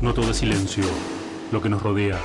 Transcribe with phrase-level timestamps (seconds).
[0.00, 0.84] No todo es silencio,
[1.52, 2.18] lo que nos rodea.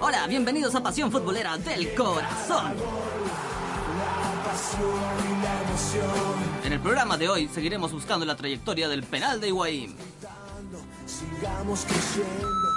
[0.00, 2.74] Hola, bienvenidos a Pasión Futbolera del Corazón.
[6.64, 9.94] En el programa de hoy seguiremos buscando la trayectoria del penal de Higuaín.
[11.06, 12.68] Sigamos creciendo.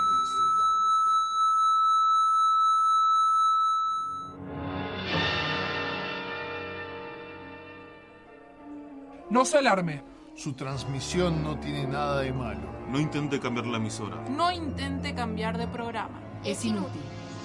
[9.29, 10.03] No se alarme.
[10.35, 12.67] Su transmisión no tiene nada de malo.
[12.89, 14.17] No intente cambiar la emisora.
[14.29, 16.19] No intente cambiar de programa.
[16.43, 17.01] Es inútil.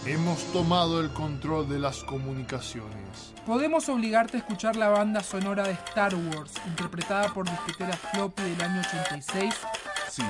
[0.07, 3.35] Hemos tomado el control de las comunicaciones.
[3.45, 8.63] Podemos obligarte a escuchar la banda sonora de Star Wars, interpretada por disquetera Floppy del
[8.63, 9.53] año 86.
[10.09, 10.27] Sin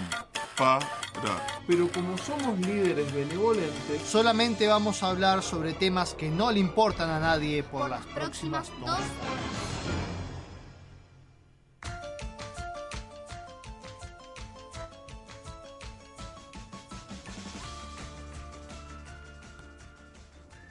[0.56, 0.82] parar.
[1.66, 7.10] Pero como somos líderes benevolentes, Solamente vamos a hablar sobre temas que no le importan
[7.10, 9.04] a nadie por, las próximas dos horas.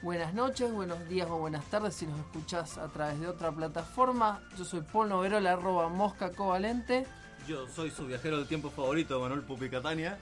[0.05, 4.39] Buenas noches, buenos días o buenas tardes si nos escuchás a través de otra plataforma.
[4.55, 7.07] Yo soy Paul Noverola, arroba mosca covalente.
[7.47, 10.19] Yo soy su viajero del tiempo favorito, Manuel Pupi Catania.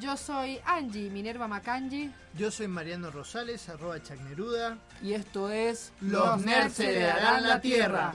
[0.00, 2.10] Yo soy Angie Minerva Macangi.
[2.36, 4.76] Yo soy Mariano Rosales, arroba Chacneruda.
[5.00, 8.14] Y esto es Los nerds heredarán la tierra.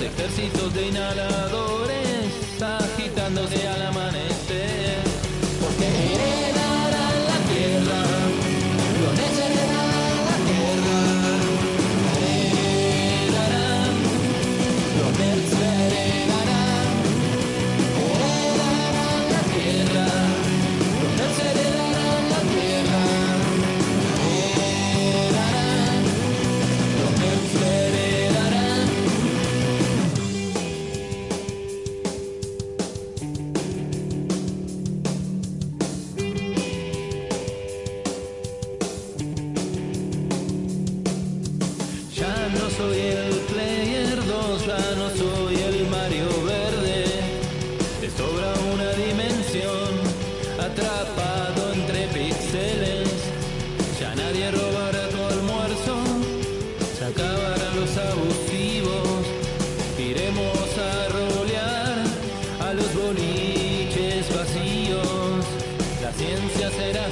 [0.00, 1.92] Ejércitos de inhaladores
[2.60, 5.02] agitándose al amanecer.
[5.60, 6.61] Porque
[66.22, 67.10] ciencia será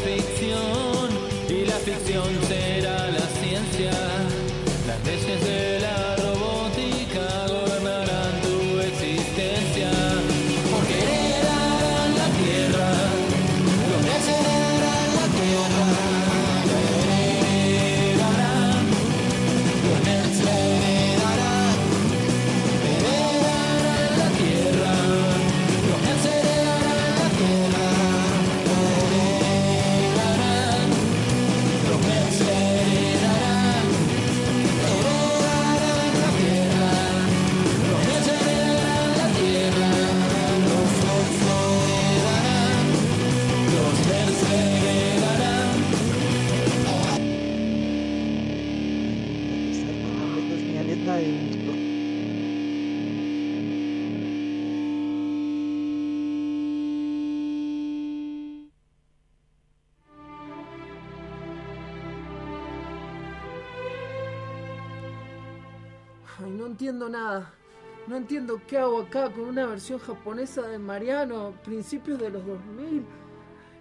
[68.71, 73.05] qué hago acá con una versión japonesa de Mariano principios de los 2000.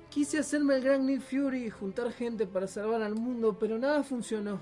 [0.09, 4.01] Quise hacerme el gran Nick Fury y juntar gente para salvar al mundo, pero nada
[4.01, 4.59] funcionó.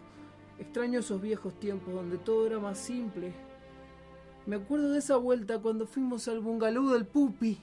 [0.60, 3.32] Extraño esos viejos tiempos donde todo era más simple.
[4.46, 7.58] Me acuerdo de esa vuelta cuando fuimos al bungalú del Pupi.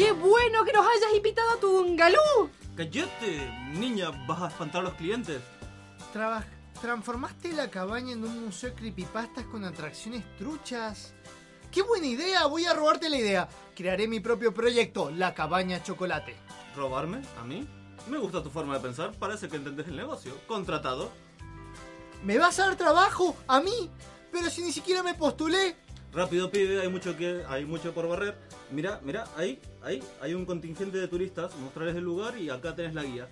[0.00, 2.48] ¡Qué bueno que nos hayas invitado a tu bungalú!
[2.74, 3.52] ¡Cállate!
[3.74, 5.42] Niña, vas a espantar a los clientes.
[6.10, 6.42] Traba-
[6.80, 11.12] ¿Transformaste la cabaña en un museo de creepypastas con atracciones truchas?
[11.70, 12.46] ¡Qué buena idea!
[12.46, 13.48] Voy a robarte la idea.
[13.76, 16.34] Crearé mi propio proyecto, la cabaña chocolate.
[16.74, 17.20] ¿Robarme?
[17.38, 17.68] ¿A mí?
[18.08, 20.34] Me gusta tu forma de pensar, parece que entendés el negocio.
[20.46, 21.10] Contratado.
[22.24, 23.36] ¿Me vas a dar trabajo?
[23.46, 23.90] ¿A mí?
[24.32, 25.76] Pero si ni siquiera me postulé.
[26.10, 28.36] Rápido, pibe, hay mucho que hay mucho por barrer.
[28.70, 32.94] Mira, mira, ahí, ahí, hay un contingente de turistas, mostrarles el lugar y acá tenés
[32.94, 33.28] la guía.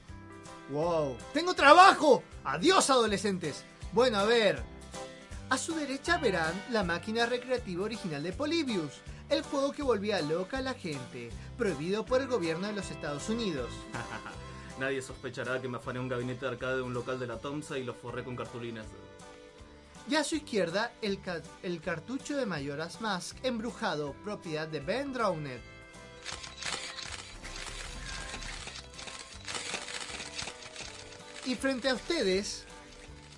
[0.71, 1.17] ¡Wow!
[1.33, 2.23] ¡Tengo trabajo!
[2.45, 3.65] ¡Adiós, adolescentes!
[3.93, 4.63] Bueno, a ver.
[5.51, 8.93] A su derecha verán la máquina recreativa original de Polybius,
[9.31, 13.29] el juego que volvía loca a la gente, prohibido por el gobierno de los Estados
[13.31, 13.71] Unidos.
[14.79, 17.79] Nadie sospechará que me afané un gabinete de arcade de un local de la Tomsa
[17.79, 18.87] y lo forré con cartulinas.
[20.09, 25.13] Y a su izquierda, el, ca- el cartucho de Mayoras Mask embrujado, propiedad de Ben
[25.13, 25.61] Drowned.
[31.49, 32.67] Y frente a ustedes,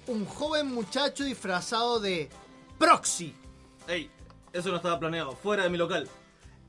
[0.08, 2.28] un joven muchacho disfrazado de
[2.76, 3.32] Proxy.
[3.86, 4.10] ¡Ey!
[4.52, 6.08] Eso no estaba planeado, fuera de mi local.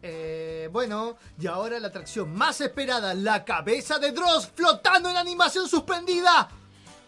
[0.03, 5.67] Eh, bueno, y ahora la atracción más esperada, la cabeza de Dross flotando en animación
[5.67, 6.47] suspendida.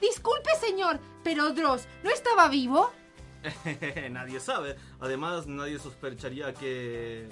[0.01, 2.91] Disculpe, señor, pero Dross, ¿no estaba vivo?
[4.09, 4.77] nadie sabe.
[4.99, 7.29] Además, nadie sospecharía que...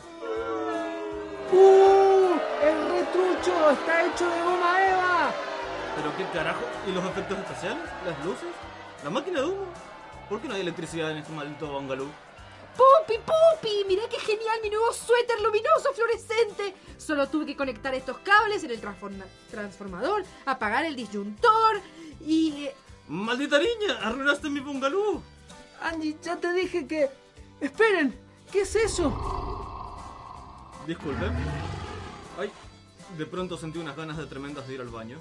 [1.52, 2.36] ¡Uh!
[2.62, 3.72] ¡El retrucho!
[3.72, 5.51] ¡Está hecho de goma Eva!
[5.96, 6.62] ¿Pero qué carajo?
[6.88, 7.84] ¿Y los efectos especiales?
[8.06, 8.50] ¿Las luces?
[9.04, 9.66] ¿La máquina de humo?
[10.30, 12.08] ¿Por qué no hay electricidad en este maldito bungalow?
[12.78, 13.84] ¡Pupi, Pupi!
[13.88, 16.74] ¡Mirá qué genial mi nuevo suéter luminoso fluorescente!
[16.98, 21.82] Solo tuve que conectar estos cables en el transforma- transformador, apagar el disyuntor
[22.22, 22.66] y...
[22.66, 22.76] eh,
[23.10, 24.00] ¡Maldita niña!
[24.02, 25.22] ¡Arruinaste mi bungalow!
[25.82, 27.10] Angie, ya te dije que...
[27.60, 28.18] ¡Esperen!
[28.52, 29.10] ¿Qué es eso?
[30.88, 31.26] Disculpe.
[32.40, 32.52] Ay,
[33.18, 35.20] de pronto sentí unas ganas de tremendas de ir al baño.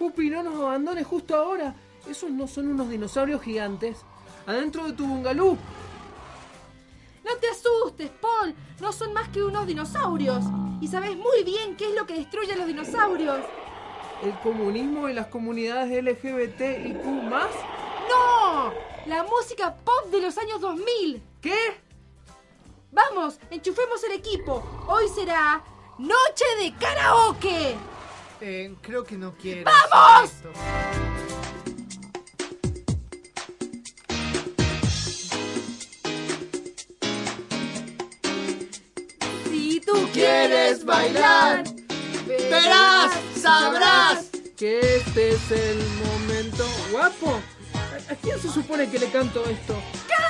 [0.00, 1.74] Pupi, no nos abandones justo ahora.
[2.08, 3.98] Esos no son unos dinosaurios gigantes.
[4.46, 5.58] Adentro de tu bungalú.
[7.22, 8.54] No te asustes, Paul.
[8.80, 10.42] No son más que unos dinosaurios.
[10.80, 13.40] Y sabes muy bien qué es lo que destruye a los dinosaurios.
[14.22, 17.50] ¿El comunismo y las comunidades LGBT y Q más?
[18.08, 18.72] ¡No!
[19.04, 21.22] La música pop de los años 2000.
[21.42, 21.58] ¿Qué?
[22.90, 24.64] Vamos, enchufemos el equipo.
[24.88, 25.62] Hoy será
[25.98, 27.76] Noche de Karaoke.
[28.40, 29.70] Eh, creo que no quiero.
[29.90, 30.30] ¡Vamos!
[39.50, 41.64] Si tú quieres bailar,
[42.26, 44.26] Verás, sabrás.
[44.56, 47.40] Que este es el momento guapo.
[47.74, 49.74] ¿A- ¿A quién se supone que le canto esto?
[50.06, 50.29] ¡Canten!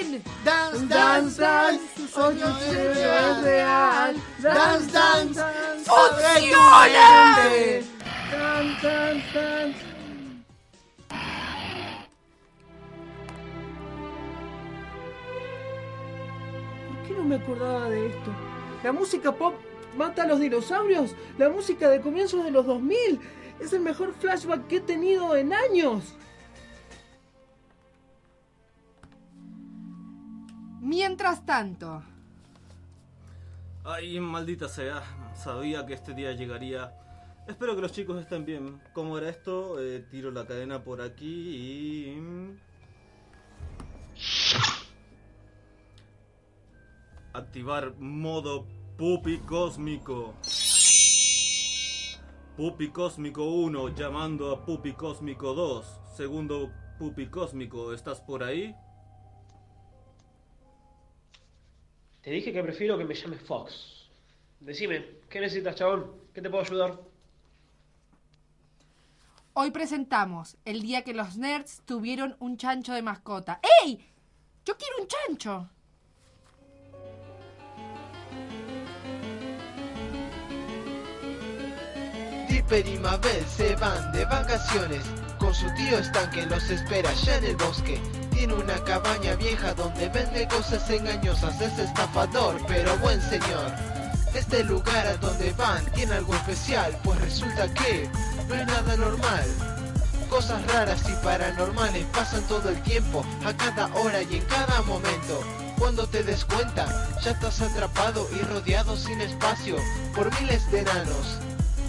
[0.00, 4.16] Dance, Dance, dance, dance, tu sueño es real.
[4.42, 7.36] Dance, dance, abre tu ¡Funciona!
[7.36, 7.84] mente.
[8.32, 9.74] Dan, dan, dan.
[16.88, 18.30] ¿Por qué no me acordaba de esto?
[18.82, 19.54] La música pop
[19.96, 21.14] mata a los dinosaurios.
[21.38, 23.20] La música de comienzos de los 2000.
[23.60, 26.14] Es el mejor flashback que he tenido en años.
[30.80, 32.02] Mientras tanto,
[33.84, 35.02] Ay, maldita sea.
[35.34, 36.92] Sabía que este día llegaría.
[37.48, 38.80] Espero que los chicos estén bien.
[38.92, 39.80] ¿Cómo era esto?
[39.82, 42.56] Eh, tiro la cadena por aquí y...
[47.32, 48.66] Activar modo
[48.98, 50.34] Pupi Cósmico.
[52.56, 56.00] Pupi Cósmico 1 llamando a Pupi Cósmico 2.
[56.16, 58.74] Segundo Pupi Cósmico, ¿estás por ahí?
[62.22, 64.08] Te dije que prefiero que me llames Fox.
[64.60, 66.12] Decime, ¿qué necesitas, chabón?
[66.34, 67.10] ¿Qué te puedo ayudar?
[69.60, 73.60] hoy presentamos el día que los nerds tuvieron un chancho de mascota.
[73.84, 74.02] ¡Ey!
[74.64, 75.68] Yo quiero un chancho.
[82.48, 85.04] Dipper y Mabel se van de vacaciones.
[85.38, 88.00] Con su tío Stan que los espera ya en el bosque.
[88.40, 91.60] Tiene una cabaña vieja donde vende cosas engañosas.
[91.60, 93.70] Es estafador, pero buen señor.
[94.32, 98.08] Este lugar a donde van tiene algo especial, pues resulta que
[98.48, 99.44] no es nada normal.
[100.30, 105.44] Cosas raras y paranormales pasan todo el tiempo, a cada hora y en cada momento.
[105.78, 109.76] Cuando te des cuenta, ya estás atrapado y rodeado sin espacio
[110.16, 111.36] por miles de enanos.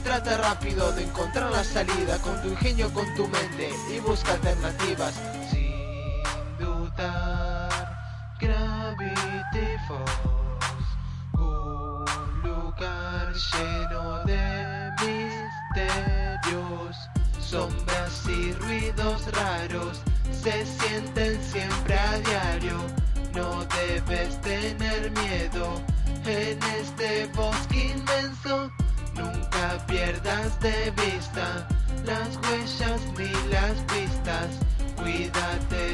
[0.03, 5.13] Trata rápido de encontrar la salida con tu ingenio, con tu mente y busca alternativas.
[7.01, 7.97] Dudar,
[8.39, 10.87] Gravity Falls,
[11.33, 12.05] un
[12.43, 14.91] lugar lleno de
[16.43, 16.95] misterios,
[17.39, 22.77] sombras y ruidos raros se sienten siempre a diario.
[23.33, 25.81] No debes tener miedo
[26.25, 28.71] en este bosque inmenso.
[29.15, 31.67] Nunca pierdas de vista
[32.05, 34.59] las huellas ni las pistas.
[34.95, 35.90] Cuídate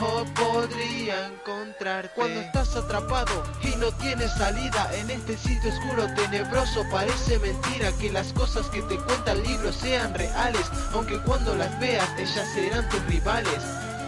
[0.00, 6.82] o podría encontrarte cuando estás atrapado y no tienes salida en este sitio oscuro tenebroso
[6.90, 11.78] parece mentira que las cosas que te cuenta el libro sean reales aunque cuando las
[11.78, 13.62] veas ellas serán tus rivales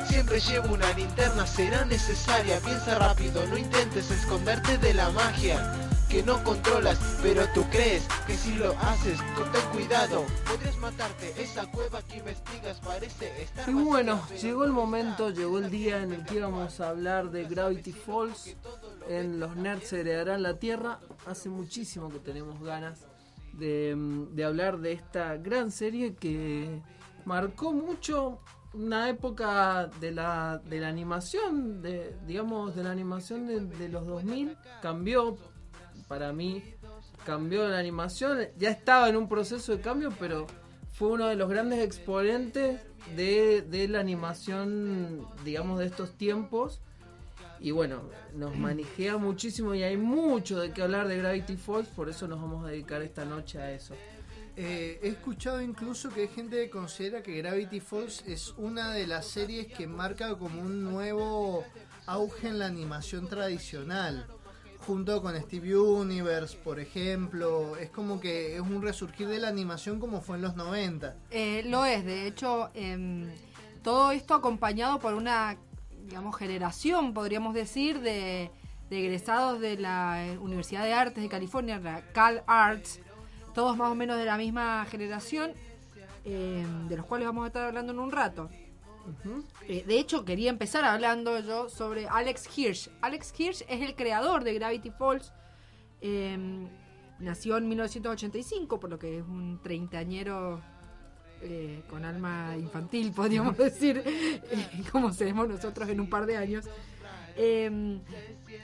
[0.09, 2.61] Siempre llevo una linterna, será necesaria.
[2.61, 5.84] Piensa rápido, no intentes esconderte de la magia
[6.15, 11.35] que no controlas, pero tú crees que si lo haces, con ten cuidado, podrías matarte.
[11.43, 13.69] Esa cueva que investigas parece estar.
[13.69, 17.47] Y bueno, llegó el momento, llegó el día en el que íbamos a hablar de
[17.47, 18.57] Gravity Falls.
[19.09, 21.01] En Los Nerds se heredarán la Tierra.
[21.27, 23.01] Hace muchísimo que tenemos ganas
[23.53, 26.81] de, mm, de hablar de esta gran serie que
[27.25, 28.39] marcó mucho
[28.73, 34.07] una época de la, de la animación, de, digamos, de la animación de, de los
[34.07, 35.37] 2000, cambió
[36.09, 36.63] para mí,
[37.25, 40.47] cambió la animación, ya estaba en un proceso de cambio, pero
[40.93, 42.81] fue uno de los grandes exponentes
[43.17, 46.81] de, la animación, digamos, de estos tiempos.
[47.61, 48.03] Y bueno,
[48.35, 52.41] nos manejea muchísimo y hay mucho de qué hablar de Gravity Falls, por eso nos
[52.41, 53.95] vamos a dedicar esta noche a eso.
[54.57, 59.07] Eh, he escuchado incluso que hay gente que considera que Gravity Falls es una de
[59.07, 61.65] las series que marca como un nuevo
[62.07, 64.27] auge en la animación tradicional.
[64.87, 67.77] Junto con Steve Universe, por ejemplo.
[67.79, 71.17] Es como que es un resurgir de la animación como fue en los 90.
[71.31, 73.31] Eh, lo es, de hecho, em,
[73.83, 75.57] todo esto acompañado por una,
[76.07, 78.51] digamos, generación, podríamos decir, de,
[78.91, 83.01] de egresados de la eh, Universidad de Artes de California, la Cal Arts,
[83.55, 85.53] todos más o menos de la misma generación,
[86.25, 88.51] em, de los cuales vamos a estar hablando en un rato.
[89.69, 92.91] Eh, de hecho, quería empezar hablando yo sobre Alex Hirsch.
[93.01, 95.33] Alex Hirsch es el creador de Gravity Falls.
[96.01, 96.69] em,
[97.19, 100.61] nació en 1985, por lo que es un treintañero
[101.41, 106.67] eh, con alma infantil, podríamos decir, eh, como seremos nosotros en un par de años.
[107.37, 108.01] Em,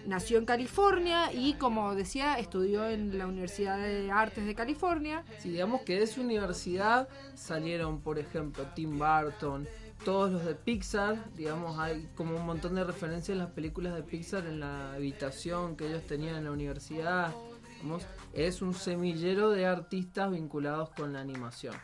[0.06, 5.24] nació en California y, como decía, estudió en la Universidad de Artes de California.
[5.38, 9.66] Si digamos que de su universidad salieron, por ejemplo, Tim Burton,
[10.04, 14.02] todos los de Pixar, digamos, hay como un montón de referencias en las películas de
[14.02, 17.34] Pixar en la habitación que ellos tenían en la universidad.
[18.32, 21.74] Es un semillero de artistas vinculados con la animación.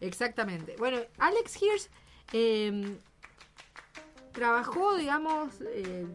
[0.00, 0.76] Exactamente.
[0.78, 1.90] Bueno, Alex Hirsch
[2.32, 2.98] eh,
[4.32, 6.06] trabajó, digamos, eh,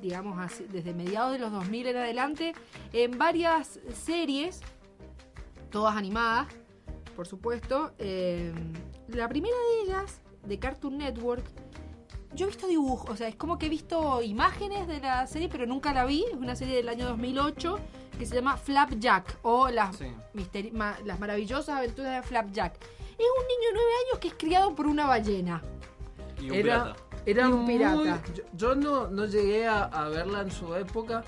[0.00, 2.52] digamos así, desde mediados de los 2000 en adelante,
[2.92, 4.60] en varias series,
[5.70, 6.48] todas animadas,
[7.16, 7.92] por supuesto.
[7.98, 8.52] Eh,
[9.08, 11.44] la primera de ellas, de Cartoon Network,
[12.34, 15.48] yo he visto dibujos, o sea, es como que he visto imágenes de la serie,
[15.48, 16.24] pero nunca la vi.
[16.30, 17.78] Es una serie del año 2008
[18.18, 19.96] que se llama Flapjack o las,
[20.72, 22.74] ma- las maravillosas aventuras de Flapjack.
[22.74, 25.62] Es un niño de 9 años que es criado por una ballena.
[26.40, 26.96] Y un Era, pirata.
[27.26, 28.22] era Y un muy- pirata.
[28.34, 31.24] yo, yo no, no llegué a, a verla en su época,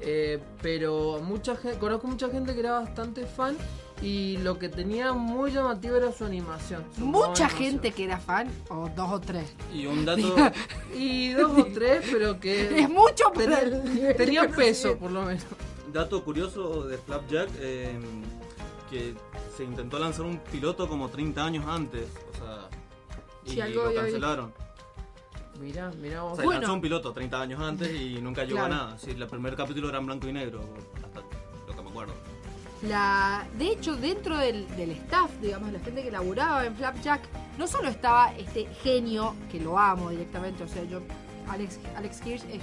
[0.00, 3.56] eh, pero mucha gente, conozco mucha gente que era bastante fan
[4.02, 6.84] y lo que tenía muy llamativo era su animación.
[6.96, 7.50] su Mucha animación.
[7.50, 9.52] gente que era fan, o dos o tres.
[9.74, 10.34] Y un dato,
[10.96, 15.44] Y dos o tres, pero que Es mucho para tenía, tenía peso por lo menos.
[15.92, 17.98] dato curioso de Flapjack, eh,
[18.88, 19.14] que
[19.56, 22.68] se intentó lanzar un piloto como 30 años antes, o sea,
[23.44, 24.52] y Sí, algo lo cancelaron.
[25.60, 26.38] Mirá, mirá vos.
[26.38, 28.74] O sea, lanzó un piloto 30 años antes y nunca llegó Claro.
[28.74, 28.98] a nada.
[28.98, 30.62] Sí, el primer capítulo era en blanco y negro,
[31.04, 31.20] hasta
[31.66, 32.14] lo que me acuerdo.
[32.82, 37.20] La, de hecho, dentro del, del staff, digamos, la gente que laburaba en Flapjack,
[37.58, 41.00] no solo estaba este genio, que lo amo directamente, o sea, yo,
[41.48, 42.62] Alex, Alex Hirsch es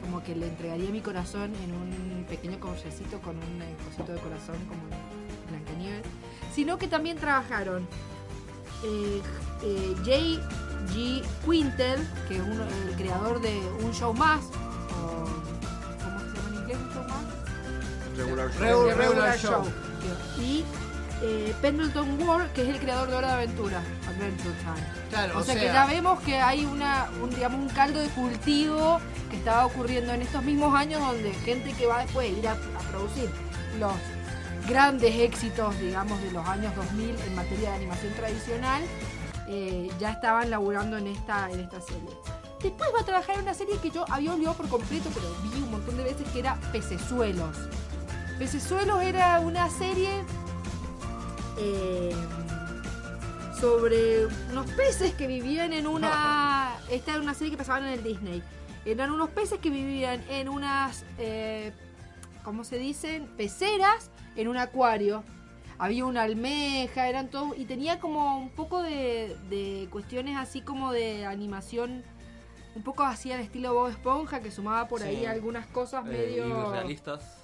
[0.00, 4.18] como que le entregaría mi corazón en un pequeño collarcito con un eh, cosito de
[4.20, 4.80] corazón como
[5.50, 6.02] Blancanieves,
[6.54, 7.86] sino que también trabajaron
[8.84, 9.20] eh,
[9.62, 11.22] eh, J.G.
[11.44, 14.40] Quintel, que es uno- el creador de Un Show Más,
[18.24, 18.90] Regular Show.
[18.90, 19.64] Regular, Show.
[19.64, 19.72] Show.
[20.40, 20.64] Y
[21.22, 24.86] eh, Pendleton Ward, que es el creador de Hora de Aventura, Adventure Time.
[25.10, 28.08] Claro, O, o sea, que ya vemos que hay una, un, digamos, un caldo de
[28.08, 29.00] cultivo
[29.30, 32.52] que estaba ocurriendo en estos mismos años donde gente que va después a ir a,
[32.52, 33.30] a producir
[33.78, 33.92] los
[34.68, 38.82] grandes éxitos, digamos, de los años 2000 en materia de animación tradicional,
[39.48, 42.10] eh, ya estaban laburando en esta, en esta serie.
[42.62, 45.62] Después va a trabajar en una serie que yo había olvidado por completo, pero vi
[45.62, 47.56] un montón de veces que era Pecesuelos.
[48.42, 50.10] Pecesuelos era una serie
[51.60, 52.12] eh,
[53.54, 56.74] sobre unos peces que vivían en una...
[56.90, 58.42] Esta era una serie que pasaban en el Disney.
[58.84, 61.04] Eran unos peces que vivían en unas...
[61.18, 61.72] Eh,
[62.42, 63.28] ¿Cómo se dicen?
[63.36, 65.22] Peceras en un acuario.
[65.78, 67.54] Había una almeja, eran todo...
[67.56, 72.02] Y tenía como un poco de, de cuestiones así como de animación
[72.74, 76.72] un poco así al estilo Bob Esponja, que sumaba por ahí algunas cosas Eh, medio...
[76.72, 77.41] realistas.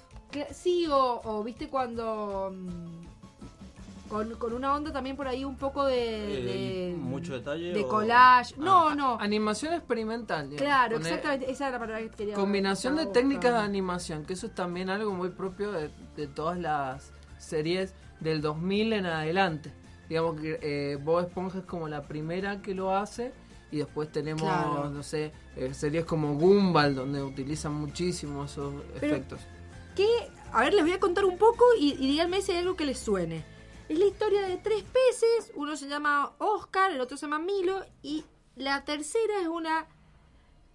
[0.53, 2.53] Sí, o, o viste cuando...
[2.55, 6.39] mm, Con, con una onda también por ahí un poco de...
[6.39, 7.73] Eh, de- mucho detalle.
[7.73, 8.55] de o- collage.
[8.57, 8.61] Ah.
[8.63, 9.17] No, no.
[9.19, 10.49] Animación experimental.
[10.49, 10.61] digamos.
[10.65, 11.51] Claro, Poner- exactamente.
[11.51, 13.69] Esa era la palabra que quería Combinación de técnicas de buscando.
[13.69, 18.93] animación, que eso es también algo muy propio de, de todas las series del 2000
[18.93, 19.71] en adelante.
[20.09, 23.31] Digamos que eh, Bob Esponja es como la primera que lo hace
[23.71, 24.89] y después tenemos, Claro.
[24.89, 29.39] no sé, eh, series como Gumball donde utilizan muchísimo esos Pero- efectos.
[30.51, 32.99] A ver, les voy a contar un poco y, díganme si hay algo que les
[32.99, 33.43] suene.
[33.87, 37.83] Es la historia de tres peces, uno se llama Oscar, el otro se llama Milo
[38.03, 38.23] y
[38.55, 39.87] la tercera es una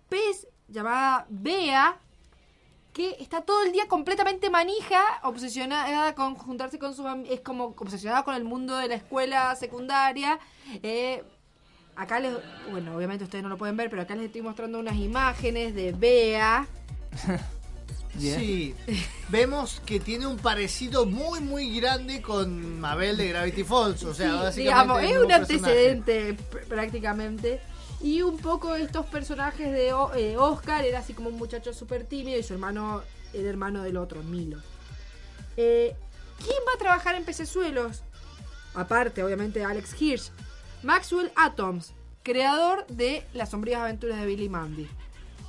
[0.09, 2.01] pez llamada Bea
[2.93, 8.23] que está todo el día completamente manija, obsesionada con juntarse con sus es como obsesionada
[8.23, 10.39] con el mundo de la escuela secundaria.
[10.83, 11.25] Eh,
[11.97, 12.37] acá les,
[12.71, 15.93] bueno, obviamente ustedes no lo pueden ver, pero acá les estoy mostrando unas imágenes de
[15.93, 16.69] Bea.
[18.19, 18.75] Sí,
[19.29, 24.27] vemos que tiene un parecido muy muy grande con Mabel de Gravity Falls, o sea,
[24.29, 27.61] Sí, básicamente digamos, el es un antecedente pr- prácticamente.
[28.01, 32.39] Y un poco estos personajes de eh, Oscar era así como un muchacho súper tímido
[32.39, 33.03] y su hermano
[33.33, 34.59] era hermano del otro, Milo.
[35.57, 35.95] Eh,
[36.39, 38.03] ¿Quién va a trabajar en Pecesuelos?
[38.75, 40.31] Aparte, obviamente, de Alex Hirsch.
[40.83, 44.87] Maxwell Atoms, creador de Las sombrías aventuras de Billy Mandy.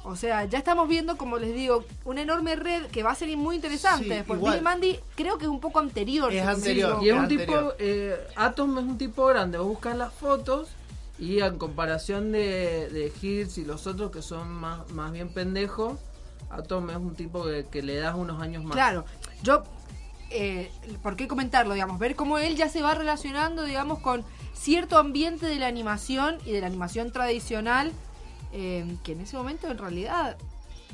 [0.07, 3.35] O sea, ya estamos viendo, como les digo, una enorme red que va a ser
[3.35, 4.19] muy interesante.
[4.19, 4.53] Sí, porque igual.
[4.53, 6.31] Billy Mandy creo que es un poco anterior.
[6.31, 7.03] si Sí, equivoco.
[7.03, 10.69] y es un tipo, eh, Atom es un tipo grande, vos buscas las fotos
[11.17, 15.97] y en comparación de, de Hills y los otros que son más, más bien pendejos,
[16.51, 18.73] Atom es un tipo que, que le das unos años más.
[18.73, 19.05] Claro,
[19.41, 19.63] yo,
[20.29, 21.73] eh, ¿por qué comentarlo?
[21.73, 26.37] Digamos, ver cómo él ya se va relacionando, digamos, con cierto ambiente de la animación
[26.45, 27.91] y de la animación tradicional,
[28.57, 30.37] eh, que en ese momento en realidad,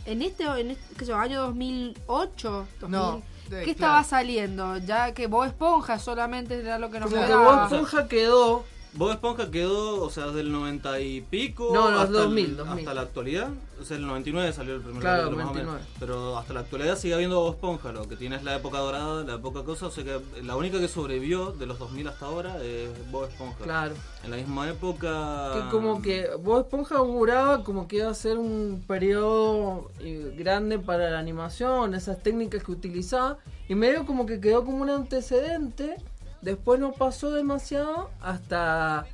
[0.05, 4.07] en este, en este qué sé yo, año 2008, 2000, No, ¿qué de- estaba claro.
[4.07, 4.77] saliendo?
[4.79, 7.65] Ya que Bob Esponja solamente era lo que nos Como que quedaba.
[7.67, 12.01] Bob Esponja quedó Bob Esponja quedó, o sea, desde el 90 y pico No, los
[12.01, 12.79] hasta, 2000, el- 2000.
[12.79, 13.49] hasta la actualidad.
[13.79, 15.67] O sea, el 99 salió el primer Claro, capítulo, más o menos.
[15.73, 15.97] 99.
[15.99, 17.91] Pero hasta la actualidad sigue habiendo Bob Esponja.
[17.93, 19.87] Lo que tiene es la época dorada, la época cosa.
[19.87, 23.63] O sea que la única que sobrevivió de los 2000 hasta ahora es Bob Esponja.
[23.63, 23.95] Claro.
[24.25, 25.51] En la misma época.
[25.53, 30.79] que como que Bob Esponja auguraba como que iba a ser un periodo eh, grande
[30.79, 33.37] para la animación, esas técnicas que utilizaba,
[33.69, 35.95] y medio como que quedó como un antecedente,
[36.41, 39.05] después no pasó demasiado hasta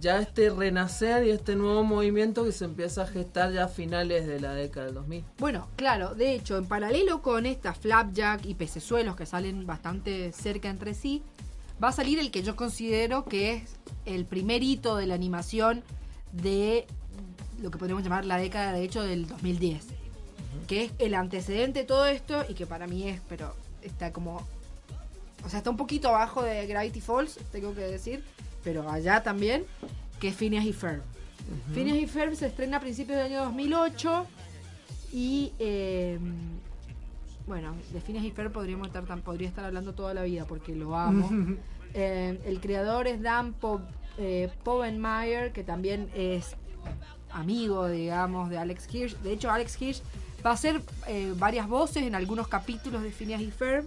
[0.00, 4.26] ya este renacer y este nuevo movimiento que se empieza a gestar ya a finales
[4.26, 5.24] de la década del 2000.
[5.38, 10.68] Bueno, claro, de hecho, en paralelo con estas Flapjack y Pecesuelos que salen bastante cerca
[10.68, 11.22] entre sí,
[11.82, 15.82] va a salir el que yo considero que es el primer hito de la animación
[16.32, 16.86] de
[17.60, 19.86] lo que podríamos llamar la década, de hecho, del 2010.
[20.66, 24.46] Que es el antecedente de todo esto y que para mí es, pero está como...
[25.44, 28.24] O sea, está un poquito abajo de Gravity Falls, tengo que decir,
[28.62, 29.64] pero allá también,
[30.20, 31.02] que es Phineas y Ferb.
[31.74, 34.26] Phineas y Ferb se estrena a principios del año 2008
[35.12, 36.18] y eh,
[37.46, 40.74] bueno, de Phineas y Ferb podríamos estar tan, podría estar hablando toda la vida porque
[40.74, 41.28] lo amo.
[41.96, 43.80] Eh, el creador es Dan Po-
[44.18, 46.56] eh, Povenmire, que también es
[47.30, 49.16] amigo, digamos, de Alex Hirsch.
[49.18, 50.02] De hecho, Alex Hirsch
[50.44, 53.86] va a hacer eh, varias voces en algunos capítulos de Phineas y Ferb.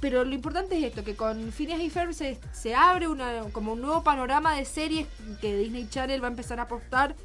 [0.00, 3.80] Pero lo importante es esto, que con Phineas y Ferb se, abre una, como un
[3.80, 5.08] nuevo panorama de series
[5.40, 7.16] que Disney Channel va a empezar a apostar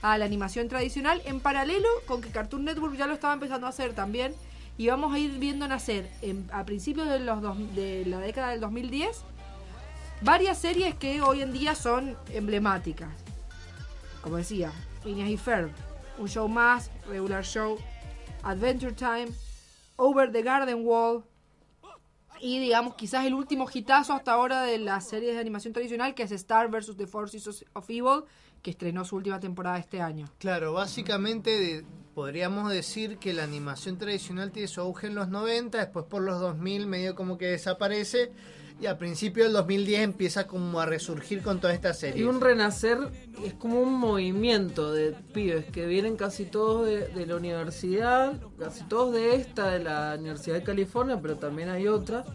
[0.00, 3.70] a la animación tradicional, en paralelo con que Cartoon Network ya lo estaba empezando a
[3.70, 4.34] hacer también,
[4.78, 6.08] y vamos a ir viendo nacer
[6.52, 9.24] a principios de la década del 2010
[10.22, 13.10] varias series que hoy en día son emblemáticas.
[14.22, 15.70] Como decía, Phineas y Ferb,
[16.18, 17.76] un show más, regular show,
[18.44, 19.28] Adventure Time,
[19.96, 21.24] Over the Garden Wall,
[22.42, 26.24] y digamos quizás el último hitazo hasta ahora de las series de animación tradicional que
[26.24, 26.96] es Star vs.
[26.96, 28.24] The Forces of Evil
[28.62, 30.28] que estrenó su última temporada este año.
[30.38, 35.78] Claro, básicamente de- podríamos decir que la animación tradicional tiene su auge en los 90,
[35.78, 38.30] después por los 2000 medio como que desaparece
[38.82, 42.26] y a principios del 2010 empieza como a resurgir con toda esta Y serie.
[42.26, 42.98] un renacer
[43.44, 49.14] es como un movimiento de pibes que vienen casi todos de, la universidad, casi todos
[49.14, 52.26] de esta, de la Universidad de California, pero también hay otras,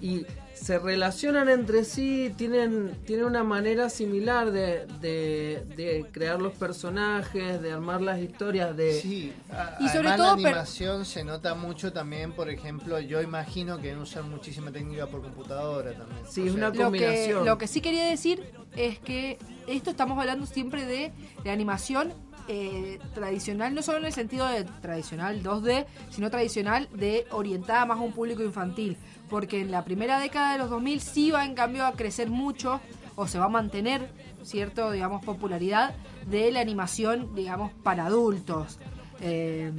[0.00, 0.24] y
[0.64, 7.60] se relacionan entre sí, tienen, tienen una manera similar de, de, de crear los personajes,
[7.60, 8.94] de armar las historias, de...
[8.98, 12.98] Sí, a- Y sobre además todo la per- animación se nota mucho también, por ejemplo,
[12.98, 16.20] yo imagino que usan muchísima técnica por computadora también.
[16.30, 17.44] Sí, es sea, una Lo que, combinación.
[17.44, 18.42] lo que sí quería decir
[18.74, 21.12] es que esto estamos hablando siempre de,
[21.44, 22.14] de animación
[22.48, 27.98] eh, tradicional, no solo en el sentido de tradicional 2D, sino tradicional de orientada más
[27.98, 28.96] a un público infantil.
[29.34, 32.80] Porque en la primera década de los 2000 sí va en cambio a crecer mucho
[33.16, 34.12] o se va a mantener
[34.44, 35.92] cierto, digamos, popularidad
[36.28, 38.78] de la animación, digamos, para adultos.
[39.20, 39.72] Eh,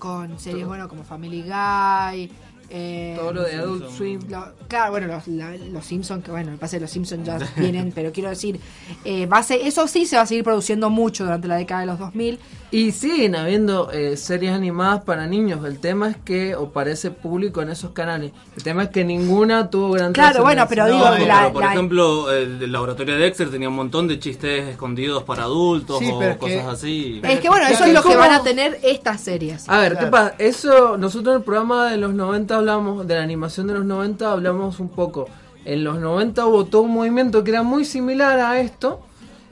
[0.00, 2.32] con series, bueno, como Family Guy.
[2.70, 4.20] Eh, Todo lo de Adult Swim.
[4.28, 7.38] lo- claro, bueno, los, la- los Simpsons, que bueno, me parece que los Simpsons ya
[7.56, 8.60] vienen, pero quiero decir,
[9.04, 11.80] eh, va a ser- eso sí se va a seguir produciendo mucho durante la década
[11.80, 12.38] de los 2000.
[12.72, 15.64] Y siguen habiendo eh, series animadas para niños.
[15.64, 19.70] El tema es que, o parece público en esos canales, el tema es que ninguna
[19.70, 23.14] tuvo gran Claro, bueno, pero digo, No, la- pero por la- ejemplo, el, el laboratorio
[23.14, 27.20] de Dexter tenía un montón de chistes escondidos para adultos Sí, o cosas que- así.
[27.24, 29.68] Es que bueno, eso es lo que van a tener estas series.
[29.68, 30.10] A ver, ¿qué Claro.
[30.12, 30.34] pasa?
[30.38, 34.30] Eso, nosotros en el programa de los 90 hablamos, de la animación de los 90
[34.32, 35.26] hablamos un poco.
[35.64, 39.00] En los 90 hubo todo un movimiento que era muy similar a esto,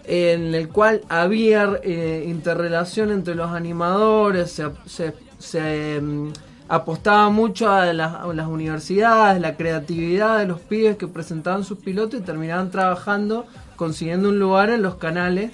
[0.05, 6.29] en el cual había eh, interrelación entre los animadores, se, se- se, mm,
[6.71, 12.23] apostaba mucho a las universidades, la creatividad de los pibes que presentaban sus pilotos y
[12.23, 15.51] terminaban trabajando, consiguiendo un lugar en los canales.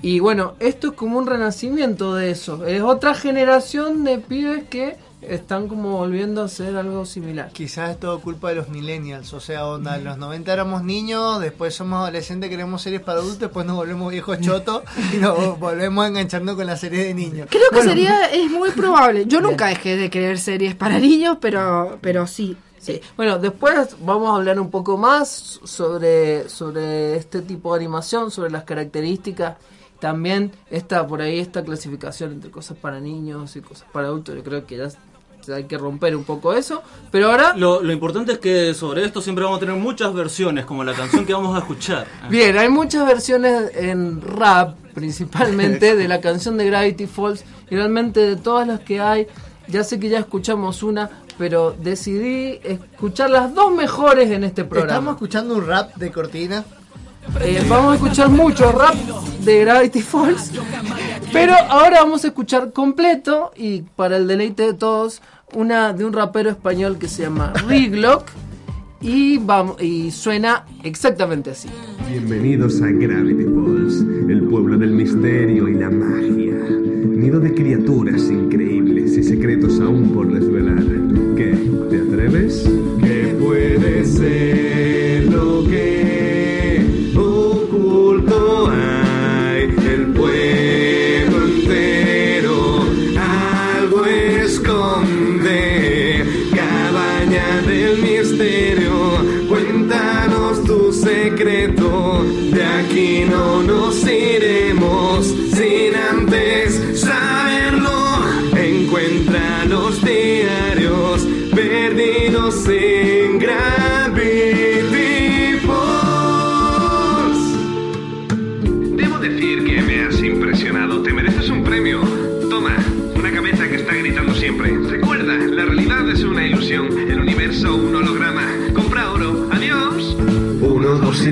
[0.00, 2.64] Y bueno, esto es como un renacimiento de eso.
[2.66, 7.50] Es otra generación de pibes que están como volviendo a hacer algo similar.
[7.52, 11.40] Quizás es todo culpa de los millennials, o sea, onda, en los 90 éramos niños,
[11.40, 16.06] después somos adolescentes, queremos series para adultos, después nos volvemos viejos chotos y nos volvemos
[16.06, 17.48] enganchando con la serie de niños.
[17.50, 19.26] Creo que sería, es muy probable.
[19.26, 22.56] Yo nunca dejé de creer series para niños, pero, pero sí.
[22.78, 23.00] Sí.
[23.16, 28.50] Bueno, después vamos a hablar un poco más sobre, sobre este tipo de animación, sobre
[28.50, 29.56] las características.
[30.00, 34.34] También está por ahí esta clasificación entre cosas para niños y cosas para adultos.
[34.36, 34.88] Yo creo que ya
[35.54, 36.82] hay que romper un poco eso.
[37.10, 40.64] Pero ahora Lo, lo importante es que sobre esto siempre vamos a tener muchas versiones,
[40.66, 42.06] como la canción que vamos a escuchar.
[42.30, 47.44] Bien, hay muchas versiones en rap, principalmente, de la canción de Gravity Falls.
[47.70, 49.26] Y realmente de todas las que hay,
[49.68, 54.84] ya sé que ya escuchamos una, pero decidí escuchar las dos mejores en este Estamos
[54.84, 55.10] programa.
[55.12, 56.64] escuchando un rap de cortina.
[57.40, 58.94] Eh, vamos a escuchar mucho rap
[59.44, 60.52] de Gravity Falls.
[61.32, 65.22] Pero ahora vamos a escuchar completo, y para el deleite de todos,
[65.54, 68.24] una de un rapero español que se llama Riglock.
[69.00, 69.40] Y,
[69.80, 71.68] y suena exactamente así.
[72.10, 76.56] Bienvenidos a Gravity Falls, el pueblo del misterio y la magia.
[77.04, 80.82] Nido de criaturas increíbles y secretos aún por desvelar.
[81.36, 81.56] ¿Qué?
[81.90, 82.68] ¿Te atreves?
[83.00, 84.77] ¿Qué puede ser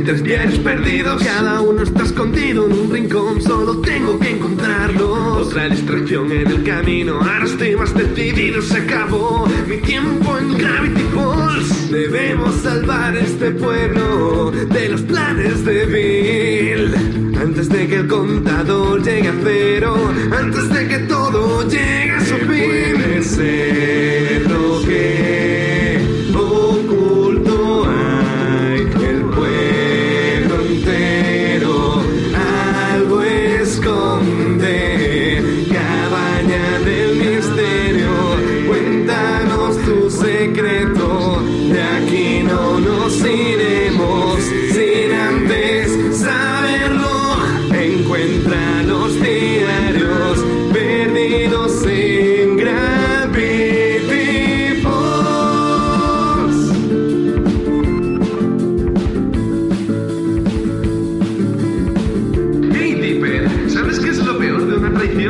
[0.07, 1.21] Tres diarios perdidos.
[1.21, 3.43] Cada uno está escondido en un rincón.
[3.43, 5.39] Solo tengo que encontrarlo.
[5.39, 7.17] Otra distracción en el camino.
[7.17, 8.63] Ahora estoy más decidido.
[8.63, 11.91] Se acabó mi tiempo en Gravity Falls.
[11.91, 16.95] Debemos salvar este pueblo de los planes de Bill.
[17.43, 19.97] Antes de que el contador llegue a cero.
[20.39, 22.47] Antes de que todo llegue a su fin.
[22.47, 24.36] Puede ser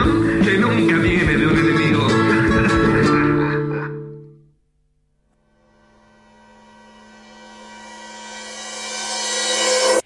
[0.05, 2.07] que nunca viene de un enemigo.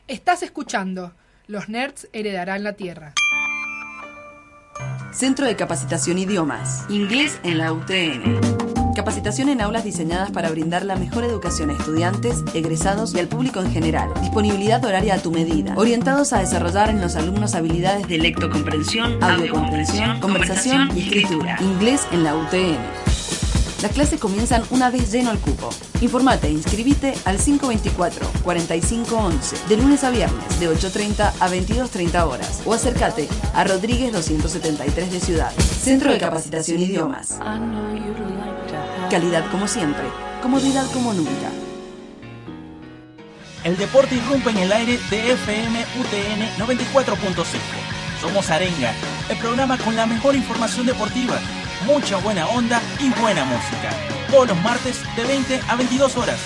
[0.06, 1.14] Estás escuchando.
[1.46, 3.14] Los nerds heredarán la tierra.
[5.12, 6.86] Centro de Capacitación Idiomas.
[6.88, 8.69] Inglés en la UTN.
[8.94, 13.60] Capacitación en aulas diseñadas para brindar la mejor educación a estudiantes, egresados y al público
[13.60, 14.10] en general.
[14.20, 15.74] Disponibilidad horaria a tu medida.
[15.76, 21.56] Orientados a desarrollar en los alumnos habilidades de lectocomprensión, audiocomprensión, conversación y escritura.
[21.60, 23.09] Inglés en la UTN.
[23.82, 25.70] Las clases comienzan una vez lleno el cupo.
[26.02, 32.74] Informate e inscribite al 524-4511 de lunes a viernes de 8.30 a 22.30 horas o
[32.74, 35.50] acércate a Rodríguez 273 de Ciudad.
[35.52, 37.38] Centro de Capacitación Idiomas.
[39.10, 40.04] Calidad como siempre,
[40.42, 41.50] comodidad como nunca.
[43.64, 47.44] El deporte irrumpe en el aire de FM UTN 94.5.
[48.20, 48.92] Somos Arenga,
[49.30, 51.40] el programa con la mejor información deportiva,
[51.86, 53.90] mucha buena onda y buena música.
[54.30, 56.38] Todos los martes de 20 a 22 horas.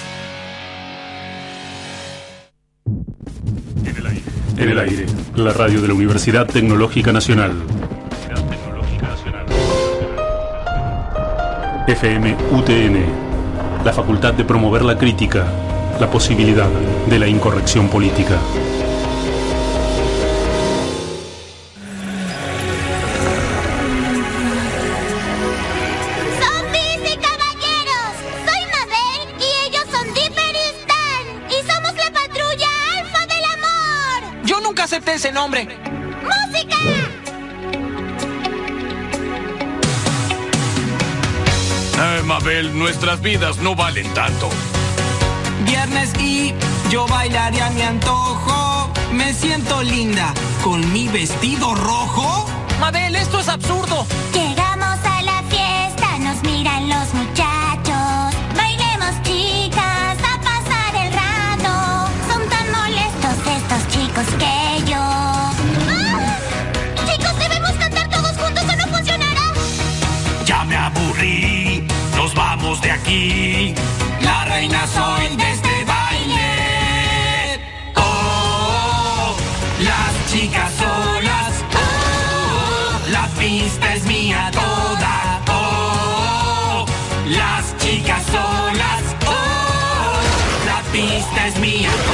[4.56, 7.52] En el aire, la radio de la Universidad Tecnológica Nacional.
[11.86, 15.44] FM UTN, la facultad de promover la crítica,
[16.00, 16.68] la posibilidad
[17.10, 18.38] de la incorrección política.
[42.84, 44.50] Nuestras vidas no valen tanto.
[45.64, 46.52] Viernes y
[46.90, 48.90] yo bailaré a mi antojo.
[49.10, 52.46] Me siento linda con mi vestido rojo.
[52.80, 54.06] Mabel, esto es absurdo.
[74.22, 77.60] La reina soy de este baile.
[77.94, 79.36] Oh,
[79.78, 81.62] las chicas solas.
[81.74, 85.40] Oh, la pista es mía toda.
[85.48, 86.86] Oh,
[87.26, 89.04] las chicas solas.
[89.28, 90.20] Oh,
[90.66, 92.13] la pista es mía toda.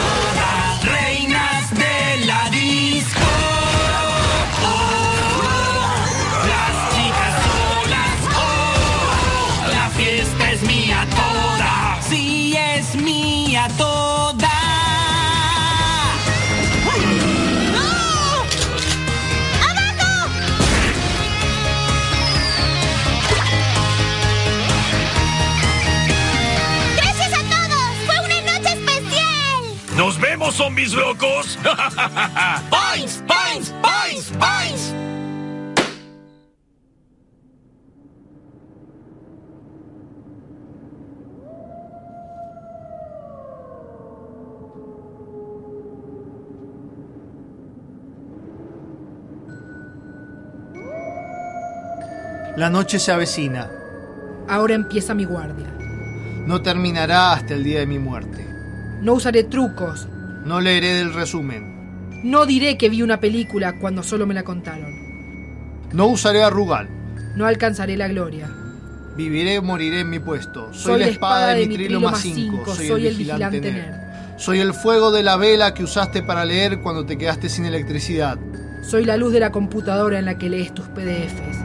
[30.61, 31.59] Zombies locos!
[32.71, 33.25] ¡Points!
[33.27, 33.73] ¡Points!
[33.81, 34.33] ¡Points!
[34.39, 34.95] ¡Points!
[52.59, 53.71] La noche se avecina.
[54.47, 55.73] Ahora empieza mi guardia.
[56.47, 58.47] No terminará hasta el día de mi muerte.
[59.01, 60.07] No usaré trucos.
[60.45, 62.23] No leeré del resumen.
[62.23, 65.89] No diré que vi una película cuando solo me la contaron.
[65.93, 66.89] No usaré a Rugal.
[67.37, 68.51] No alcanzaré la gloria.
[69.17, 70.73] Viviré o moriré en mi puesto.
[70.73, 72.75] Soy, la espada de Mitrilo más 5.
[72.75, 73.95] Soy, el vigilante nerd.
[74.39, 78.39] Soy el fuego de la vela que usaste para leer cuando te quedaste sin electricidad.
[78.83, 81.59] Soy la luz de la computadora en la que lees tus PDFs.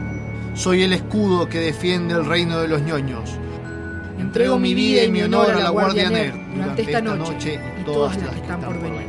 [0.54, 3.30] Soy el escudo que defiende el reino de los ñoños.
[4.18, 8.16] Entrego mi vida y mi honor a la Guardia Nerd durante esta noche y todas
[8.16, 9.06] las que están por venir.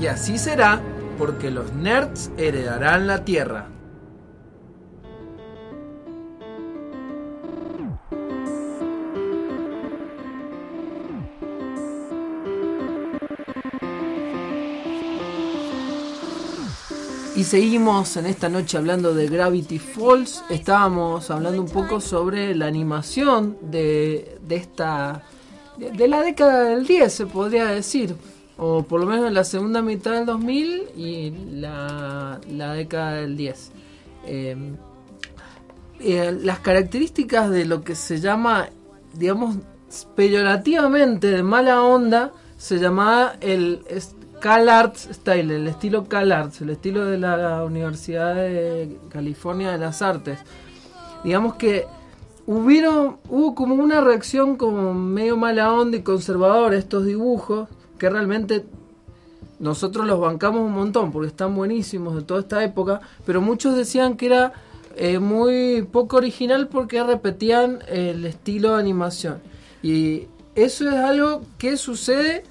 [0.00, 0.80] Y así será
[1.18, 3.66] porque los nerds heredarán la Tierra.
[17.36, 20.42] Y seguimos en esta noche hablando de Gravity Falls.
[20.48, 25.22] Estábamos hablando un poco sobre la animación de, de esta.
[25.76, 28.16] De, la década del 10, se podría decir.
[28.56, 33.36] O por lo menos en la segunda mitad del 2000 y la, la década del
[33.36, 33.70] 10.
[34.24, 34.56] Eh,
[36.00, 38.70] eh, las características de lo que se llama,
[39.12, 39.56] digamos,
[40.14, 43.82] peyorativamente de mala onda, se llamaba el
[44.46, 49.78] Cal Arts Style, el estilo Cal Arts, el estilo de la Universidad de California de
[49.78, 50.38] las Artes.
[51.24, 51.84] Digamos que
[52.46, 58.64] hubieron, hubo como una reacción como medio mala onda y conservadora estos dibujos que realmente
[59.58, 64.16] nosotros los bancamos un montón porque están buenísimos de toda esta época, pero muchos decían
[64.16, 64.52] que era
[64.94, 69.38] eh, muy poco original porque repetían el estilo de animación.
[69.82, 72.44] Y eso es algo que sucede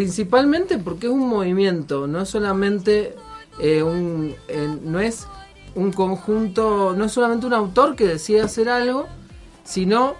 [0.00, 3.14] principalmente porque es un movimiento, no es solamente
[3.58, 5.26] eh, un, eh, no es
[5.74, 9.06] un conjunto, no es solamente un autor que decide hacer algo,
[9.64, 10.12] sino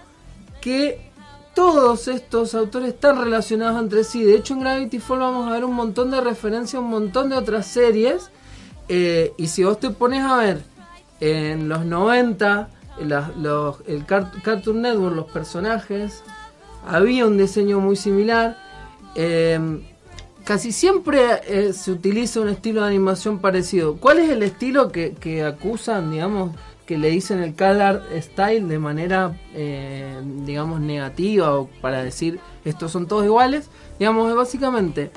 [0.61, 1.11] que
[1.53, 4.23] todos estos autores están relacionados entre sí.
[4.23, 7.35] De hecho, en Gravity Falls vamos a ver un montón de referencias un montón de
[7.37, 8.31] otras series.
[8.89, 10.63] Eh, y si vos te pones a ver
[11.19, 16.23] en los 90, la- los- el Cart- Cartoon Network, los personajes,
[16.87, 18.57] había un diseño muy similar.
[19.15, 19.59] Eh,
[20.47, 23.97] casi siempre eh, se utiliza un estilo de animación parecido.
[23.97, 29.37] ¿Cuál es el estilo que, acusan, digamos, que le dicen el color style de manera,
[29.53, 33.69] eh, digamos, negativa o para decir estos son todos iguales?
[33.99, 35.11] Digamos, básicamente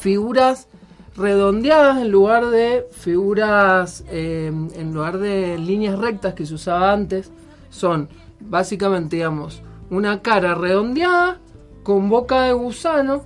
[0.00, 0.68] figuras
[1.16, 7.30] redondeadas en lugar de figuras, eh, en lugar de líneas rectas que se usaba antes,
[7.68, 8.08] son
[8.40, 11.40] básicamente, digamos, una cara redondeada
[11.86, 13.22] con boca de gusano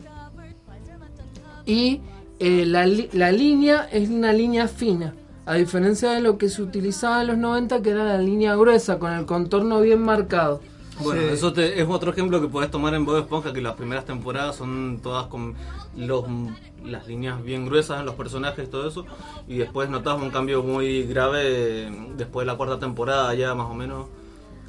[1.65, 2.03] y
[2.39, 5.15] eh, la, li- la línea es una línea fina.
[5.47, 8.99] A diferencia de lo que se utilizaba en los 90, que era la línea gruesa,
[8.99, 10.61] con el contorno bien marcado.
[11.03, 11.29] Bueno, Sí.
[11.33, 14.57] eso te- es otro ejemplo que podés tomar en Bob Esponja, que las primeras temporadas
[14.57, 15.55] son todas con
[15.97, 16.25] los,
[16.85, 19.07] las líneas bien gruesas en los personajes y todo eso,
[19.49, 21.41] y después notas un cambio muy grave
[21.87, 24.07] eh, después de la cuarta temporada ya más o menos.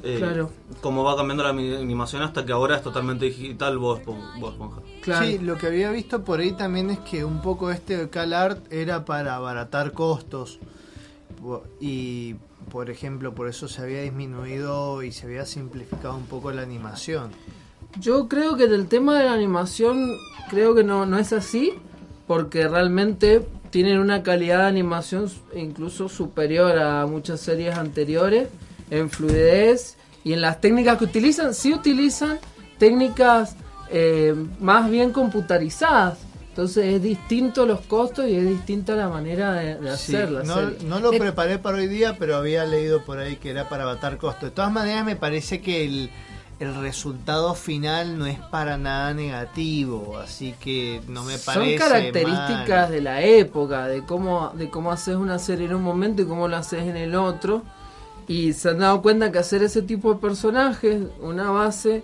[0.03, 0.49] Eh, Claro.
[0.81, 4.81] Cómo va cambiando la animación hasta que ahora es totalmente digital Bob Espon- Bob Esponja.
[5.25, 8.71] Sí, lo que había visto por ahí también es que un poco este Cal Art
[8.71, 10.59] era para abaratar costos.
[11.79, 12.35] Y,
[12.71, 17.31] por ejemplo, por eso se había disminuido y se había simplificado un poco la animación.
[17.99, 20.15] Yo creo que del tema de la animación,
[20.49, 21.73] creo que no, no es así,
[22.27, 28.49] porque realmente tienen una calidad de animación incluso superior a muchas series anteriores,
[28.91, 32.37] en fluidez y en las técnicas que utilizan, sí utilizan
[32.77, 33.55] técnicas
[33.89, 36.19] eh, más bien computarizadas.
[36.49, 40.43] Entonces es distinto los costos y es distinta la manera de, de Sí, hacer la
[40.43, 44.17] no, lo preparé para hoy día, pero había leído por ahí que era para abaratar
[44.17, 44.49] costos.
[44.49, 46.09] De todas maneras, me parece que el,
[46.59, 51.77] el resultado final no es para nada negativo, así que no me parece.
[51.77, 52.91] Son características mal.
[52.91, 56.49] de la época, de cómo, de cómo haces una serie en un momento y cómo
[56.49, 57.63] lo haces en el otro.
[58.27, 62.03] Y se han dado cuenta que hacer ese tipo de personajes, una base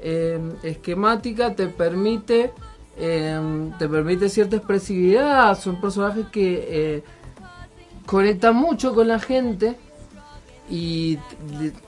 [0.00, 2.52] eh, esquemática, te permite,
[2.98, 5.58] eh, te permite cierta expresividad.
[5.58, 7.04] Son personajes que eh,
[8.06, 9.76] conectan mucho con la gente
[10.68, 11.18] y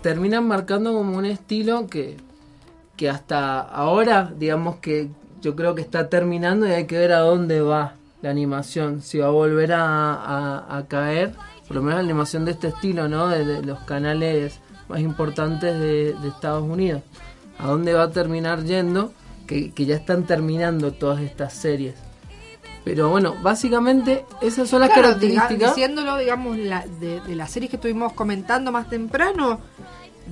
[0.02, 2.16] terminan marcando como un estilo que,
[2.96, 5.10] que hasta ahora, digamos que
[5.40, 9.18] yo creo que está terminando y hay que ver a dónde va la animación, si
[9.18, 11.34] va a volver a caer,
[11.66, 13.28] por lo menos la animación de este estilo, ¿no?
[13.28, 17.02] De, de los canales más importantes de, de Estados Unidos.
[17.58, 19.12] ¿A dónde va a terminar yendo?
[19.46, 21.94] Que, que ya están terminando todas estas series.
[22.84, 25.74] Pero bueno, básicamente esas son las Claro, características.
[25.74, 29.60] diciéndolo, digamos, la- de, de las series que estuvimos comentando más temprano,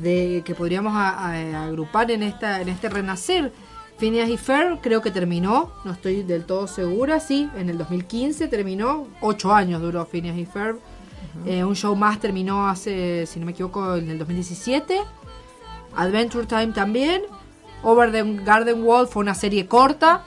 [0.01, 3.53] de que podríamos a- a- agrupar en esta en este renacer.
[3.99, 8.49] Phineas y Fer creo que terminó, no estoy del todo segura, sí, en el 2015
[8.49, 10.79] terminó, ocho años duró Phineas y Ferb.
[11.47, 15.01] Eh, un show más terminó hace, si no me equivoco, en el 2017.
[15.97, 17.23] Adventure Time también.
[17.83, 20.25] Over the Garden Wall fue una serie corta.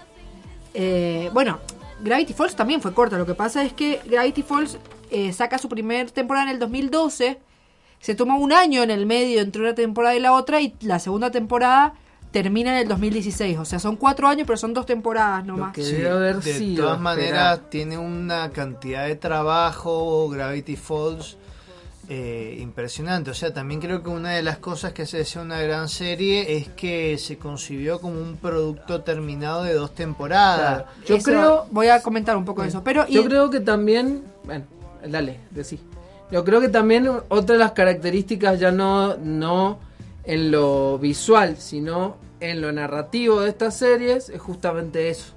[0.74, 1.60] Eh, bueno,
[2.02, 3.18] Gravity Falls también fue corta.
[3.18, 4.78] Lo que pasa es que Gravity Falls
[5.10, 7.39] eh, saca su primer temporada en el 2012.
[8.00, 10.62] Se toma un año en el medio entre una temporada y la otra.
[10.62, 11.95] Y la segunda temporada
[12.32, 13.57] termina en el 2016.
[13.57, 15.75] O sea, son cuatro años, pero son dos temporadas nomás.
[15.75, 21.38] Sí, de todas maneras tiene una cantidad de trabajo Gravity Falls
[22.09, 23.32] eh, impresionante.
[23.32, 25.89] O sea, también creo que una de las cosas que hace de ser una gran
[25.89, 30.86] serie es que se concibió como un producto terminado de dos temporadas.
[31.05, 32.82] Yo Eso- creo- Voy a comentar un poco de eso.
[32.84, 34.65] Pero, Yo y- creo que también, bueno,
[35.05, 35.80] dale, decí.
[36.32, 39.80] Yo creo que también otra de las características ya no, no
[40.28, 45.34] en lo visual, sino en lo narrativo de estas series es justamente eso,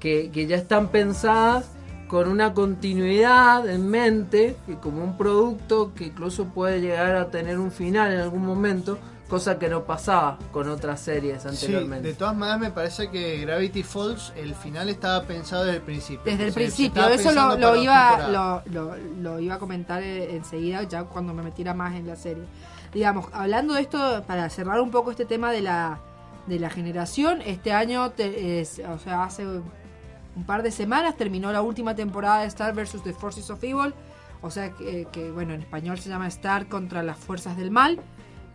[0.00, 1.66] que, que ya están pensadas
[2.08, 7.58] con una continuidad en mente, que como un producto que incluso puede llegar a tener
[7.58, 8.96] un final en algún momento,
[9.28, 12.08] cosa que no pasaba con otras series Sí, anteriormente.
[12.08, 16.22] de todas maneras me parece que Gravity Falls, el final estaba pensado desde el principio.
[16.24, 20.02] Desde el Se- se principio, eso lo, lo iba, lo, lo- lo iba a comentar
[20.02, 22.44] eh, enseguida, ya cuando me metiera más en la serie.
[22.92, 26.00] Digamos, hablando de esto, para cerrar un poco este tema de la,
[26.46, 31.94] de la generación, este año, o sea, hace un par de semanas terminó la última
[31.94, 33.02] temporada de Star vs.
[33.02, 33.94] The Forces of Evil.
[34.40, 38.00] O sea que, bueno, en español se llama Star contra las fuerzas del mal.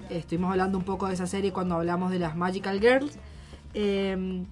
[0.09, 3.17] Estuvimos hablando un poco de esa serie cuando hablamos de las Magical Girls.
[3.73, 4.45] Eh,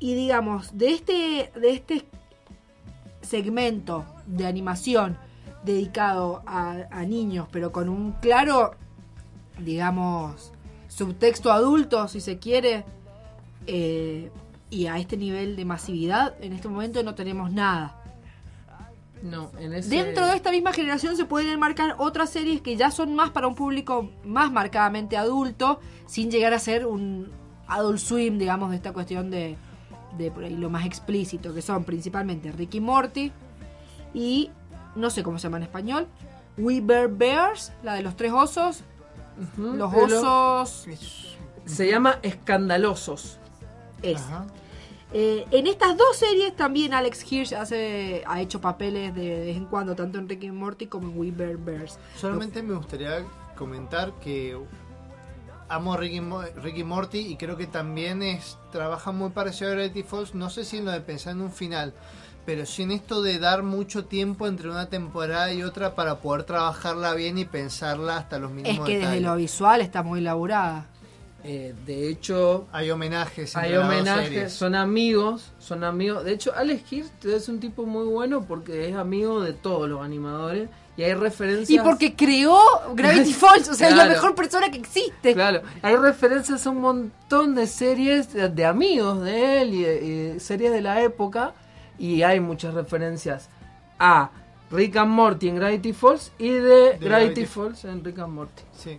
[0.00, 2.06] y digamos, de este, de este
[3.20, 5.18] segmento de animación
[5.64, 8.74] dedicado a, a niños, pero con un claro,
[9.58, 10.52] digamos,
[10.88, 12.84] subtexto adulto, si se quiere,
[13.66, 14.30] eh,
[14.70, 18.02] y a este nivel de masividad, en este momento no tenemos nada.
[19.22, 19.88] No, en ese...
[19.88, 23.48] Dentro de esta misma generación se pueden enmarcar otras series que ya son más para
[23.48, 27.30] un público más marcadamente adulto, sin llegar a ser un
[27.66, 29.56] adult swim, digamos, de esta cuestión de,
[30.16, 33.32] de por ahí lo más explícito, que son principalmente Ricky Morty
[34.14, 34.50] y
[34.94, 36.06] no sé cómo se llama en español,
[36.56, 38.82] We Bear Bears, la de los tres osos,
[39.56, 40.06] los pero-
[40.62, 40.86] osos...
[41.64, 43.38] Se llama Escandalosos.
[44.00, 44.22] Es.
[45.12, 49.66] Eh, en estas dos series también Alex Hirsch hace, ha hecho papeles de vez en
[49.66, 51.98] cuando, tanto en Ricky and Morty como en We Bear Bears.
[52.16, 53.22] Solamente me gustaría
[53.56, 54.58] comentar que
[55.68, 56.20] amo Ricky,
[56.56, 60.34] Ricky Morty y creo que también es trabaja muy parecido a Gravity Falls.
[60.34, 61.92] No sé si en lo de pensar en un final,
[62.48, 66.44] pero sí en esto de dar mucho tiempo entre una temporada y otra para poder
[66.44, 70.86] trabajarla bien y pensarla hasta los Es mínimos que desde lo visual está muy elaborada.
[71.44, 73.54] Eh, de hecho, hay homenajes.
[73.54, 74.52] Hay homenajes, series.
[74.54, 76.24] son amigos, son amigos.
[76.24, 80.02] De hecho, Alex Hirsch es un tipo muy bueno porque es amigo de todos los
[80.02, 81.68] animadores y hay referencias.
[81.68, 82.58] Y porque creó
[82.94, 85.34] Gravity Falls, o sea, es la mejor persona que existe.
[85.34, 90.02] Claro, hay referencias a un montón de series de, de amigos de él y, de-
[90.06, 91.52] y de series de la época.
[91.98, 93.48] Y hay muchas referencias
[93.98, 94.30] a
[94.70, 98.62] Rick and Morty en Gravity Falls y de, Gravity, Gravity Falls en Rick and Morty.
[98.76, 98.98] Sí.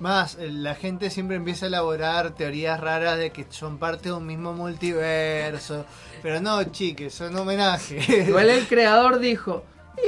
[0.00, 4.26] Más, la gente siempre empieza a elaborar teorías raras de que son parte de un
[4.26, 5.84] mismo multiverso.
[6.22, 8.08] Pero no, chiques, son homenajes.
[8.28, 9.64] Igual el creador dijo,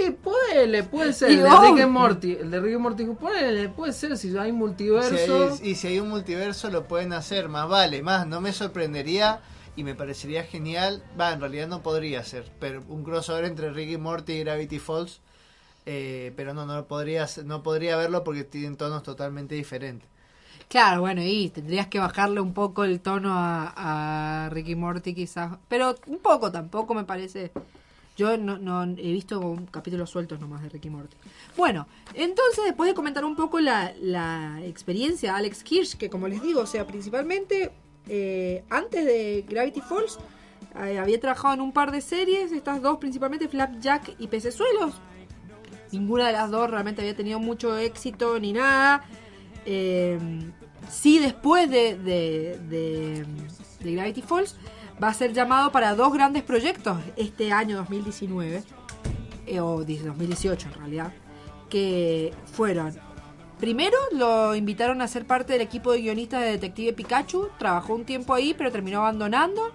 [0.07, 1.63] y puede, puede ser, Y el de oh.
[1.63, 2.33] Rick and Morty.
[2.41, 5.51] El de Rick and Morty dijo, ponele, puede ser si hay Si multiverso.
[5.61, 9.41] hay- y si hay un multiverso lo pueden hacer, más vale, más no me sorprendería
[9.81, 13.97] y me parecería genial, va, en realidad no podría ser, pero un crossover entre Ricky
[13.97, 15.21] Morty y Gravity Falls,
[15.87, 20.07] eh, pero no, no podría, no podría verlo porque tienen tonos totalmente diferentes.
[20.69, 25.57] Claro, bueno, y tendrías que bajarle un poco el tono a, a Ricky Morty quizás.
[25.69, 27.51] Pero un poco tampoco me parece.
[28.17, 31.17] Yo no, no he visto capítulos sueltos nomás de Ricky Morty.
[31.57, 36.41] Bueno, entonces después de comentar un poco la, la experiencia Alex Kirsch, que como les
[36.43, 37.73] digo, o sea, principalmente
[38.09, 40.19] eh, antes de Gravity Falls,
[40.85, 44.95] eh, había trabajado en un par de series, estas dos principalmente, Flapjack y Pecesuelos.
[45.93, 49.03] Ninguna de las dos realmente había tenido mucho éxito ni nada.
[49.67, 50.19] Eh,
[50.89, 53.27] sí, después de,
[53.81, 54.57] Gravity Falls,
[55.03, 58.63] va a ser llamado para dos grandes proyectos este año 2019,
[59.47, 61.13] eh, o di- 2018 en realidad,
[61.69, 62.97] que fueron.
[63.61, 68.05] Primero lo invitaron a ser parte del equipo de guionistas de Detective Pikachu, trabajó un
[68.05, 69.71] tiempo ahí, pero terminó abandonando.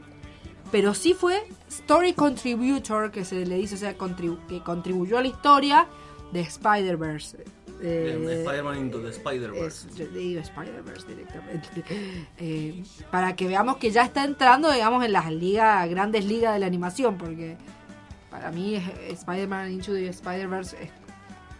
[0.72, 5.22] Pero sí fue Story Contributor, que se le dice, o sea, contribu- que contribuyó a
[5.22, 5.88] la historia
[6.34, 7.46] de Spider-Verse.
[7.82, 9.88] Eh, Spider-Man into the Spider-Verse.
[10.14, 11.68] digo Spider-Verse directamente.
[12.40, 16.60] Eh, para que veamos que ya está entrando, digamos, en las ligas, grandes ligas de
[16.60, 17.56] la animación, porque
[18.32, 18.76] para mí
[19.10, 20.90] Spider-Man Into the Spider-Verse es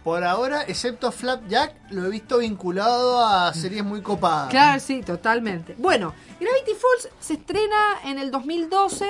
[0.06, 4.50] Por ahora, excepto Flapjack, lo he visto vinculado a series muy copadas.
[4.50, 5.74] Claro, sí, totalmente.
[5.76, 9.04] Bueno, Gravity Falls se estrena en el 2012.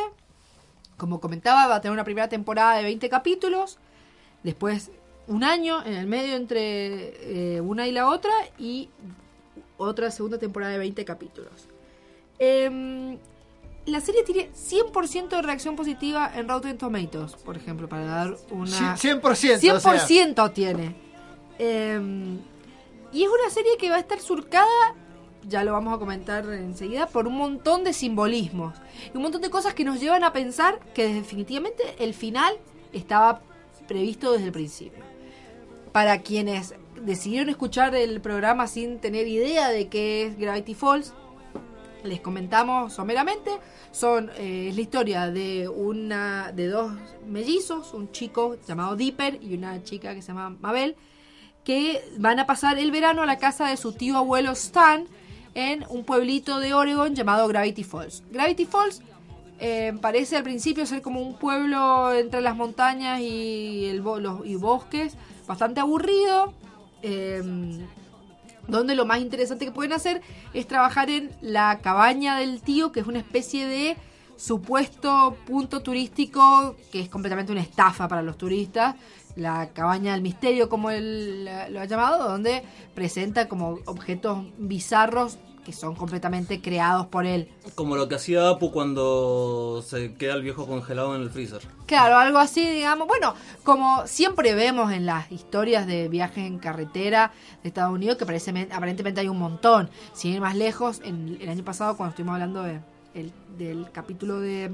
[0.97, 3.76] Como comentaba, va a tener una primera temporada de 20 capítulos.
[4.42, 4.90] Después,
[5.26, 8.32] un año en el medio entre eh, una y la otra.
[8.59, 8.88] Y
[9.76, 11.68] otra segunda temporada de 20 capítulos.
[12.38, 13.18] Em,
[13.87, 18.97] la serie tiene 100% de reacción positiva en Rotten Tomatoes, por ejemplo, para dar una...
[18.97, 19.34] Sí, 100%, o
[19.80, 20.07] sea.
[20.07, 20.97] 100% tiene.
[21.59, 22.39] Em,
[23.12, 24.95] y es una serie que va a estar surcada,
[25.49, 28.74] ya lo vamos a comentar enseguida, por un montón de simbolismos.
[29.14, 32.55] Y un montón de cosas que nos llevan a pensar que definitivamente el final
[32.93, 33.41] estaba
[33.87, 35.05] previsto desde el principio.
[35.93, 41.14] Para quienes decidieron escuchar el programa sin tener idea de qué es Gravity Falls,
[42.07, 43.50] les comentamos someramente.
[43.92, 46.92] Son, eh, es la historia de una de dos
[47.26, 50.96] mellizos, un chico llamado Dipper y una chica que se llama Mabel,
[51.64, 55.07] que van a pasar el verano a la casa de su tío abuelo Stan
[55.54, 58.22] en un pueblito de Oregon llamado Gravity Falls.
[58.30, 59.02] Gravity Falls
[59.59, 64.54] eh, parece al principio ser como un pueblo entre las montañas y, el los, y
[64.57, 66.52] bosques, bastante aburrido.
[67.02, 67.42] eh,
[68.69, 70.23] donde lo más interesante que pueden hacer
[70.55, 73.97] es trabajar en la cabaña del tío, que es una especie de
[74.37, 78.97] supuesto punto turístico que es completamente una estafa para los turistas.
[79.35, 82.62] La cabaña del misterio, como él lo ha llamado, donde
[82.95, 87.49] presenta como objetos bizarros que son completamente creados por él.
[87.75, 91.61] Como lo que hacía Apu cuando se queda el viejo congelado en el freezer.
[91.87, 93.09] Claro, algo así, digamos.
[93.09, 97.33] Bueno, como siempre vemos en las historias de viajes en carretera
[97.64, 99.91] de Estados Unidos, que parece, aparentemente hay un montón.
[100.12, 102.81] Sin ir más lejos, en, el año pasado, cuando estuvimos hablando de,
[103.14, 104.71] el- del capítulo de.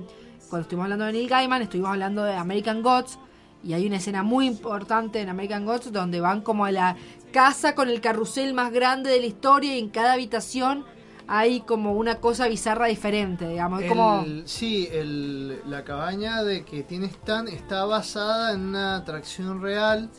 [0.50, 3.18] Cuando estuvimos hablando de Neil Gaiman, estuvimos hablando de American Gods.
[3.64, 6.96] Y hay una escena muy importante en American Gods donde van como a la
[7.32, 10.84] casa con el carrusel más grande de la historia y en cada habitación
[11.26, 13.82] hay como una cosa bizarra diferente, digamos.
[13.84, 14.22] Como.
[14.24, 20.10] El- sí, el- la cabaña de que tiene Stan está basada en una atracción real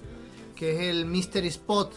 [0.56, 1.92] que es el Mystery Spot,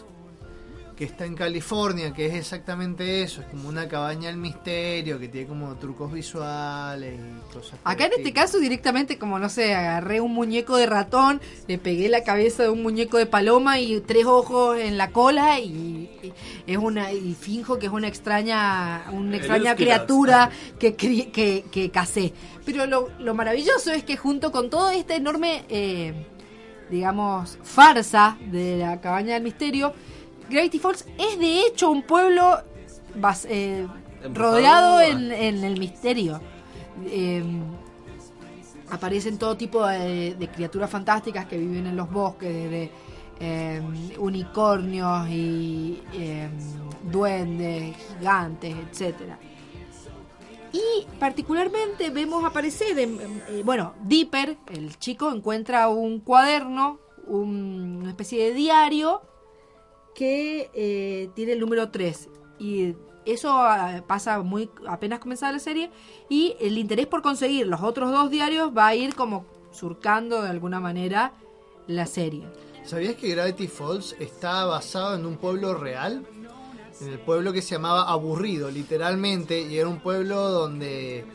[0.97, 5.27] que está en California, que es exactamente eso, es como una cabaña del misterio, que
[5.27, 7.79] tiene como trucos visuales y cosas.
[7.83, 12.09] Acá en este caso directamente como no sé, agarré un muñeco de ratón, le pegué
[12.09, 16.33] la cabeza de un muñeco de paloma y tres ojos en la cola y, y
[16.65, 21.91] es una y finjo que es una extraña una extraña criatura que cri- que, que
[21.91, 22.33] casé.
[22.65, 26.25] Pero lo, lo maravilloso es que junto con todo este enorme eh,
[26.89, 29.93] digamos farsa de la cabaña del misterio,
[30.49, 32.59] Gravity Falls es de hecho un pueblo
[33.19, 33.87] bas- eh,
[34.33, 36.39] rodeado en, en el misterio.
[37.05, 37.43] Eh,
[38.89, 42.91] aparecen todo tipo de, de criaturas fantásticas que viven en los bosques, de
[43.39, 43.81] eh,
[44.17, 46.49] unicornios y eh,
[47.11, 49.37] duendes, gigantes, etcétera.
[50.71, 57.99] Y particularmente vemos aparecer, en- en- eh, bueno, Dipper, el chico, encuentra un cuaderno, un-
[58.01, 59.21] una especie de diario
[60.17, 62.27] que eh, tiene el número 3.
[62.57, 65.91] Y eso ah, pasa muy apenas comenzada la serie.
[66.27, 70.49] Y el interés por conseguir los otros dos diarios va a ir como surcando de
[70.49, 71.33] alguna manera
[71.85, 72.47] la serie.
[72.83, 76.25] ¿Sabías que Gravity Falls está basado en un pueblo real?
[76.99, 81.25] En el pueblo que se llamaba Aburrido, literalmente, y era un pueblo donde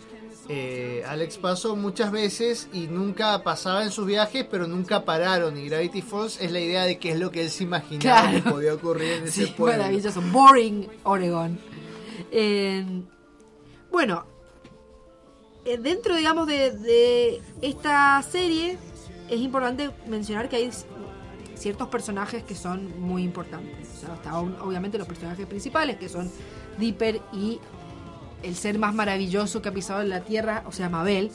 [0.48, 5.56] eh, Alex pasó muchas veces y nunca pasaba en sus viajes, pero nunca pararon.
[5.56, 8.44] Y Gravity Falls es la idea de qué es lo que él se imaginaba Claro.
[8.44, 9.78] que podía ocurrir en ese pueblo.
[9.78, 10.20] maravilloso.
[10.32, 11.58] Boring, Oregon.
[12.32, 12.84] Eh,
[13.90, 14.24] bueno,
[15.64, 18.78] eh, dentro, digamos, de, de esta serie,
[19.28, 20.70] es importante mencionar que hay
[21.54, 23.88] ciertos personajes que son muy importantes.
[23.96, 26.30] O sea, está un- obviamente los personajes principales, que son
[26.78, 27.60] Dipper y
[28.42, 31.30] el ser más maravilloso que ha pisado en la Tierra, o sea, Mabel.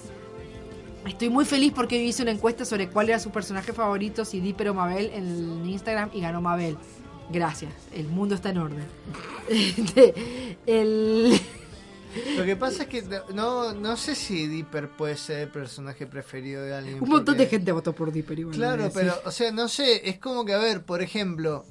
[1.07, 4.69] Estoy muy feliz porque hice una encuesta sobre cuál era su personaje favorito, si Dipper
[4.69, 6.77] o Mabel, en Instagram y ganó Mabel.
[7.31, 8.85] Gracias, el mundo está en orden.
[9.49, 10.13] Este,
[10.65, 11.39] el...
[12.35, 13.03] Lo que pasa es que
[13.33, 16.95] no, no sé si Dipper puede ser el personaje preferido de alguien.
[16.95, 18.55] Un montón porque- de gente votó por Dipper igual.
[18.55, 21.63] Claro, pero, o sea, no sé, es como que, a ver, por ejemplo,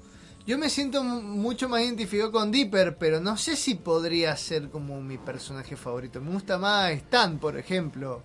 [0.47, 4.69] yo me siento mu- mucho más identificado con Dipper, pero no sé si podría ser
[4.71, 6.21] como mi personaje favorito.
[6.21, 8.23] Me gusta más Stan, por ejemplo.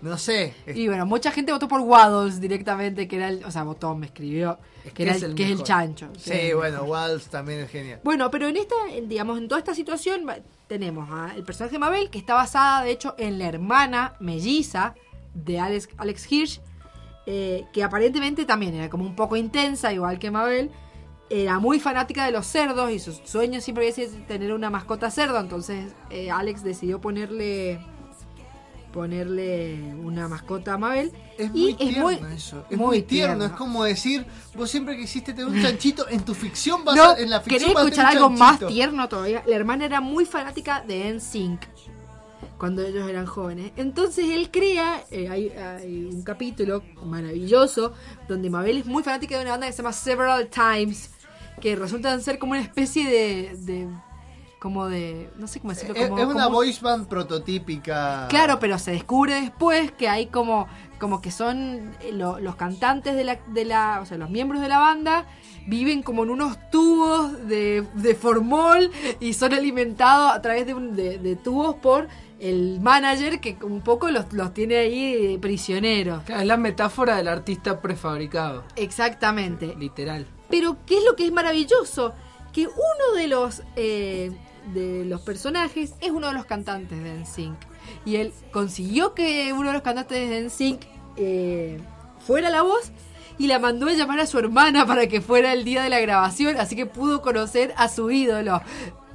[0.00, 0.54] No sé.
[0.72, 3.44] Y bueno, mucha gente votó por Waddles directamente, que era el...
[3.44, 4.56] O sea, votó, me escribió,
[4.94, 6.08] que, era el, que es el chancho.
[6.16, 6.84] Sí, es el bueno.
[6.84, 8.00] Waltz también es genial.
[8.04, 8.76] Bueno, pero en esta,
[9.08, 10.24] digamos, en toda esta situación
[10.68, 14.94] tenemos al personaje de Mabel, que está basada, de hecho, en la hermana melliza
[15.34, 16.60] de Alex, Alex Hirsch,
[17.26, 20.70] eh, que aparentemente también era como un poco intensa, igual que Mabel.
[21.30, 25.10] Era muy fanática de los cerdos y su sueño siempre había sido tener una mascota
[25.10, 25.38] cerdo.
[25.38, 27.80] Entonces eh, Alex decidió ponerle
[28.92, 31.12] ponerle una mascota a Mabel.
[31.36, 32.64] Es y muy es tierno muy, eso.
[32.70, 33.44] Es muy, tierno.
[33.44, 37.18] Es como decir, vos siempre quisiste tener un chanchito, en tu ficción vas No, a,
[37.18, 39.42] en la ficción ¿querés vas a escuchar algo más tierno todavía?
[39.46, 41.60] La hermana era muy fanática de NSYNC
[42.58, 43.72] cuando ellos eran jóvenes.
[43.76, 47.92] Entonces él crea, eh, hay, hay un capítulo maravilloso
[48.26, 51.10] donde Mabel es muy fanática de una banda que se llama Several Times,
[51.60, 53.56] que resultan ser como una especie de...
[53.58, 53.88] de-
[54.58, 55.30] como de...
[55.38, 55.94] no sé cómo decirlo.
[55.94, 58.26] Es, como, es una como- voice band prototípica.
[58.28, 60.66] Claro, pero se descubre después que hay como,
[60.98, 64.60] como que son eh, lo- los cantantes de la, de la, o sea, los miembros
[64.60, 65.26] de la banda
[65.68, 68.90] viven como en unos tubos de, de formol
[69.20, 72.08] y son alimentados a través de, un- de, de tubos por
[72.40, 76.24] el manager que un poco los, los tiene ahí prisioneros.
[76.24, 78.64] Claro, es la metáfora del artista prefabricado.
[78.74, 79.74] Exactamente.
[79.78, 80.26] Literal.
[80.48, 82.14] Pero, ¿qué es lo que es maravilloso?
[82.52, 84.32] Que uno de los, eh,
[84.72, 87.56] de los personajes es uno de los cantantes de NSYNC.
[88.04, 90.80] Y él consiguió que uno de los cantantes de NSYNC
[91.16, 91.80] eh,
[92.26, 92.92] fuera la voz
[93.38, 96.00] y la mandó a llamar a su hermana para que fuera el día de la
[96.00, 96.56] grabación.
[96.58, 98.60] Así que pudo conocer a su ídolo.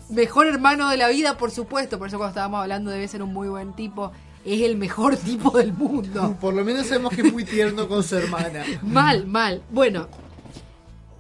[0.10, 1.98] Mejor hermano de la vida, por supuesto.
[1.98, 4.12] Por eso cuando estábamos hablando debe ser un muy buen tipo.
[4.46, 6.38] es el mejor tipo del mundo.
[6.40, 8.64] Por lo menos sabemos que es muy tierno con su hermana.
[8.82, 9.62] Mal, mal.
[9.70, 10.08] Bueno,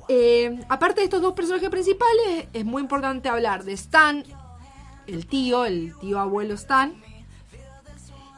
[0.09, 4.23] eh, aparte de estos dos personajes principales, es muy importante hablar de Stan,
[5.07, 6.93] el tío, el tío abuelo Stan.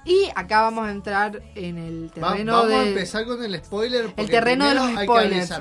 [0.05, 2.75] Y acá vamos a entrar en el Va- terreno vamos de...
[2.75, 4.13] a empezar con el spoiler.
[4.13, 5.51] porque terreno de los hay que spoilers.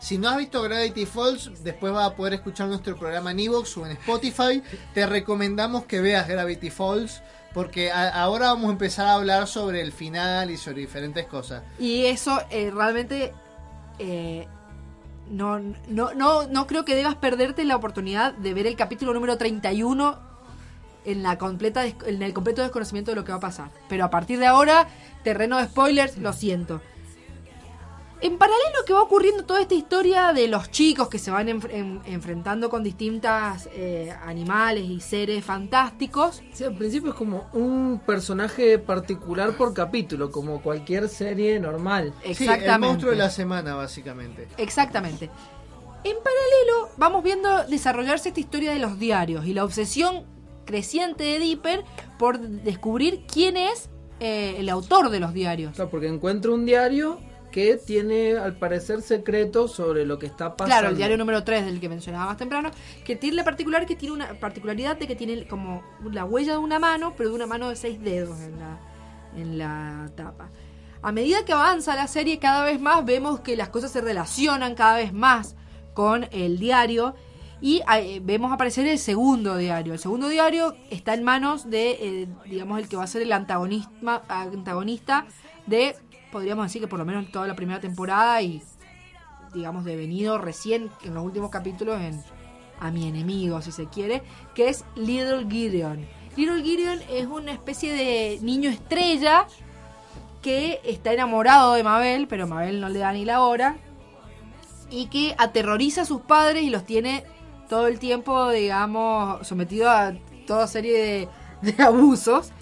[0.00, 3.76] Si no has visto Gravity Falls, después vas a poder escuchar nuestro programa en Evox
[3.78, 4.62] o en Spotify.
[4.94, 7.22] Te recomendamos que veas Gravity Falls.
[7.54, 11.62] Porque a- ahora vamos a empezar a hablar sobre el final y sobre diferentes cosas.
[11.78, 13.32] Y eso eh, realmente
[13.98, 14.46] eh,
[15.30, 15.58] no,
[15.88, 20.18] no, no, no creo que debas perderte la oportunidad de ver el capítulo número 31
[21.04, 23.70] en, la completa, en el completo desconocimiento de lo que va a pasar.
[23.88, 24.88] Pero a partir de ahora,
[25.24, 26.80] terreno de spoilers, lo siento.
[28.20, 31.70] En paralelo que va ocurriendo toda esta historia de los chicos que se van enf-
[31.70, 36.42] en- enfrentando con distintas eh, animales y seres fantásticos.
[36.52, 42.12] Sí, al principio es como un personaje particular por capítulo, como cualquier serie normal.
[42.34, 44.48] Sí, el monstruo de la semana, básicamente.
[44.56, 45.30] Exactamente.
[46.02, 50.24] En paralelo, vamos viendo desarrollarse esta historia de los diarios y la obsesión
[50.64, 51.84] creciente de Dipper
[52.18, 53.88] por descubrir quién es
[54.18, 55.74] eh, el autor de los diarios.
[55.76, 57.20] Claro, porque encuentra un diario
[57.50, 60.74] que tiene al parecer secretos sobre lo que está pasando.
[60.74, 62.70] Claro, el diario número 3 del que mencionaba más temprano,
[63.04, 66.58] que tiene la particular que tiene una particularidad de que tiene como la huella de
[66.58, 68.78] una mano, pero de una mano de seis dedos en la,
[69.36, 70.50] en la tapa.
[71.00, 74.74] A medida que avanza la serie, cada vez más vemos que las cosas se relacionan
[74.74, 75.54] cada vez más
[75.94, 77.14] con el diario
[77.60, 79.92] y eh, vemos aparecer el segundo diario.
[79.92, 83.32] El segundo diario está en manos de, eh, digamos, el que va a ser el
[83.32, 85.26] antagonista, antagonista
[85.66, 85.96] de,
[86.30, 88.62] podríamos decir que por lo menos toda la primera temporada y
[89.54, 92.22] digamos, devenido recién en los últimos capítulos en
[92.80, 94.22] a mi enemigo, si se quiere,
[94.54, 96.06] que es Little Gideon.
[96.36, 99.46] Little Gideon es una especie de niño estrella
[100.42, 103.76] que está enamorado de Mabel, pero Mabel no le da ni la hora,
[104.90, 107.24] y que aterroriza a sus padres y los tiene
[107.68, 110.14] todo el tiempo, digamos, sometido a
[110.46, 111.28] toda serie
[111.62, 112.52] de, de abusos.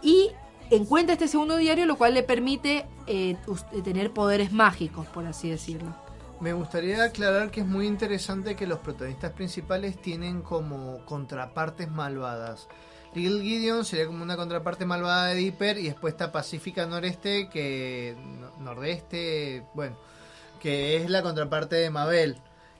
[0.00, 0.30] Y
[0.70, 3.36] encuentra este segundo diario, lo cual le permite eh,
[3.84, 5.94] tener poderes mágicos, por así decirlo.
[6.40, 12.68] Me gustaría aclarar que es muy interesante que los protagonistas principales tienen como contrapartes malvadas.
[13.14, 18.14] Little Gideon sería como una contraparte malvada de Dipper y después está Pacífica Noreste, que
[18.38, 19.96] no- Nordeste, bueno,
[20.60, 22.36] que es la contraparte de Mabel.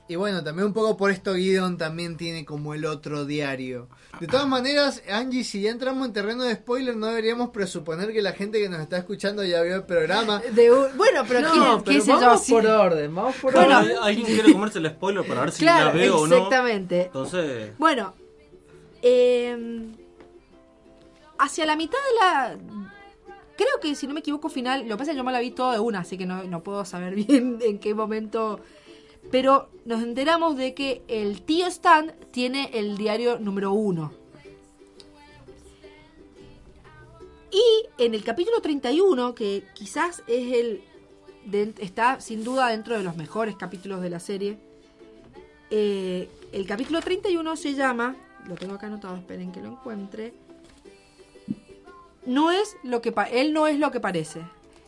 [0.08, 3.88] Y bueno, también un poco por esto Gideon también tiene como el otro diario.
[4.20, 8.22] De todas maneras, Angie, si ya entramos en terreno de spoiler, no deberíamos presuponer que
[8.22, 10.40] la gente que nos está escuchando ya vio el programa.
[10.52, 12.20] De un- bueno, pero No, ¿quién- pero qué yo?
[12.20, 13.96] vamos por orden, vamos por Bueno, orden.
[14.00, 16.36] Alguien quiere comerse el spoiler para ver si Claro, la veo o no.
[16.36, 17.02] exactamente.
[17.06, 18.14] Entonces, Bueno,
[19.02, 19.86] eh,
[21.38, 22.56] hacia la mitad de la...
[23.56, 25.40] Creo que si no me equivoco final, lo que pasa es que yo me la
[25.40, 28.60] vi todo de una, así que no, no puedo saber bien en qué momento...
[29.30, 34.12] Pero nos enteramos de que el tío Stan tiene el diario número uno.
[37.50, 40.82] Y en el capítulo 31, que quizás es el...
[41.78, 44.58] está sin duda dentro de los mejores capítulos de la serie,
[45.70, 48.16] eh, el capítulo 31 se llama,
[48.46, 50.34] lo tengo acá anotado, esperen que lo encuentre.
[52.24, 54.42] No es lo que él no es lo que parece.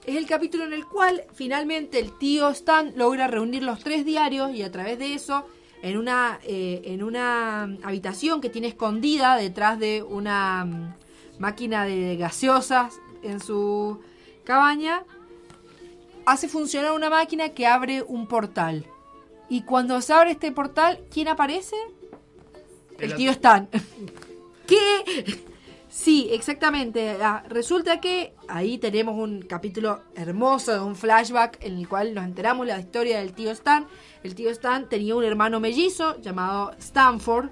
[0.09, 4.55] Es el capítulo en el cual finalmente el tío Stan logra reunir los tres diarios
[4.55, 5.45] y a través de eso
[5.83, 10.95] en una eh, en una habitación que tiene escondida detrás de una mm,
[11.39, 14.01] máquina de gaseosas en su
[14.45, 15.05] cabaña
[16.25, 18.87] hace funcionar una máquina que abre un portal.
[19.51, 21.77] Y cuando se abre este portal, ¿quién aparece?
[22.99, 23.69] El El tío Stan.
[24.67, 25.39] ¿Qué?
[26.01, 27.19] Sí, exactamente.
[27.21, 32.25] Ah, resulta que ahí tenemos un capítulo hermoso de un flashback en el cual nos
[32.25, 33.85] enteramos la historia del tío Stan.
[34.23, 37.51] El tío Stan tenía un hermano mellizo llamado Stanford.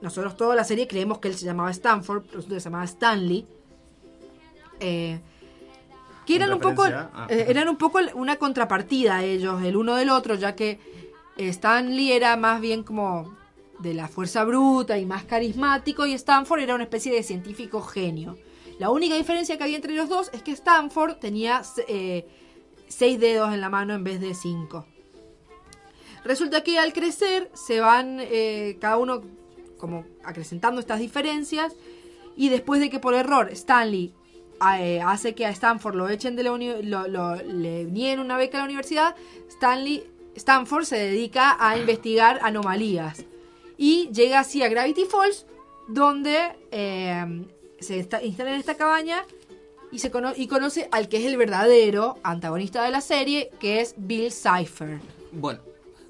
[0.00, 2.84] Nosotros toda la serie creemos que él se llamaba Stanford, pero resulta que se llamaba
[2.84, 3.44] Stanley.
[4.78, 5.20] Eh,
[6.26, 6.84] que eran ¿En un poco?
[6.84, 7.26] Ah.
[7.28, 10.78] eh, eran un poco una contrapartida ellos el uno del otro ya que
[11.36, 13.39] Stanley era más bien como
[13.80, 18.36] de la fuerza bruta y más carismático y Stanford era una especie de científico genio.
[18.78, 22.26] La única diferencia que había entre los dos es que Stanford tenía eh,
[22.88, 24.86] seis dedos en la mano en vez de cinco.
[26.24, 29.22] Resulta que al crecer se van eh, cada uno
[29.78, 31.74] como acrecentando estas diferencias
[32.36, 34.14] y después de que por error Stanley
[34.78, 38.58] eh, hace que a Stanford lo echen de la lo, lo- le nieguen una beca
[38.58, 39.16] a la universidad,
[39.48, 40.04] Stanley
[40.36, 43.24] Stanford se dedica a investigar anomalías
[43.80, 45.46] y llega así a Gravity Falls,
[45.88, 46.36] donde
[46.70, 47.46] eh,
[47.80, 49.24] se instala en esta cabaña
[49.90, 53.80] y, se cono y conoce al que es el verdadero antagonista de la serie, que
[53.80, 55.00] es Bill Cipher.
[55.32, 55.60] Bueno,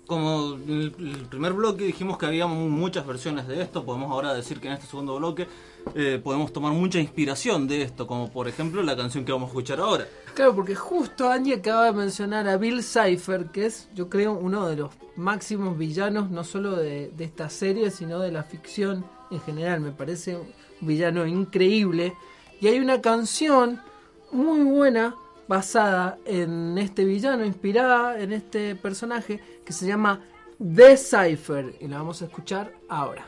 [0.09, 4.59] como en el primer bloque dijimos que había muchas versiones de esto, podemos ahora decir
[4.59, 5.47] que en este segundo bloque
[5.95, 9.51] eh, podemos tomar mucha inspiración de esto, como por ejemplo la canción que vamos a
[9.51, 10.07] escuchar ahora.
[10.35, 14.69] Claro, porque justo Andy acaba de mencionar a Bill Cipher, que es yo creo uno
[14.69, 19.41] de los máximos villanos, no solo de, de esta serie, sino de la ficción en
[19.41, 19.81] general.
[19.81, 20.47] Me parece un
[20.81, 22.15] villano increíble.
[22.61, 23.81] Y hay una canción
[24.33, 25.17] muy buena
[25.49, 30.21] basada en este villano, inspirada en este personaje, que se llama
[30.59, 33.27] The Cipher, y la vamos a escuchar ahora.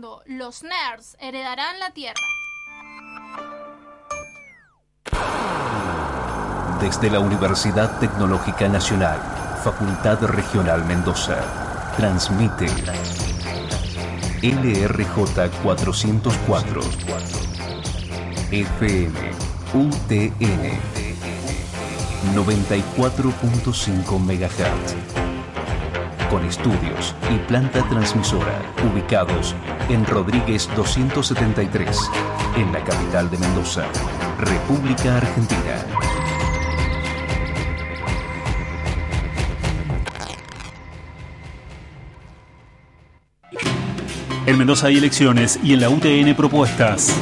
[0.00, 2.20] los nerds heredarán la Tierra.
[6.80, 9.20] Desde la Universidad Tecnológica Nacional,
[9.62, 11.36] Facultad Regional Mendoza,
[11.96, 12.66] transmite
[14.42, 16.80] LRJ 404
[18.50, 19.12] FM
[19.74, 20.80] UTN
[22.34, 25.11] 94.5 MHz
[26.32, 29.54] con estudios y planta transmisora ubicados
[29.90, 32.10] en Rodríguez 273
[32.56, 33.84] en la capital de Mendoza,
[34.38, 35.84] República Argentina.
[44.46, 47.14] En Mendoza hay elecciones y en la UTN propuestas.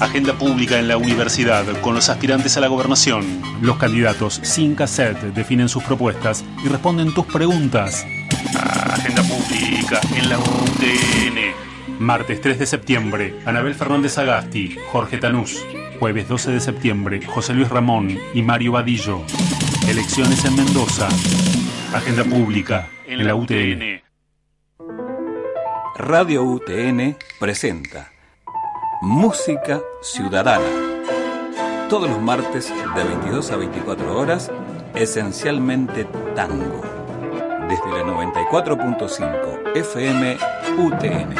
[0.00, 3.24] Agenda pública en la universidad con los aspirantes a la gobernación.
[3.60, 8.06] Los candidatos sin cassette definen sus propuestas y responden tus preguntas.
[8.54, 11.98] Agenda pública en la UTN.
[11.98, 15.64] Martes 3 de septiembre, Anabel Fernández Agasti, Jorge Tanús.
[15.98, 19.22] Jueves 12 de septiembre, José Luis Ramón y Mario Vadillo.
[19.88, 21.08] Elecciones en Mendoza.
[21.94, 24.02] Agenda pública en la UTN.
[25.96, 28.10] Radio UTN presenta
[29.02, 30.64] Música Ciudadana.
[31.88, 34.50] Todos los martes de 22 a 24 horas,
[34.94, 37.01] esencialmente tango.
[37.72, 40.36] Desde la 94.5 FM
[40.76, 41.34] UTN.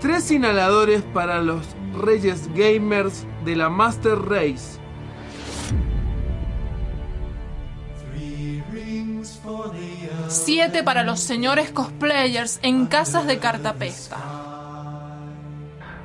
[0.01, 1.67] Tres inhaladores para los
[1.99, 4.79] reyes gamers de la Master Race.
[10.29, 14.19] Siete para los señores cosplayers en casas de cartapesta.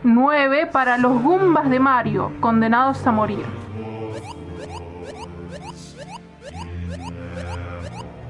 [0.03, 3.45] Nueve para los Gumbas de Mario, condenados a morir.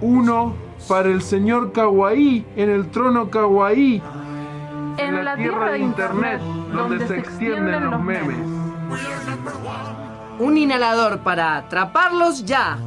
[0.01, 0.55] Uno
[0.87, 4.01] para el señor Kawaii en el trono Kawaii.
[5.11, 6.41] En la tierra de internet,
[6.73, 8.37] donde se extienden los memes.
[10.39, 12.77] Un inhalador para atraparlos ya.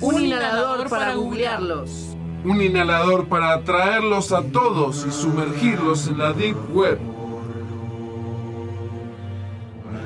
[0.00, 2.16] Un inhalador para googlearlos.
[2.44, 6.98] Un inhalador para atraerlos a todos y sumergirlos en la Deep Web.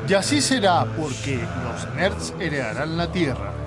[0.07, 3.64] Y así será porque los nerds heredarán la Tierra.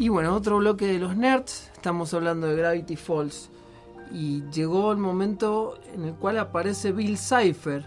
[0.00, 1.70] Y bueno, otro bloque de los nerds.
[1.74, 3.50] Estamos hablando de Gravity Falls.
[4.10, 7.84] Y llegó el momento en el cual aparece Bill Cipher.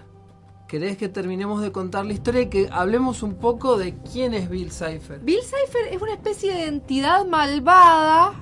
[0.68, 4.48] ¿Querés que terminemos de contar la historia y que hablemos un poco de quién es
[4.48, 5.22] Bill Cipher?
[5.24, 8.34] Bill Cipher es una especie de entidad malvada.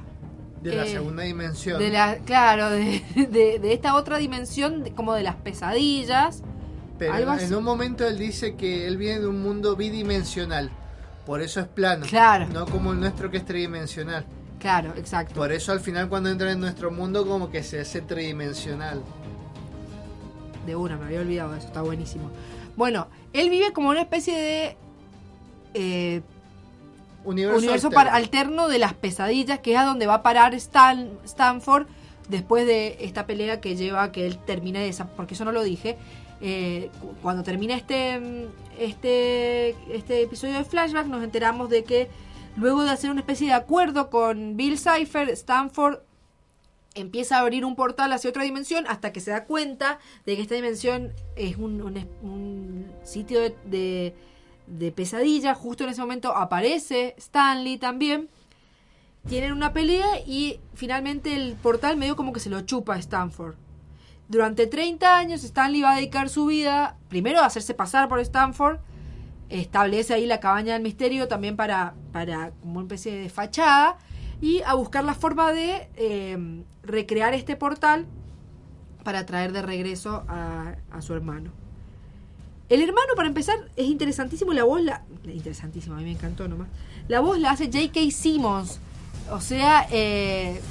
[0.62, 1.80] De la eh, segunda dimensión.
[1.80, 6.44] De la, claro, de, de- de esta otra dimensión, como de las pesadillas.
[7.00, 10.72] Pero en un momento él dice que él viene de un mundo bidimensional.
[11.26, 12.06] Por eso es plano.
[12.08, 12.48] Claro.
[12.48, 14.26] No como el nuestro que es tridimensional.
[14.60, 15.36] Claro, exacto.
[15.36, 19.02] Por eso al final cuando entra en nuestro mundo como que se hace tridimensional.
[20.66, 22.30] De una, me había olvidado de eso, está buenísimo.
[22.76, 24.78] Bueno, él vive como una especie de
[25.74, 26.22] eh,
[27.24, 28.16] Universo, universo alterno.
[28.16, 31.88] alterno de las pesadillas, que es a donde va a parar Stan, Stanford
[32.30, 35.52] después de esta pelea que lleva a que él termine de esa, porque eso no
[35.52, 35.98] lo dije.
[36.42, 38.46] Eh, cu- cuando termina este, mm,
[38.80, 42.10] este, este episodio de flashback, nos enteramos de que
[42.58, 46.00] luego de hacer una especie de acuerdo con Bill Cipher, Stanford
[46.94, 50.42] empieza a abrir un portal hacia otra dimensión hasta que se da cuenta de que
[50.42, 54.14] esta dimensión es un sitio de, de-
[54.68, 55.54] de pesadilla.
[55.56, 58.30] Justo en ese momento aparece Stanley también.
[59.28, 63.56] tienen una pelea y finalmente el portal medio como que se lo chupa a Stanford.
[64.32, 68.80] Durante 30 años Stanley va a dedicar su vida primero a hacerse pasar por Stanford,
[69.50, 73.98] establece ahí la cabaña del misterio también para, para como una especie de fachada
[74.40, 78.06] y a buscar la forma de eh, recrear este portal
[79.04, 81.52] para traer de regreso a, su hermano.
[82.70, 84.54] El hermano, para empezar, es interesantísimo.
[84.54, 86.70] La voz, la, interesantísimo, a mí me encantó nomás.
[87.10, 88.00] La voz la hace J.K.
[88.12, 88.80] Simmons,
[89.30, 90.62] o sea, eh,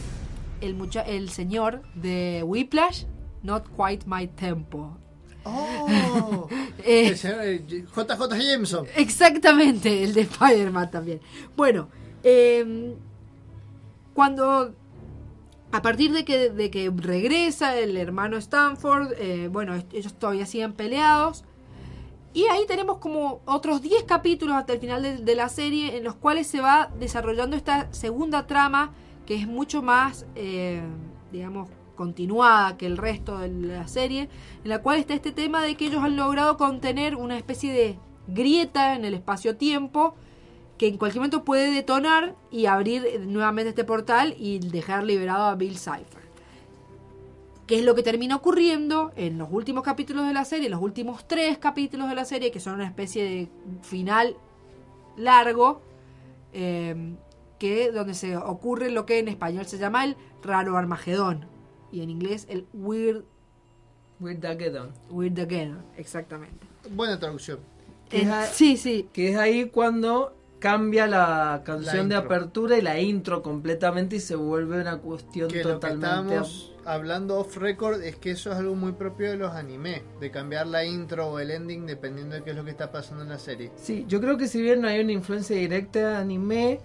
[0.62, 3.04] el, mucha el señor de Whiplash,
[3.42, 4.96] Not Quite My Tempo.
[5.44, 6.48] Oh,
[6.84, 8.86] Eh, señor, eh, JJ Jameson.
[8.96, 11.20] Exactamente, el de Spider-Man también.
[11.56, 11.88] Bueno,
[12.22, 12.94] eh,
[14.14, 14.74] cuando
[15.72, 20.72] a partir de que, de que regresa el hermano Stanford, eh, bueno, ellos todavía siguen
[20.72, 21.44] peleados.
[22.32, 26.04] Y ahí tenemos como otros 10 capítulos hasta el final de, de la serie en
[26.04, 28.92] los cuales se va desarrollando esta segunda trama
[29.26, 30.82] que es mucho más, eh,
[31.30, 31.68] digamos,
[32.00, 34.30] continuada que el resto de la serie,
[34.64, 37.98] en la cual está este tema de que ellos han logrado contener una especie de
[38.26, 40.14] grieta en el espacio-tiempo
[40.78, 45.56] que en cualquier momento puede detonar y abrir nuevamente este portal y dejar liberado a
[45.56, 46.24] Bill Cipher.
[47.66, 51.28] ¿Qué es lo que termina ocurriendo en los últimos capítulos de la serie, los últimos
[51.28, 53.48] tres capítulos de la serie, que son una especie de
[53.82, 54.38] final
[55.18, 55.82] largo,
[56.54, 57.14] eh,
[57.58, 61.59] que donde se ocurre lo que en español se llama el raro Armagedón
[61.92, 63.24] y en inglés el Weird
[64.20, 64.90] Weirdageddon.
[65.10, 66.66] Weirdageddon, exactamente.
[66.90, 67.58] Buena traducción.
[68.10, 69.08] Es sí, sí.
[69.12, 74.36] Que es ahí cuando cambia la canción de apertura y la intro completamente y se
[74.36, 76.06] vuelve una cuestión Que lo que totalmente...
[76.06, 80.30] estábamos hablando off record es que eso es algo muy propio de los animes, de
[80.30, 83.30] cambiar la intro o el ending dependiendo de qué es lo que está pasando en
[83.30, 83.70] la serie.
[83.76, 86.80] Sí, yo creo que si bien no hay una influencia directa de anime,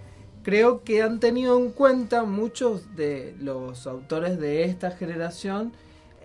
[0.46, 5.72] creo que han tenido en cuenta muchos de los autores de esta generación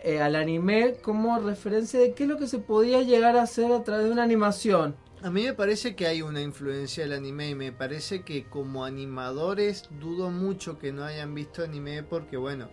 [0.04, 3.72] eh, al anime como referencia de qué es lo que se podía llegar a hacer
[3.72, 4.96] a través de una animación.
[5.24, 8.86] A mí me parece que hay una influencia del anime y me parece que como
[8.86, 12.70] animadores dudo mucho que no hayan visto anime porque bueno,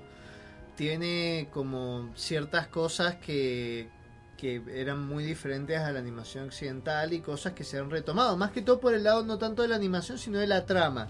[0.76, 3.88] tiene como ciertas cosas que,
[4.36, 8.51] que eran muy diferentes a la animación occidental y cosas que se han retomado, más
[8.51, 11.09] que todo por el lado no tanto de la animación sino de la trama.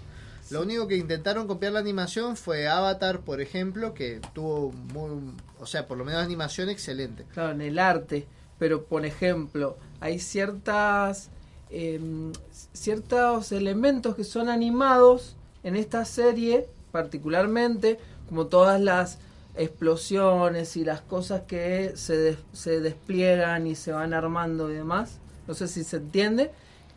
[0.51, 5.67] Lo único que intentaron copiar la animación fue Avatar, por ejemplo, que tuvo muy, o
[5.67, 7.25] sea, por lo menos animación excelente.
[7.33, 8.27] Claro, en el arte.
[8.59, 11.31] Pero, por ejemplo, hay ciertas
[11.71, 12.33] em,
[12.73, 19.19] ciertos elementos que son animados en esta serie, particularmente, como todas las
[19.55, 25.19] explosiones y las cosas que se, se despliegan y se van armando y demás.
[25.47, 26.51] No sé si se entiende.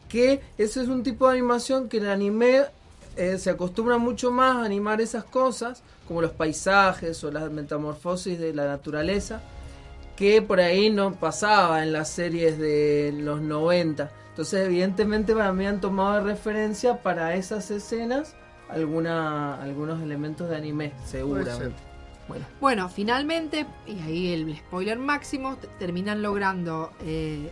[0.07, 2.65] Que ese es un tipo de animación que el anime
[3.15, 8.39] eh, se acostumbra mucho más a animar esas cosas, como los paisajes o las metamorfosis
[8.39, 9.41] de la naturaleza
[10.21, 14.11] que por ahí no pasaba en las series de los 90.
[14.29, 18.35] Entonces, evidentemente, para mí han tomado de referencia para esas escenas
[18.69, 21.75] alguna, algunos elementos de anime, seguramente.
[22.27, 27.51] Bueno, Bueno, finalmente, y ahí el spoiler máximo, terminan logrando, eh,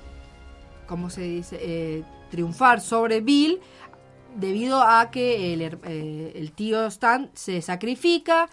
[0.85, 1.57] ¿cómo se dice?
[1.59, 3.59] Eh, triunfar sobre Bill
[4.35, 8.49] debido a que el, eh, el tío Stan se sacrifica,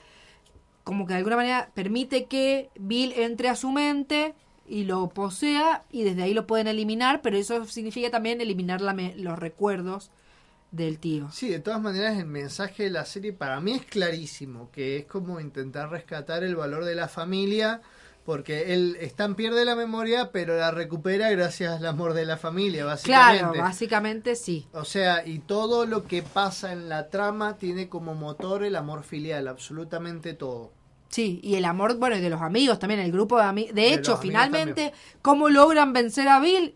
[0.85, 4.35] como que de alguna manera permite que Bill entre a su mente
[4.68, 8.95] y lo posea y desde ahí lo pueden eliminar, pero eso significa también eliminar la
[8.95, 10.11] me- los recuerdos
[10.72, 11.29] del tío.
[11.31, 15.05] Sí, de todas maneras el mensaje de la serie para mí es clarísimo, que es
[15.07, 17.83] como intentar rescatar el valor de la familia,
[18.27, 22.85] porque él Stan pierde la memoria, pero la recupera gracias al amor de la familia,
[22.85, 23.39] básicamente.
[23.39, 24.66] Claro, básicamente sí.
[24.72, 29.05] O sea, y todo lo que pasa en la trama tiene como motor el amor
[29.05, 30.72] filial, absolutamente todo.
[31.09, 33.74] Sí, y el amor, bueno, y de los amigos también, el grupo de amigos.
[33.74, 36.74] De De hecho, finalmente, ¿cómo logran vencer a Bill?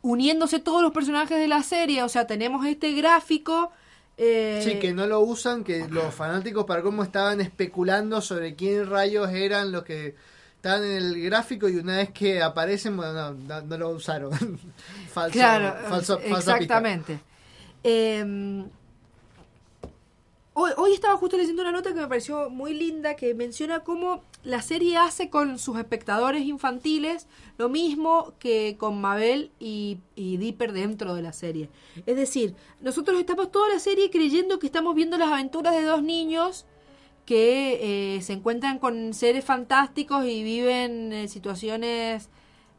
[0.00, 2.02] Uniéndose todos los personajes de la serie.
[2.04, 3.72] O sea, tenemos este gráfico.
[4.16, 8.88] eh, Sí, que no lo usan, que los fanáticos para cómo estaban especulando sobre quién
[8.88, 10.14] rayos eran los que
[10.64, 14.32] estaban en el gráfico y una vez que aparecen, bueno, no, no, lo usaron.
[15.12, 17.20] Falso, claro, falso, exactamente.
[17.82, 18.64] Eh,
[20.54, 24.22] hoy, hoy estaba justo leyendo una nota que me pareció muy linda que menciona cómo
[24.42, 27.26] la serie hace con sus espectadores infantiles
[27.58, 31.68] lo mismo que con Mabel y, y Dipper dentro de la serie.
[32.06, 36.02] Es decir, nosotros estamos toda la serie creyendo que estamos viendo las aventuras de dos
[36.02, 36.64] niños
[37.24, 42.28] que eh, se encuentran con seres fantásticos y viven eh, situaciones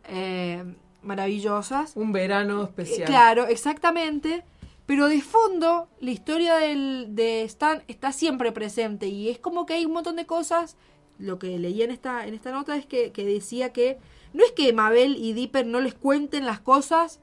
[0.08, 0.64] eh,
[1.02, 1.96] maravillosas.
[1.96, 3.08] un verano especial.
[3.08, 4.44] Claro, exactamente.
[4.86, 9.74] Pero de fondo, la historia del, de Stan está siempre presente y es como que
[9.74, 10.78] hay un montón de cosas.
[11.18, 13.98] Lo que leí en esta, en esta nota es que, que decía que
[14.34, 17.20] no es que Mabel y Dipper no les cuenten las cosas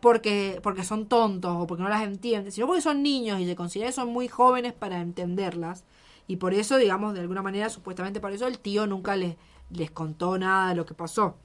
[0.00, 3.56] porque, porque son tontos o porque no las entienden, sino porque son niños y se
[3.56, 5.84] considera que son muy jóvenes para entenderlas.
[6.28, 9.36] Y por eso, digamos, de alguna manera, supuestamente por eso, el tío nunca les,
[9.70, 11.36] les contó nada de lo que pasó.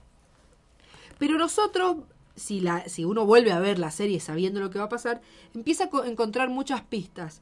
[1.18, 1.98] Pero nosotros,
[2.36, 5.22] si, la, si uno vuelve a ver la serie sabiendo lo que va a pasar,
[5.54, 7.42] empieza a co- encontrar muchas pistas.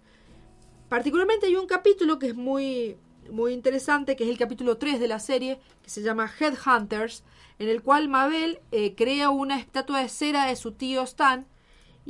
[0.89, 2.97] Particularmente hay un capítulo que es muy,
[3.31, 7.23] muy interesante, que es el capítulo 3 de la serie, que se llama Headhunters,
[7.59, 11.45] en el cual Mabel eh, crea una estatua de cera de su tío Stan,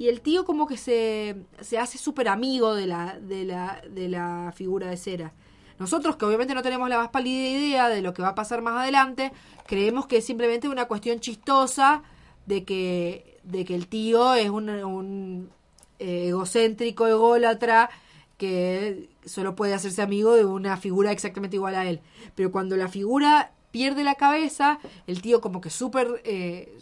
[0.02, 4.10] y el tío como que se, se hace súper amigo de la, de, la, de
[4.10, 5.32] la figura de cera.
[5.78, 8.64] Nosotros, que obviamente no tenemos la más pálida idea de lo que va a pasar
[8.64, 9.32] más adelante,
[9.68, 12.02] creemos que es simplemente una cuestión chistosa
[12.48, 15.52] de que, de que el tío es un, un
[16.00, 17.92] eh, egocéntrico, ególatra,
[18.40, 22.00] que solo puede hacerse amigo de una figura exactamente igual a él.
[22.34, 26.78] Pero cuando la figura pierde la cabeza, el tío como que súper eh,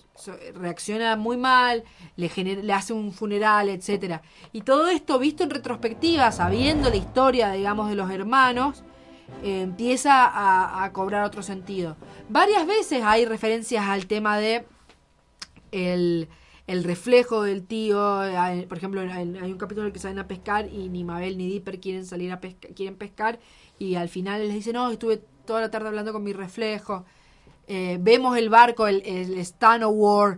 [0.55, 1.83] reacciona muy mal,
[2.17, 4.21] le, gener- le hace un funeral, etcétera
[4.51, 8.83] Y todo esto visto en retrospectiva, sabiendo la historia, digamos, de los hermanos,
[9.43, 11.95] eh, empieza a, cobrar otro sentido.
[12.29, 14.65] Varias veces hay referencias al tema de
[15.71, 16.27] el,
[16.67, 18.19] el reflejo del tío.
[18.19, 21.37] hay- Por ejemplo, hay un capítulo en el que salen a pescar y ni Mabel
[21.37, 23.39] ni Dipper quieren salir a pescar, quieren pescar
[23.77, 27.05] y al final les dice, no, estuve toda la tarde hablando con mi reflejo.
[27.67, 30.37] Eh, vemos el barco, el, el Stan War,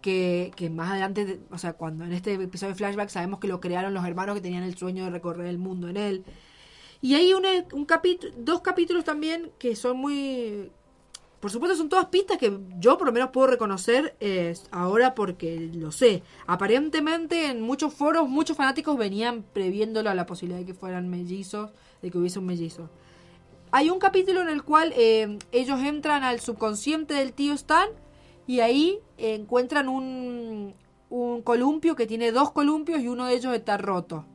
[0.00, 3.48] que, que más adelante, de- o sea, cuando en este episodio de Flashback sabemos que
[3.48, 6.24] lo crearon los hermanos que tenían el sueño de recorrer el mundo en él.
[7.02, 10.70] Y hay una, un capítulo, dos capítulos también que son muy...
[11.40, 15.68] Por supuesto son todas pistas que yo por lo menos puedo reconocer eh, ahora porque
[15.74, 16.22] lo sé.
[16.46, 21.72] Aparentemente en muchos foros muchos fanáticos venían previéndolo a la posibilidad de que fueran mellizos,
[22.00, 22.88] de que hubiese un mellizo.
[23.76, 27.88] Hay un capítulo en el cual eh, ellos entran al subconsciente del tío Stan
[28.46, 30.74] y ahí eh, encuentran un,
[31.10, 34.26] un columpio que tiene dos columpios y uno de ellos está roto.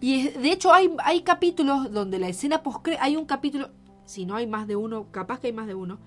[0.00, 3.68] Y es- de hecho hay, hay capítulos donde la escena post hay un capítulo,
[4.06, 5.98] si no hay más de uno, capaz que hay más de uno.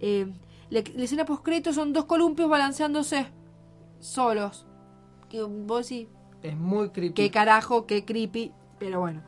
[0.00, 0.26] eh,
[0.68, 3.26] la, la escena post son dos columpios balanceándose
[4.00, 4.66] solos.
[5.28, 6.08] Que vos decís,
[6.42, 7.14] Es muy creepy.
[7.14, 8.50] qué carajo, qué creepy,
[8.80, 9.22] pero bueno.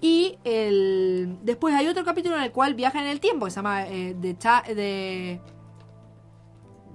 [0.00, 3.56] Y el después hay otro capítulo en el cual viajan en el tiempo, que se
[3.56, 5.40] llama eh, The, The-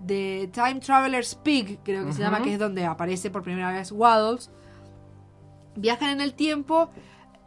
[0.06, 3.92] The Time Traveler's Pig, creo que se llama, que es donde aparece por primera vez
[3.92, 4.52] Waddles.
[5.76, 6.90] Viajan en el tiempo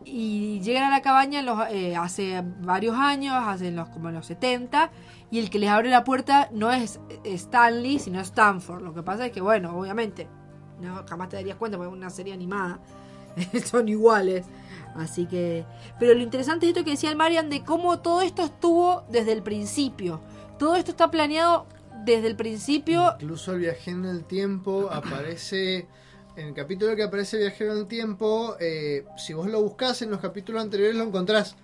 [0.04, 4.08] y llegan a la cabaña en los, eh, hace varios años, hace en los, como
[4.08, 4.90] en los 70,
[5.30, 8.82] y el que les abre la puerta no es Stanley, sino Stanford.
[8.82, 10.28] Lo que pasa es que, bueno, obviamente,
[10.80, 12.80] no jamás te darías cuenta porque es una serie animada.
[13.64, 14.46] Son iguales.
[14.94, 15.64] Así que.
[15.98, 19.32] Pero lo interesante es esto que decía el Marian de cómo todo esto estuvo desde
[19.32, 20.20] el principio.
[20.58, 21.66] Todo esto está planeado
[22.04, 23.14] desde el principio.
[23.20, 25.86] Incluso el viajero en el tiempo aparece.
[26.36, 30.10] En el capítulo que aparece viajero en el tiempo, eh, si vos lo buscas en
[30.12, 31.56] los capítulos anteriores lo encontrás.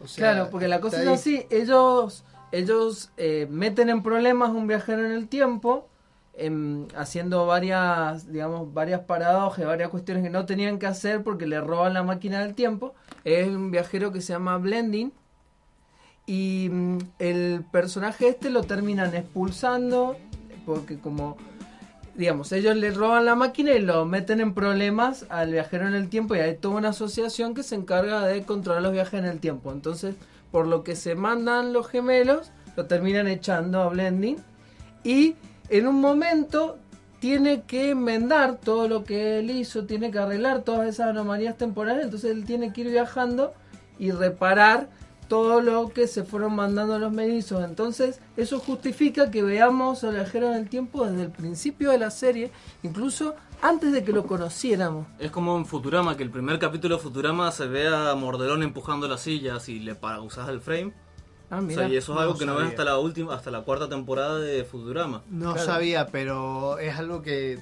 [0.00, 4.66] O sea, Claro, porque la cosa es así, ellos, ellos eh, meten en problemas un
[4.66, 5.88] viajero en el tiempo,
[6.38, 11.60] em, haciendo varias, digamos, varias paradojas, varias cuestiones que no tenían que hacer porque le
[11.60, 12.94] roban la máquina del tiempo.
[13.24, 15.12] Es un viajero que se llama Blending.
[16.26, 20.16] Y mm, el personaje este lo terminan expulsando
[20.64, 21.36] porque como
[22.18, 26.08] digamos, ellos le roban la máquina y lo meten en problemas al viajero en el
[26.08, 29.38] tiempo y hay toda una asociación que se encarga de controlar los viajes en el
[29.38, 29.70] tiempo.
[29.70, 30.16] Entonces,
[30.50, 34.36] por lo que se mandan los gemelos, lo terminan echando a Blending
[35.04, 35.36] y
[35.68, 36.78] en un momento
[37.20, 42.04] tiene que enmendar todo lo que él hizo, tiene que arreglar todas esas anomalías temporales,
[42.04, 43.52] entonces él tiene que ir viajando
[43.98, 44.88] y reparar
[45.28, 47.62] todo lo que se fueron mandando los mellizos.
[47.62, 52.10] Entonces, eso justifica que veamos al viajero en el tiempo desde el principio de la
[52.10, 52.50] serie,
[52.82, 55.06] incluso antes de que lo conociéramos.
[55.18, 59.06] Es como en Futurama, que el primer capítulo de Futurama se ve a Mordelón empujando
[59.06, 60.94] las sillas y le para usas el frame.
[61.50, 61.82] Ah, O mira.
[61.82, 62.70] sea, y eso es No algo que no ves sabía.
[62.70, 65.22] hasta la última, hasta la cuarta temporada de Futurama.
[65.30, 65.66] No Claro.
[65.66, 67.58] sabía, pero es algo que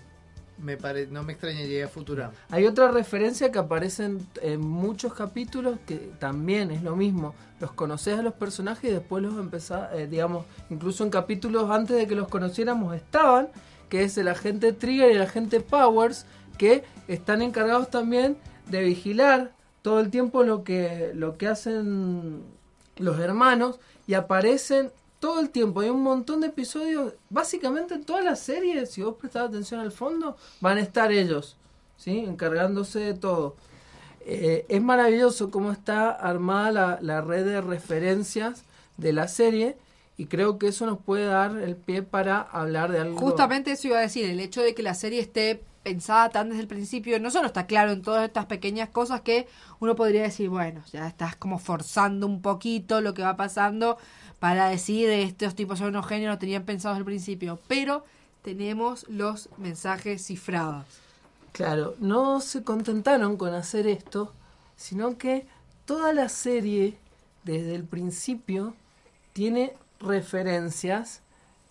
[0.59, 1.07] me pare...
[1.07, 2.33] no me extrañaría a Futurama.
[2.51, 7.35] Hay otra referencia que aparece en, en muchos capítulos que también es lo mismo.
[7.61, 11.97] Los conoces a los personajes y después los empezás, eh, digamos, incluso en capítulos antes
[11.97, 13.49] de que los conociéramos estaban,
[13.89, 16.27] que es el agente Trigger y el agente Powers,
[16.59, 18.37] que están encargados también
[18.69, 19.53] de vigilar
[19.83, 22.43] todo el tiempo lo que, lo que hacen
[22.97, 24.91] los hermanos y aparecen
[25.21, 25.81] todo el tiempo.
[25.81, 29.93] Hay un montón de episodios, básicamente en toda la serie, si vos prestás atención al
[29.93, 31.57] fondo, van a estar ellos.
[31.97, 32.19] ¿sí?
[32.19, 33.57] encargándose de todo.
[34.21, 38.65] Eh, es maravilloso cómo está armada la, la red de referencias
[38.97, 39.77] de la serie
[40.17, 43.19] y creo que eso nos puede dar el pie para hablar de algo.
[43.19, 46.63] Justamente eso iba a decir, el hecho de que la serie esté pensada tan desde
[46.63, 49.47] el principio, no solo está claro en todas estas pequeñas cosas que
[49.79, 53.97] uno podría decir, bueno, ya estás como forzando un poquito lo que va pasando
[54.41, 58.05] para decir estos tipos son unos genios, lo tenían pensado desde el principio, pero
[58.43, 60.87] tenemos los mensajes cifrados.
[61.53, 64.33] Claro, no se contentaron con hacer esto,
[64.75, 65.47] sino que
[65.85, 66.99] toda la serie,
[67.45, 68.75] desde el principio,
[69.35, 71.21] tiene referencias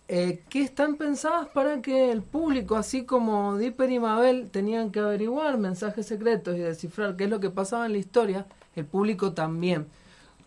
[0.08, 5.00] eh, que están pensadas para que el público, así como Dipper y Mabel tenían que
[5.00, 8.46] averiguar mensajes secretos y descifrar qué es lo que pasaba en la historia,
[8.76, 9.88] el público también.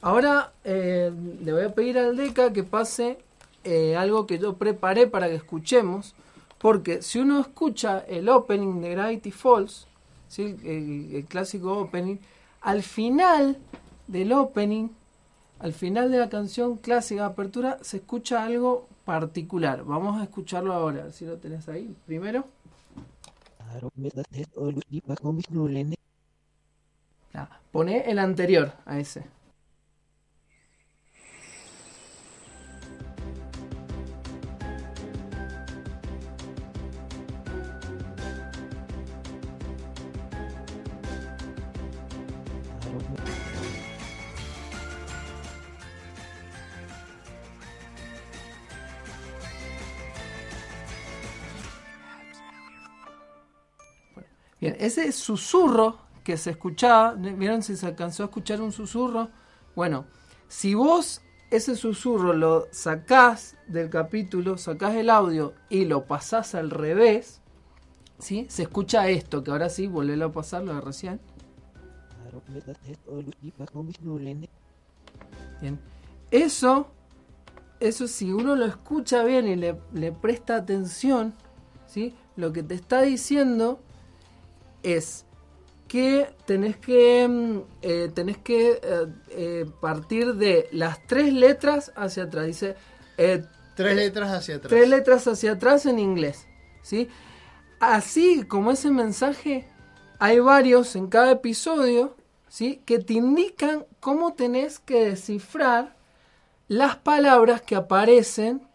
[0.01, 1.11] Ahora eh,
[1.43, 3.19] le voy a pedir al Deca que pase
[3.65, 6.15] eh, algo que yo preparé para que escuchemos,
[6.59, 9.89] porque si uno escucha el opening de Gravity Falls,
[10.29, 10.57] ¿sí?
[10.65, 12.19] el, el clásico opening,
[12.61, 13.59] al final
[14.07, 14.91] del opening,
[15.59, 19.85] al final de la canción clásica de apertura, se escucha algo particular.
[19.85, 21.95] Vamos a escucharlo ahora, a ver si lo tenés ahí.
[22.07, 22.45] Primero.
[27.35, 29.25] Ah, pone el anterior a ese.
[54.79, 59.29] Ese susurro que se escuchaba, ¿vieron si se alcanzó a escuchar un susurro?
[59.75, 60.05] Bueno,
[60.49, 66.71] si vos ese susurro lo sacás del capítulo, sacás el audio y lo pasás al
[66.71, 67.41] revés,
[68.19, 68.47] ¿sí?
[68.51, 71.21] Se escucha esto, que ahora sí, volvelo a pasar, lo de recién.
[75.61, 75.81] Bien.
[76.31, 76.89] Eso,
[77.81, 81.35] eso si uno lo escucha bien y le, le presta atención,
[81.87, 82.15] ¿sí?
[82.37, 83.81] Lo que te está diciendo
[84.83, 85.25] es
[85.89, 92.25] que tenés que, mm, eh, tenés que eh, eh, partir de las tres letras hacia
[92.25, 92.47] atrás.
[92.47, 92.77] Dice
[93.79, 94.71] Tres letras hacia atrás.
[94.71, 96.47] tres letras hacia atrás en inglés.
[96.83, 97.09] ¿sí?
[97.81, 99.69] Así como ese mensaje,
[100.19, 102.17] hay varios en cada episodio
[102.49, 102.83] ¿sí?
[102.85, 105.97] que te indican cómo tenés que descifrar
[106.67, 108.68] las palabras que aparecen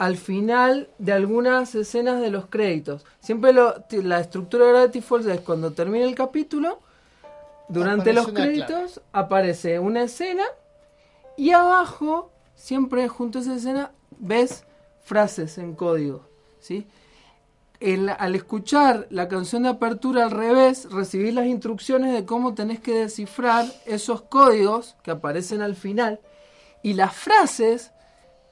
[0.00, 3.04] al final de algunas escenas de los créditos.
[3.20, 6.80] Siempre lo- la estructura de Gravity Falls es cuando termina el capítulo,
[7.68, 10.44] durante Aparece los créditos aparece una escena
[11.36, 14.64] y abajo, siempre junto a esa escena, ves
[15.02, 16.24] frases en código.
[16.60, 16.86] ¿sí?
[17.78, 22.80] El- al escuchar la canción de apertura al revés, recibís las instrucciones de cómo tenés
[22.80, 26.20] que descifrar esos códigos que aparecen al final
[26.82, 27.92] y las frases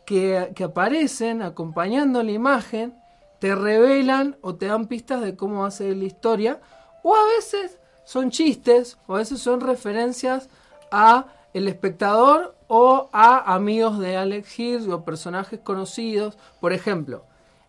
[0.09, 2.95] que, aparecen acompañando la imagen
[3.41, 6.61] te revelan o te dan pistas de cómo va a ser la historia
[7.03, 10.49] o a veces son chistes o a veces son referencias
[10.91, 16.39] a el espectador o a amigos de Alex Hirsch o personajes conocidos.
[16.59, 17.25] Por ejemplo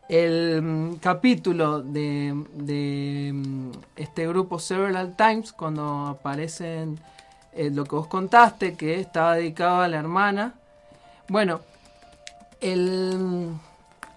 [0.07, 7.01] el mm, capítulo de, de, mm, este grupo Several Times cuando aparecen
[7.51, 10.53] eh, lo que vos contaste que estaba dedicado a la hermana.
[11.27, 11.68] Bueno
[12.61, 13.49] el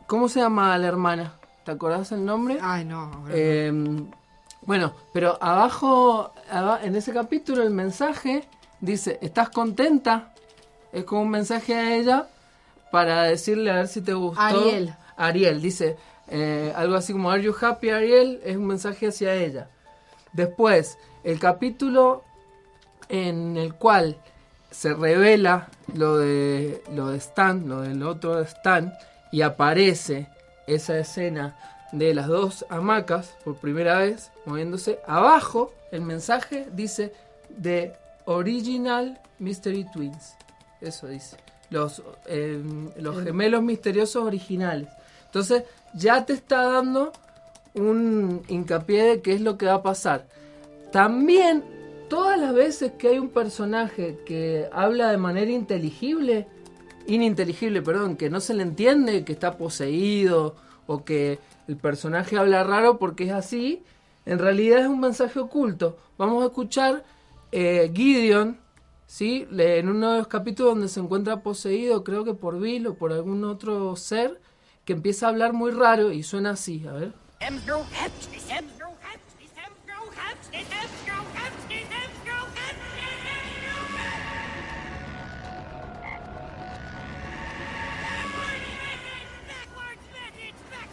[0.06, 1.35] ¿cómo se llama la hermana?
[1.64, 2.59] ¿te acordás el nombre?
[2.60, 3.24] Ay, no.
[3.31, 3.73] Eh,
[4.62, 8.44] bueno, pero abajo, aba- en ese capítulo, el mensaje
[8.81, 10.35] dice, ¿estás contenta?
[10.93, 12.28] Es como un mensaje a ella
[12.90, 14.40] para decirle a ver si te gustó.
[14.43, 14.94] Ariel.
[15.16, 15.97] Ariel, dice
[16.28, 18.40] eh, algo así como, ¿Are you happy, Ariel?
[18.44, 19.69] Es un mensaje hacia ella.
[20.32, 22.24] Después, el capítulo
[23.09, 24.16] en el cual
[24.73, 28.93] se revela lo de lo de Stan, lo del otro Stan,
[29.31, 30.28] y aparece
[30.66, 31.57] esa escena
[31.93, 34.99] de las dos hamacas por primera vez moviéndose.
[35.07, 37.12] Abajo el mensaje dice
[37.61, 37.94] The
[38.24, 40.35] Original Mystery Twins.
[40.81, 41.36] Eso dice.
[41.70, 42.62] Los, eh,
[42.97, 44.89] los gemelos misteriosos originales.
[45.27, 47.12] Entonces ya te está dando
[47.74, 50.27] un hincapié de qué es lo que va a pasar.
[50.90, 51.65] También,
[52.13, 56.47] todas las veces que hay un personaje que habla de manera inteligible,
[57.07, 60.55] ininteligible, perdón, que no se le entiende, que está poseído
[60.87, 63.83] o que el personaje habla raro porque es así,
[64.27, 65.97] en realidad es un mensaje oculto.
[66.19, 67.03] Vamos a escuchar
[67.51, 68.59] eh, Gideon,
[69.07, 69.49] ¿sí?
[69.51, 73.15] En uno de los capítulos donde se encuentra poseído, creo que por Bill o por
[73.15, 74.39] algún otro ser,
[74.85, 77.13] que empieza a hablar muy raro y suena así, a ver.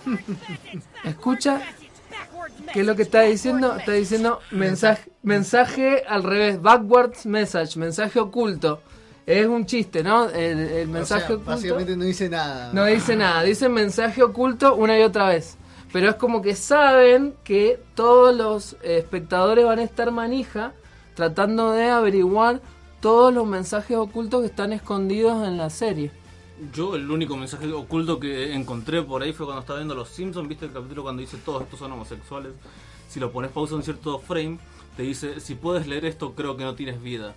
[1.04, 1.62] Escucha,
[2.74, 3.76] ¿qué es lo que está diciendo?
[3.76, 8.82] Está diciendo mensaje, mensaje al revés, backwards message, mensaje oculto.
[9.26, 10.28] Es un chiste, ¿no?
[10.30, 11.52] El, el mensaje O sea, oculto.
[11.52, 12.72] básicamente no dice nada.
[12.74, 15.58] No dice nada, dice mensaje oculto una y otra vez.
[15.92, 20.74] Pero es como que saben que todos los espectadores van a estar manija
[21.16, 22.62] tratando de averiguar
[23.02, 26.12] todos los mensajes ocultos que están escondidos en la serie.
[26.74, 30.48] Yo el único mensaje oculto que encontré por ahí fue cuando estaba viendo Los Simpsons,
[30.48, 32.52] viste el capítulo cuando dice todos estos son homosexuales.
[33.08, 34.60] Si lo pones pausa en cierto frame,
[34.98, 37.34] te dice, si puedes leer esto creo que no tienes vida.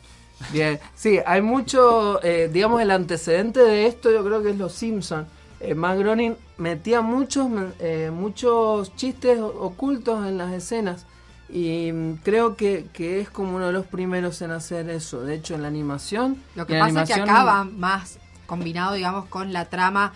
[0.53, 4.73] Bien, sí, hay mucho, eh, digamos, el antecedente de esto yo creo que es Los
[4.73, 5.28] Simpsons.
[5.61, 7.47] Eh, Matt Groening metía muchos,
[7.78, 11.07] eh, muchos chistes ocultos en las escenas
[11.49, 15.23] y mm, creo que, que es como uno de los primeros en hacer eso.
[15.23, 16.43] De hecho, en la animación...
[16.57, 18.19] Lo que pasa es que acaba más
[18.57, 20.12] combinado, digamos, con la trama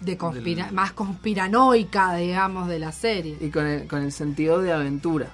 [0.00, 3.36] de conspira Del- más conspiranoica, digamos, de la serie.
[3.40, 5.28] y con el, con el sentido de aventura,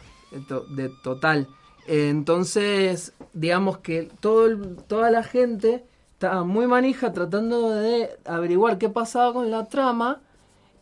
[0.68, 1.48] de total.
[1.86, 8.76] Eh, entonces, digamos que todo el- toda la gente estaba muy manija tratando de averiguar
[8.76, 10.20] qué pasaba con la trama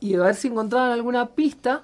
[0.01, 1.83] y a ver si encontraban alguna pista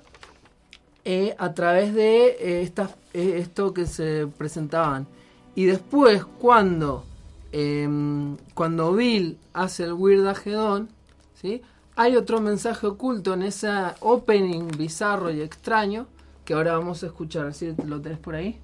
[1.04, 5.06] eh, a través de eh, estas, eh, esto que se presentaban.
[5.54, 7.04] Y después, cuando,
[7.52, 10.88] em, cuando Bill hace el Weird Agedón,
[11.34, 11.62] ¿sí?
[11.96, 13.68] hay otro mensaje oculto en ese
[14.00, 16.06] opening bizarro y extraño
[16.44, 17.52] que ahora vamos a escuchar.
[17.54, 17.74] ¿sí?
[17.84, 18.60] ¿Lo tenés por ahí?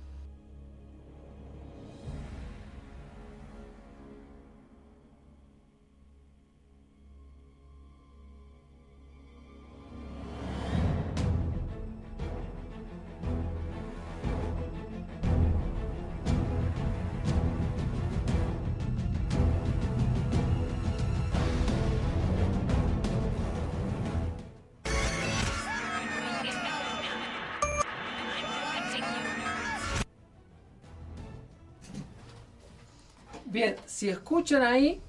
[33.55, 35.01] Bien, si escuchan ahí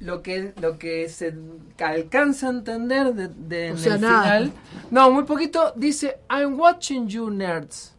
[0.00, 1.34] lo que lo que se
[1.78, 4.22] alcanza a entender de, en sea, el nada.
[4.22, 4.52] final,
[4.90, 7.94] no, muy poquito dice I'm watching you nerds.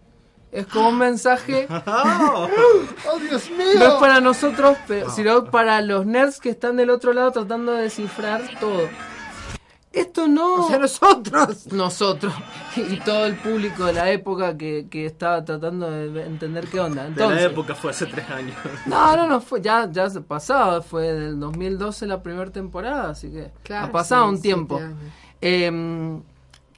[0.52, 2.50] Es como un mensaje ¡Oh,
[3.30, 3.78] Dios mío!
[3.78, 7.74] no es para nosotros, pero, sino para los nerds que están del otro lado tratando
[7.74, 8.90] de descifrar todo.
[9.96, 10.66] Esto no.
[10.66, 11.72] O sea, nosotros.
[11.72, 12.34] Nosotros.
[12.78, 17.04] Y todo el público de la época que, que estaba tratando de entender qué onda.
[17.04, 18.54] de Entonces, la época fue hace tres años.
[18.86, 23.30] no, no, no, fue, ya, ya se pasaba, fue del 2012 la primera temporada, así
[23.32, 24.82] que Claro, ha pasado sí, un tiempo.
[25.40, 26.22] Em,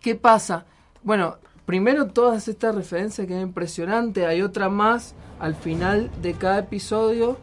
[0.02, 0.66] ¿Qué pasa?
[1.02, 6.60] Bueno, primero todas estas referencias que es impresionante, hay otra más al final de cada
[6.60, 7.38] episodio.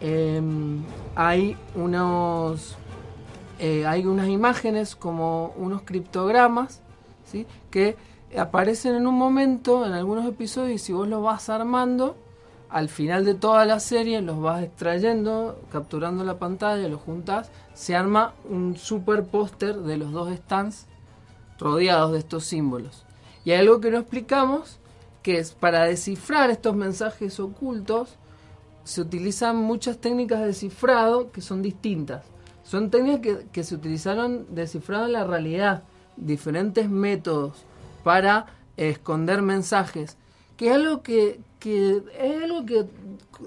[0.00, 0.82] em,
[1.14, 2.76] hay unos
[3.62, 6.82] eh, hay unas imágenes como unos criptogramas
[7.70, 7.96] que
[8.36, 12.16] aparecen en un momento en algunos episodios y si vos los vas armando
[12.68, 17.94] al final de toda la serie los vas extrayendo capturando la pantalla los juntas se
[17.94, 20.88] arma un super póster de los dos stands
[21.56, 23.04] rodeados de estos símbolos
[23.44, 24.80] y hay algo que no explicamos
[25.22, 28.18] que es para descifrar estos mensajes ocultos
[28.82, 32.31] se utilizan muchas técnicas de cifrado que son distintas.
[32.72, 35.82] Son técnicas que, se utilizaron de cifrado en la realidad,
[36.16, 37.66] diferentes métodos
[38.02, 38.46] para
[38.78, 40.16] esconder mensajes,
[40.56, 42.86] que es algo que, es algo que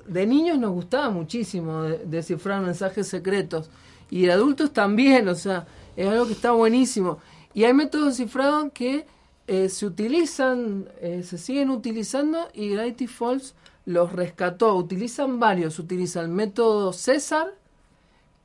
[0.05, 3.71] de niños nos gustaba muchísimo, de- descifrar mensajes secretos,
[4.11, 5.65] y de adultos también, o sea,
[5.95, 7.17] es algo que está buenísimo.
[7.55, 9.07] Y hay métodos de cifrado que
[9.47, 14.75] eh, se utilizan, eh, se siguen utilizando y Gravity Falls los rescató.
[14.75, 15.79] Utilizan varios.
[15.79, 17.47] Utiliza el método César,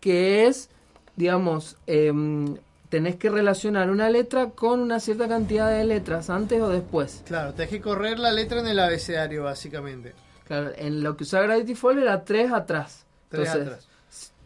[0.00, 0.68] que es,
[1.16, 2.56] digamos, em,
[2.88, 7.22] tenés que relacionar una letra con una cierta cantidad de letras, antes o después.
[7.26, 10.12] Claro, tenés que correr la letra en el abecedario, básicamente.
[10.46, 13.06] Claro, en lo que usaba Gravity Falls era tres atrás.
[13.28, 13.88] Tres Entonces, atrás.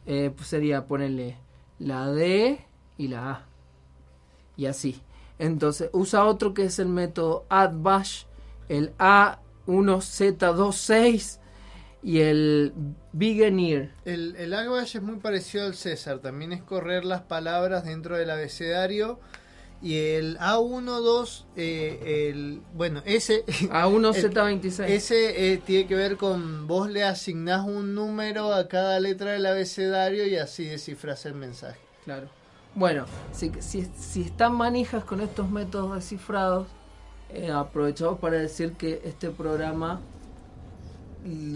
[0.07, 1.37] eh, pues sería ponerle
[1.79, 2.59] la D
[2.99, 3.43] y la A.
[4.57, 5.01] Y así.
[5.39, 8.25] Entonces, usa otro que es el método add bash,
[8.69, 11.39] el A1Z26
[12.05, 12.75] y el
[13.13, 13.91] beginner.
[14.05, 18.31] El, el Agbash es muy parecido al César, también es correr las palabras dentro del
[18.31, 19.19] abecedario.
[19.83, 23.45] Y el A12, eh, el, bueno, ese...
[23.47, 24.85] A1Z26.
[24.85, 29.45] Ese eh, tiene que ver con vos le asignás un número a cada letra del
[29.45, 31.81] abecedario y así descifras el mensaje.
[32.05, 32.29] Claro.
[32.75, 36.67] Bueno, si, si, si están manijas con estos métodos descifrados,
[37.31, 40.01] eh, aprovechamos para decir que este programa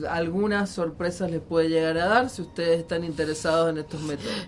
[0.09, 4.33] algunas sorpresas les puede llegar a dar si ustedes están interesados en estos métodos.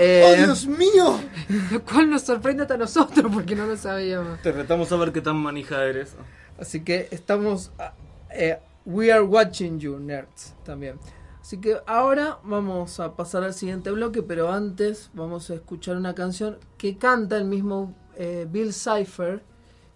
[0.00, 1.18] Eh, ¡Oh, Dios mío!
[1.72, 4.40] Lo cual nos sorprende hasta a nosotros porque no lo sabíamos.
[4.42, 6.14] Te retamos a ver qué tan manija eres.
[6.56, 7.72] Así que estamos.
[7.80, 7.94] ah,
[8.30, 11.00] eh, we are watching you, nerds, también.
[11.40, 16.14] Así que ahora vamos a pasar al siguiente bloque, pero antes vamos a escuchar una
[16.14, 19.42] canción que canta el mismo eh, Bill Cipher,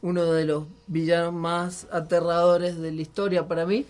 [0.01, 3.86] uno de los villanos más aterradores de la historia para mí,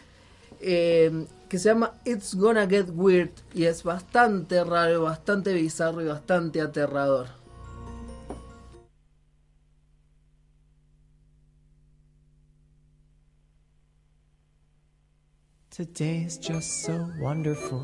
[0.63, 6.07] eh, que se llama It's Gonna Get Weird y es bastante raro, bastante bizarro y
[6.07, 7.27] bastante aterrador.
[15.71, 17.83] Today's just so wonderful.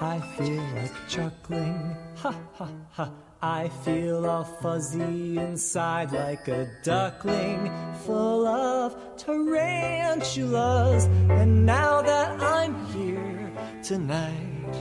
[0.00, 1.96] I feel like chuckling.
[2.16, 3.23] Ha ha ha.
[3.46, 7.70] I feel all fuzzy inside like a duckling
[8.06, 11.04] full of tarantulas.
[11.28, 13.52] And now that I'm here
[13.82, 14.74] tonight,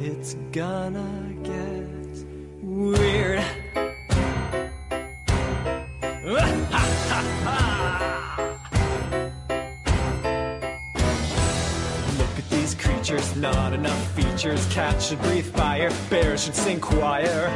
[0.00, 2.26] it's gonna get
[2.60, 3.44] weird.
[12.18, 14.66] Look at these creatures, not enough features.
[14.72, 17.48] Cats should breathe fire, bears should sing choir.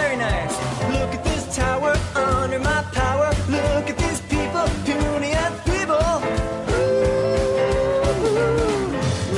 [0.00, 0.54] Very nice.
[0.94, 3.30] Look at this tower under my power.
[3.48, 6.16] Look at these people, puny and feeble.
[6.70, 7.76] Ooh.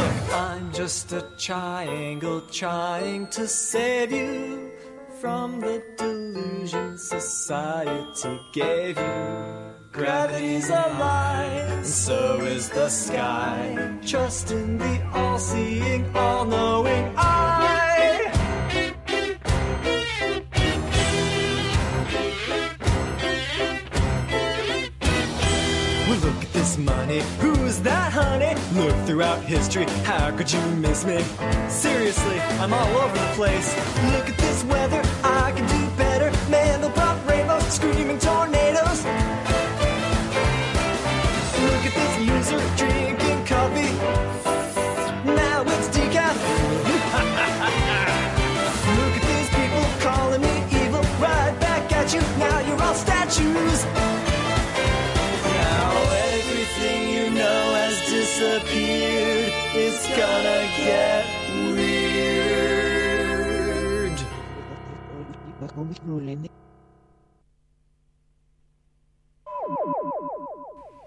[0.00, 4.72] Look, I'm just a triangle trying to save you
[5.20, 9.18] from the delusion society gave you.
[9.92, 13.96] Gravity's a lie, and so is the sky.
[14.04, 17.87] Trust in the all seeing, all knowing eye.
[26.78, 27.22] Money.
[27.40, 28.54] Who's that, honey?
[28.72, 29.86] Look throughout history.
[30.04, 31.22] How could you miss me?
[31.68, 33.74] Seriously, I'm all over the place.
[34.12, 35.02] Look at this weather.
[35.24, 36.30] I can do better.
[36.50, 37.18] Man, they'll pop
[37.70, 38.57] screaming tornadoes.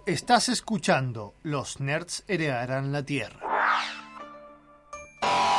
[0.05, 3.39] Estás escuchando Los Nerds heredarán la Tierra.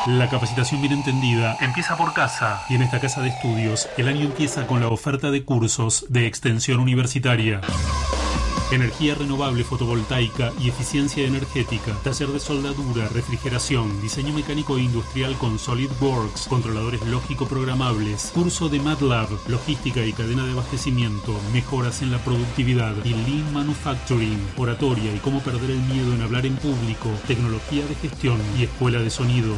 [0.07, 4.23] La capacitación bien entendida empieza por casa y en esta casa de estudios el año
[4.23, 7.61] empieza con la oferta de cursos de extensión universitaria.
[8.73, 15.59] Energía renovable fotovoltaica y eficiencia energética, taller de soldadura, refrigeración, diseño mecánico e industrial con
[15.59, 22.25] SolidWorks, controladores lógico programables, curso de MATLAB, logística y cadena de abastecimiento, mejoras en la
[22.25, 27.85] productividad y Lean Manufacturing, oratoria y cómo perder el miedo en hablar en público, tecnología
[27.85, 29.55] de gestión y escuela de sonido.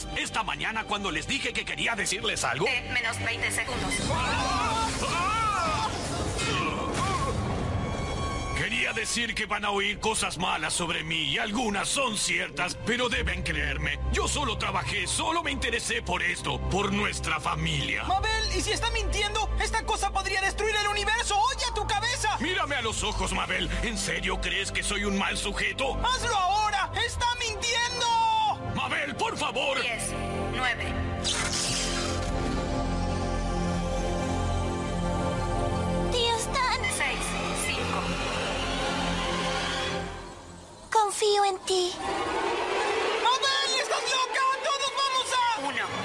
[0.00, 2.66] ¿Recuerdas esta mañana cuando les dije que quería decirles algo?
[2.92, 3.94] menos 20 segundos.
[8.56, 13.08] Quería decir que van a oír cosas malas sobre mí y algunas son ciertas, pero
[13.08, 13.98] deben creerme.
[14.12, 18.04] Yo solo trabajé, solo me interesé por esto, por nuestra familia.
[18.04, 19.48] Mabel, ¿y si está mintiendo?
[19.62, 21.36] Esta cosa podría destruir el universo.
[21.38, 22.36] ¡Oye a tu cabeza!
[22.38, 23.68] Mírame a los ojos, Mabel.
[23.82, 25.96] ¿En serio crees que soy un mal sujeto?
[26.04, 26.92] ¡Hazlo ahora!
[27.06, 27.39] ¡Está mintiendo!
[29.18, 29.80] Por favor.
[29.80, 30.14] 10,
[30.54, 30.94] 9,
[36.12, 37.18] Tío Stan, 6,
[37.66, 37.80] 5,
[40.90, 41.92] confío en ti.
[43.24, 44.44] ¡Mabel, estás loca!
[44.64, 45.60] ¡Todos vamos a...!
[45.66, 45.99] 1.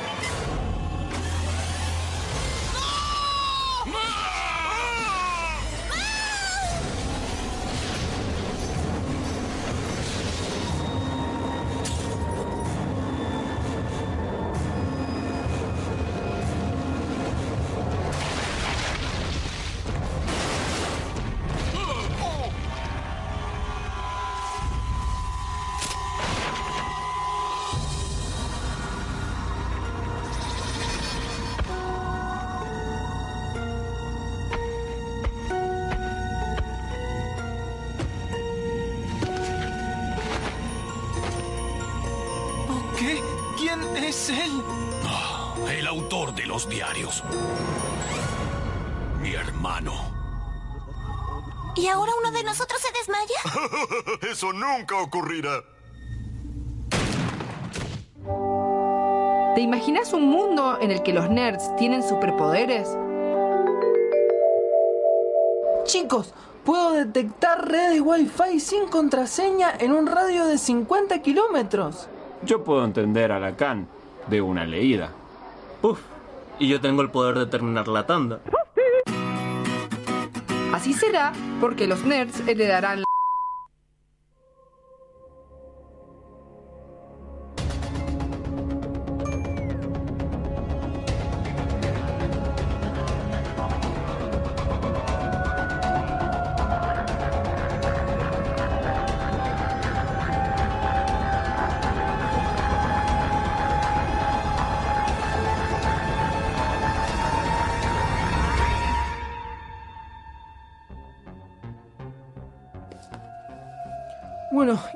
[44.29, 44.63] Es él?
[45.05, 47.23] Ah, El autor de los diarios.
[49.21, 49.93] Mi hermano.
[51.75, 54.21] ¿Y ahora uno de nosotros se desmaya?
[54.31, 55.61] Eso nunca ocurrirá.
[59.55, 62.89] ¿Te imaginas un mundo en el que los nerds tienen superpoderes?
[65.83, 66.33] Chicos,
[66.63, 72.07] puedo detectar redes Wi-Fi sin contraseña en un radio de 50 kilómetros.
[72.43, 73.87] Yo puedo entender a Lacan
[74.27, 75.11] de una leída.
[75.81, 75.99] Uf,
[76.59, 78.39] y yo tengo el poder de terminar la tanda.
[80.73, 81.31] Así será
[81.61, 83.05] porque los nerds heredarán la...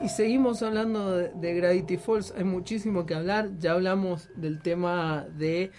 [0.09, 2.33] seguimos hablando de, de Gravity Falls.
[2.37, 3.49] Hay muchísimo que hablar.
[3.59, 5.71] Ya hablamos del tema de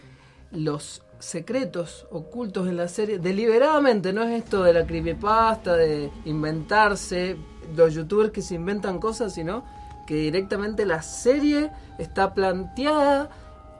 [0.50, 3.18] los secretos ocultos en la serie.
[3.18, 7.36] Deliberadamente, no es esto de la creepypasta, de inventarse,
[7.76, 9.64] los youtubers que se inventan cosas, sino
[10.06, 13.30] que directamente la serie está planteada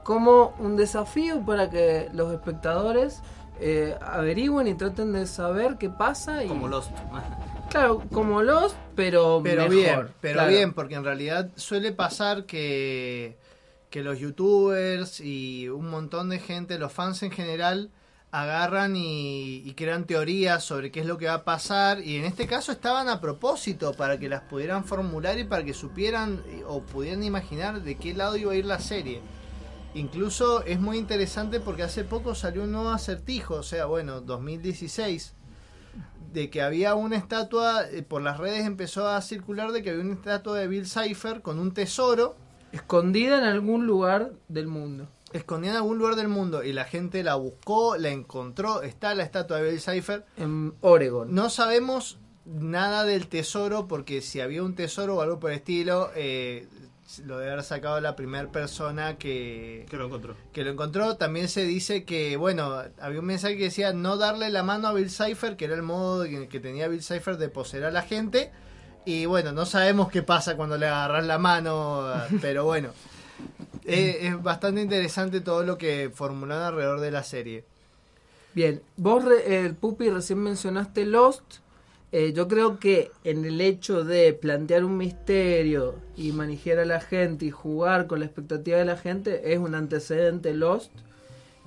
[0.05, 3.23] como un desafío para que los espectadores
[3.59, 6.45] eh, averigüen y traten de saber qué pasa.
[6.45, 6.93] Y, Como Lost.
[7.71, 10.51] Claro, como los, pero, Pero mejor, bien, pero claro.
[10.51, 13.39] bien, porque en realidad suele pasar que,
[13.91, 17.91] que los youtubers y un montón de gente, los fans en general,
[18.33, 22.25] agarran y, y crean teorías sobre qué es lo que va a pasar y en
[22.25, 26.83] este caso estaban a propósito para que las pudieran formular y para que supieran o
[26.83, 29.21] pudieran imaginar de qué lado iba a ir la serie.
[29.95, 35.35] Incluso es muy interesante porque hace poco salió un nuevo acertijo, o sea, bueno, 2016,
[36.33, 40.03] de que había una estatua, eh, por las redes empezó a circular de que había
[40.03, 42.37] una estatua de Bill Cipher con un tesoro
[42.73, 45.09] Escondida en algún lugar del mundo.
[45.33, 49.23] escondida en algún lugar del mundo y la gente la buscó, la encontró, está la
[49.23, 50.25] estatua de Bill Cipher.
[50.37, 51.35] En Oregon.
[51.35, 56.11] No sabemos nada del tesoro porque si había un tesoro o algo por el estilo,
[56.15, 56.69] eh,
[57.25, 60.37] lo debe haber sacado la primera persona que, Que lo encontró.
[60.53, 61.17] que lo encontró.
[61.17, 64.93] También se dice que, bueno, había un mensaje que decía no darle la mano a
[64.93, 68.03] Bill Cipher, que era el modo que, que tenía Bill Cipher de poseer a la
[68.03, 68.51] gente.
[69.05, 72.05] Y bueno, no sabemos qué pasa cuando le agarras la mano,
[72.41, 72.91] pero bueno.
[73.85, 77.65] Eh, es bastante interesante todo lo que formularon alrededor de la serie.
[78.53, 81.43] Bien, vos, re- el Pupi, recién mencionaste Lost.
[82.13, 87.01] Eh, yo creo que en el hecho de plantear un misterio y manejar a la
[87.01, 90.91] gente y jugar con la expectativa de la gente es un antecedente Lost.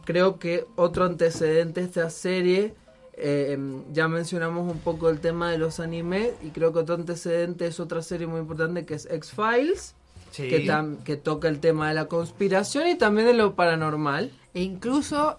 [0.03, 2.73] Creo que otro antecedente de esta serie,
[3.13, 3.57] eh,
[3.93, 7.79] ya mencionamos un poco el tema de los animes y creo que otro antecedente es
[7.79, 9.95] otra serie muy importante que es X-Files.
[10.31, 10.49] Sí.
[10.49, 14.31] Que, que toca el tema de la conspiración y también de lo paranormal.
[14.55, 15.37] E incluso,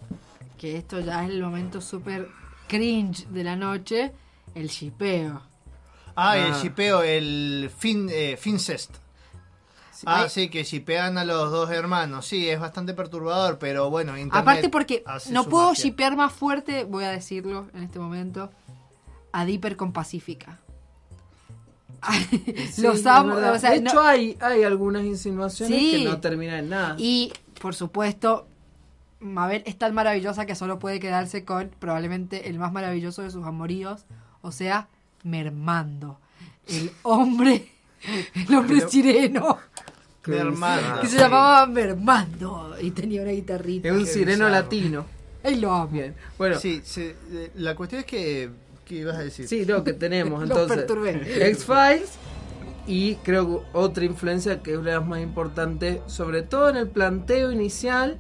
[0.57, 2.29] que esto ya es el momento súper
[2.69, 4.13] cringe de la noche,
[4.55, 5.43] el shipeo.
[6.17, 6.59] Ah, el Ah.
[6.63, 8.97] shipeo, el fin, eh, Fincest.
[10.07, 10.29] Ah, Ay.
[10.31, 12.27] sí, que shipean a los dos hermanos.
[12.27, 15.83] Sí, es bastante perturbador, pero bueno, internet Aparte porque no puedo magia.
[15.85, 18.51] shipear más fuerte, voy a decirlo en este momento,
[19.33, 20.59] a Dipper con Pacífica.
[22.71, 25.91] Sí, Los amo, o sea, de no- hecho, hay, hay algunas insinuaciones Sí.
[26.03, 26.97] que no terminan en nada.
[26.99, 28.47] Y, por supuesto,
[29.21, 33.47] Mabel es tan maravillosa que solo puede quedarse con probablemente el más maravilloso de sus
[33.47, 34.05] amoríos,
[34.45, 34.87] o sea,
[35.25, 36.19] Mermando.
[36.69, 37.69] El hombre,
[38.35, 39.59] el hombre Pero- sireno.
[40.27, 41.19] Mermando, Que se sí.
[41.19, 43.89] llamaba Mermando y tenía una guitarrita.
[43.89, 44.51] Es un sireno bizarro.
[44.51, 45.07] latino.
[45.43, 45.89] Él lo amo.
[45.89, 46.15] Bien.
[46.39, 48.51] Bueno, Sí, se- eh, la cuestión es que...
[48.87, 49.49] ¿Qué ibas a decir?
[49.49, 51.27] Sí, no, que tenemos Los entonces.
[51.27, 52.11] X-Files
[52.87, 56.77] y creo que otra influencia que es una de las más importantes, sobre todo en
[56.77, 58.19] el planteo inicial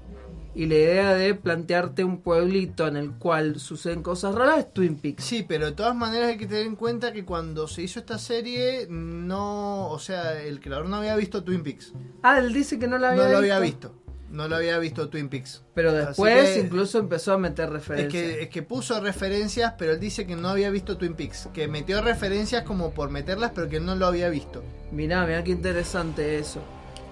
[0.54, 4.96] y la idea de plantearte un pueblito en el cual suceden cosas raras es Twin
[4.96, 5.24] Peaks.
[5.24, 8.18] Sí, pero de todas maneras hay que tener en cuenta que cuando se hizo esta
[8.18, 9.88] serie, no...
[9.90, 11.92] O sea, el creador no había visto Twin Peaks.
[12.22, 13.54] Ah, él dice que no la No había lo visto.
[13.54, 13.94] había visto.
[14.30, 15.62] No lo había visto Twin Peaks.
[15.74, 18.10] Pero después que- incluso empezó a meter Es referencias.
[18.22, 21.48] que, es que puso referencias, pero él dice que no había visto Twin Peaks.
[21.52, 24.64] Que metió referencias como por meterlas, pero que no lo había visto.
[24.90, 26.60] Mirá, mirá qué interesante eso.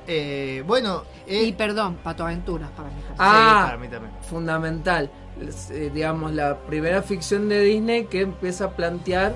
[0.06, 2.94] Eh, bueno, eh, Y perdón, Pato Aventuras para mí.
[3.18, 4.12] Ah, para mí también.
[4.28, 5.10] fundamental.
[5.40, 9.34] Es, eh, digamos, la primera ficción de Disney que empieza a plantear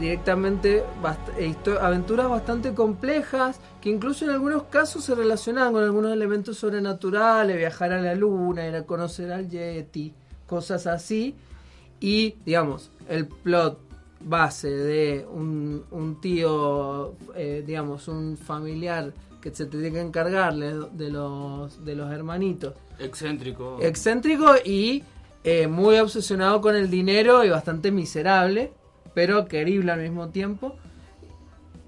[0.00, 6.58] directamente bast- aventuras bastante complejas que incluso en algunos casos se relacionaban con algunos elementos
[6.58, 10.12] sobrenaturales, viajar a la luna, ir a conocer al Yeti,
[10.46, 11.34] cosas así.
[12.00, 13.78] Y, digamos, el plot
[14.20, 19.12] base de un, un tío, eh, digamos, un familiar
[19.50, 23.78] que se tiene que encargarle de los, de los hermanitos Excéntrico.
[23.80, 25.04] excéntrico y
[25.44, 28.72] eh, muy obsesionado con el dinero y bastante miserable,
[29.14, 30.74] pero querible al mismo tiempo,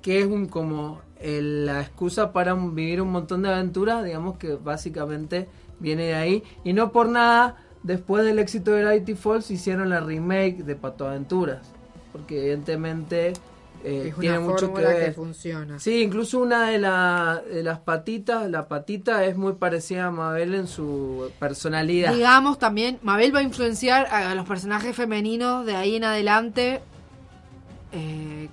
[0.02, 4.54] que es un como la excusa para un- vivir un montón de aventuras, digamos que
[4.54, 5.48] básicamente
[5.80, 9.98] viene de ahí y no por nada después del éxito de Gravity Falls hicieron la
[9.98, 11.72] remake de Pato Aventuras,
[12.12, 13.32] porque evidentemente
[13.84, 15.14] eh, Es una tiene mucho que ver.
[15.14, 15.78] funciona.
[15.78, 20.54] Sí, incluso una de, la- de las patitas, la patita es muy parecida a Mabel
[20.54, 22.12] en su personalidad.
[22.12, 26.80] Digamos también, Mabel va a influenciar a los personajes femeninos de ahí en adelante.
[27.92, 28.48] Eh,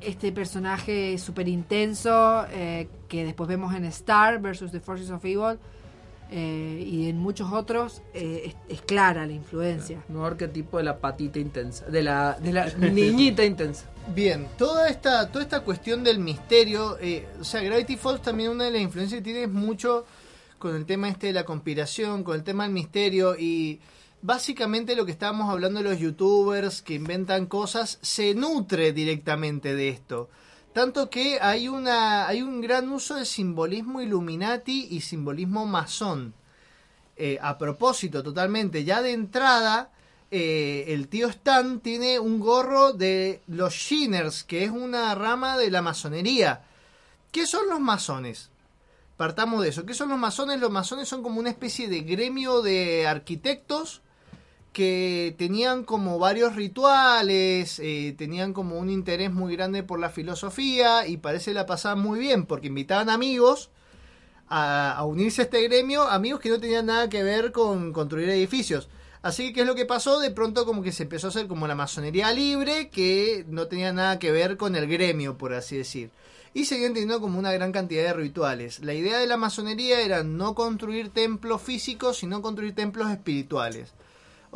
[0.00, 5.58] este personaje súper intenso eh, que después vemos en Star versus The Forces of Evil
[6.30, 10.02] eh, y en muchos otros eh, es, es clara la influencia.
[10.08, 13.86] Nuevo arquetipo de la patita intensa, de la, de la niñita intensa.
[14.14, 18.64] Bien, toda esta, toda esta cuestión del misterio, eh, o sea, Gravity Falls también una
[18.64, 20.04] de las influencias que tiene es mucho
[20.58, 23.80] con el tema este de la conspiración, con el tema del misterio y
[24.22, 29.88] básicamente lo que estábamos hablando de los youtubers que inventan cosas se nutre directamente de
[29.90, 30.28] esto.
[30.76, 36.34] Tanto que hay una hay un gran uso de simbolismo Illuminati y simbolismo masón.
[37.16, 39.90] Eh, a propósito, totalmente, ya de entrada,
[40.30, 45.70] eh, el tío Stan tiene un gorro de los Shinners, que es una rama de
[45.70, 46.66] la masonería.
[47.32, 48.50] ¿Qué son los masones?
[49.16, 49.86] Partamos de eso.
[49.86, 50.60] ¿Qué son los masones?
[50.60, 54.02] Los masones son como una especie de gremio de arquitectos
[54.76, 61.06] que tenían como varios rituales, eh, tenían como un interés muy grande por la filosofía
[61.06, 63.70] y parece la pasaban muy bien porque invitaban amigos
[64.50, 68.90] a, unirse a este gremio, amigos que no tenían nada que ver con construir edificios.
[69.22, 70.20] Así que, ¿qué es lo que pasó?
[70.20, 73.94] De pronto como que se empezó a hacer como la masonería libre, que no tenía
[73.94, 76.10] nada que ver con el gremio, por así decir.
[76.52, 78.80] Y seguían teniendo como una gran cantidad de rituales.
[78.80, 83.94] La idea de la masonería era no construir templos físicos, sino construir templos espirituales.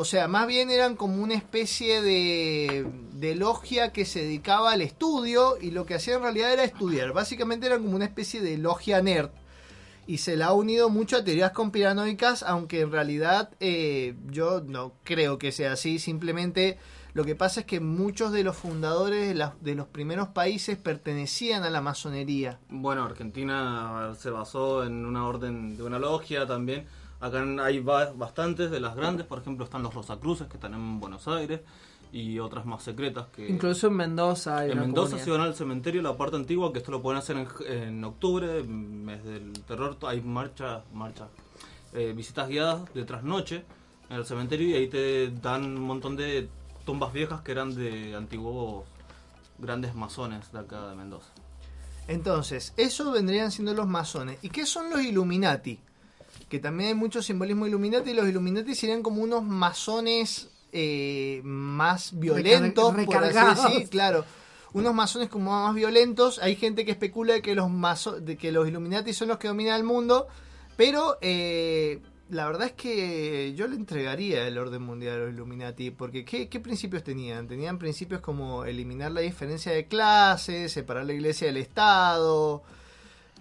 [0.01, 4.81] O sea, más bien eran como una especie de, de logia que se dedicaba al
[4.81, 7.13] estudio y lo que hacía en realidad era estudiar.
[7.13, 9.29] Básicamente eran como una especie de logia nerd.
[10.07, 14.95] Y se la ha unido mucho a teorías conspiranoicas, aunque en realidad eh, yo no
[15.05, 15.99] creo que sea así.
[15.99, 16.79] Simplemente
[17.13, 21.63] lo que pasa es que muchos de los fundadores de, de los primeros países pertenecían
[21.63, 22.59] a la masonería.
[22.71, 26.87] Bueno, Argentina se basó en una orden de una logia también.
[27.21, 31.01] Acá hay ba- bastantes de las grandes, por ejemplo están los Rosacruces que están en
[31.01, 31.61] Buenos Aires
[32.13, 33.49] y otras más secretas que...
[33.49, 35.25] Incluso en Mendoza hay en una Mendoza comunidad.
[35.27, 38.63] se van al cementerio, la parte antigua, que esto lo pueden hacer en, en octubre,
[38.65, 41.29] mes del terror, hay marchas, marchas,
[41.93, 43.65] eh, visitas guiadas de trasnoche
[44.09, 46.49] en el cementerio y ahí te dan un montón de
[46.87, 48.85] tumbas viejas que eran de antiguos
[49.59, 51.29] grandes masones de acá de Mendoza.
[52.09, 54.39] Entonces, eso vendrían siendo los masones.
[54.43, 55.79] ¿Y qué son los Illuminati?
[56.51, 58.11] Que también hay mucho simbolismo Illuminati.
[58.11, 63.65] y Los Illuminati serían como unos masones eh, más violentos, por así recargados.
[63.73, 64.25] decir, claro.
[64.73, 66.39] Unos masones como más violentos.
[66.41, 69.49] Hay gente que especula de que los maso- de que los Illuminati son los que
[69.49, 70.29] dominan el mundo,
[70.77, 75.91] pero eh, la verdad es que yo le entregaría el orden mundial a los Illuminati,
[75.91, 77.49] porque ¿qué, qué principios tenían?
[77.49, 82.63] Tenían principios como eliminar la diferencia de clases, separar la iglesia del Estado.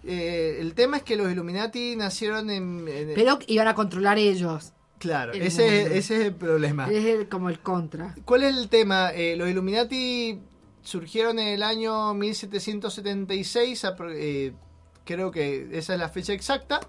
[0.03, 2.87] Eh, el tema es que los Illuminati nacieron en...
[2.87, 4.71] en- Pero iban a controlar ellos.
[4.97, 6.89] claro, el ese, ese es el problema.
[6.89, 8.15] Es el- como el contra.
[8.25, 9.11] ¿Cuál es el tema?
[9.11, 10.39] Eh, los Illuminati
[10.83, 14.53] surgieron en el año 1776, apro- eh,
[15.05, 16.79] creo que esa es la fecha exacta.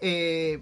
[0.00, 0.60] Eh,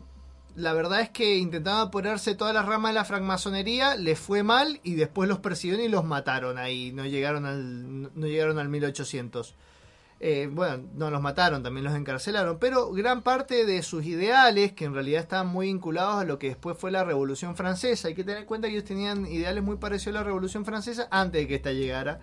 [0.54, 4.42] la verdad es que intentaban apoderarse de todas las ramas de la francmasonería, les fue
[4.42, 8.68] mal y después los persiguieron y los mataron ahí, no llegaron al, no llegaron al
[8.70, 9.54] 1800.
[10.18, 14.86] Eh, bueno, no los mataron, también los encarcelaron, pero gran parte de sus ideales, que
[14.86, 18.24] en realidad estaban muy vinculados a lo que después fue la Revolución Francesa, hay que
[18.24, 21.48] tener en cuenta que ellos tenían ideales muy parecidos a la Revolución Francesa antes de
[21.48, 22.20] que esta llegara.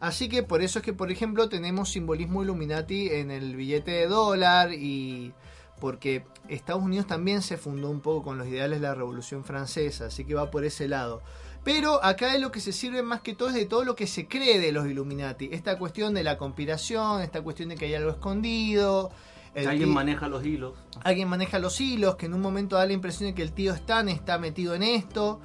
[0.00, 4.06] Así que por eso es que, por ejemplo, tenemos simbolismo Illuminati en el billete de
[4.06, 5.34] dólar y
[5.80, 10.06] porque Estados Unidos también se fundó un poco con los ideales de la Revolución Francesa,
[10.06, 11.22] así que va por ese lado.
[11.64, 14.06] Pero acá de lo que se sirve más que todo es de todo lo que
[14.06, 15.48] se cree de los Illuminati.
[15.50, 19.10] Esta cuestión de la conspiración, esta cuestión de que hay algo escondido.
[19.54, 20.74] el Alguien maneja los hilos.
[21.02, 23.72] Alguien maneja los hilos, que en un momento da la impresión de que el tío
[23.72, 25.40] Stan está metido en esto.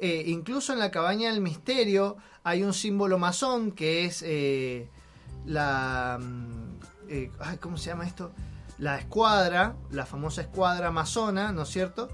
[0.00, 4.88] Eh, incluso en la cabaña del misterio hay un símbolo masón que es eh,
[5.44, 6.18] la...
[6.20, 6.78] mm,
[7.10, 8.32] eh, ay, ¿Cómo se llama esto?
[8.78, 12.08] La escuadra, la famosa escuadra masona, ¿no es cierto?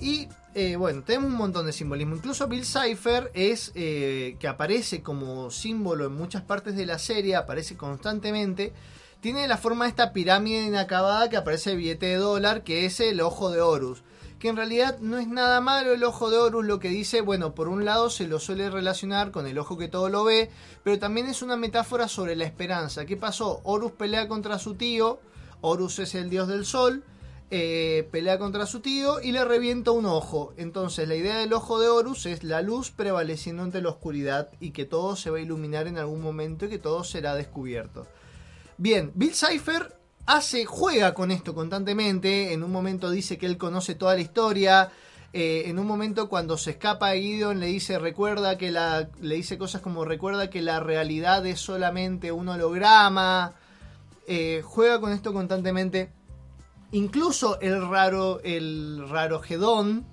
[0.00, 0.28] Y
[0.60, 2.16] eh, bueno, tenemos un montón de simbolismo.
[2.16, 7.36] Incluso Bill Cipher es eh, que aparece como símbolo en muchas partes de la serie,
[7.36, 8.72] aparece constantemente.
[9.20, 12.98] Tiene la forma de esta pirámide inacabada que aparece el billete de dólar, que es
[12.98, 14.02] el ojo de Horus.
[14.40, 17.54] Que en realidad no es nada malo el ojo de Horus, lo que dice, bueno,
[17.54, 20.50] por un lado se lo suele relacionar con el ojo que todo lo ve,
[20.82, 23.06] pero también es una metáfora sobre la esperanza.
[23.06, 23.60] ¿Qué pasó?
[23.62, 25.20] Horus pelea contra su tío,
[25.60, 27.04] Horus es el dios del sol,
[27.50, 30.52] eh, pelea contra su tío y le revienta un ojo.
[30.56, 34.72] Entonces la idea del ojo de Horus es la luz prevaleciendo ante la oscuridad y
[34.72, 38.06] que todo se va a iluminar en algún momento y que todo será descubierto.
[38.76, 39.96] Bien, Bill Cipher
[40.26, 42.52] hace, juega con esto constantemente.
[42.52, 44.90] En un momento dice que él conoce toda la historia.
[45.32, 49.34] Eh, en un momento cuando se escapa a Gideon le dice recuerda que la le
[49.34, 53.54] dice cosas como recuerda que la realidad es solamente un holograma
[54.30, 56.10] Eh, juega con esto constantemente
[56.92, 60.06] incluso el raro el raro Gedón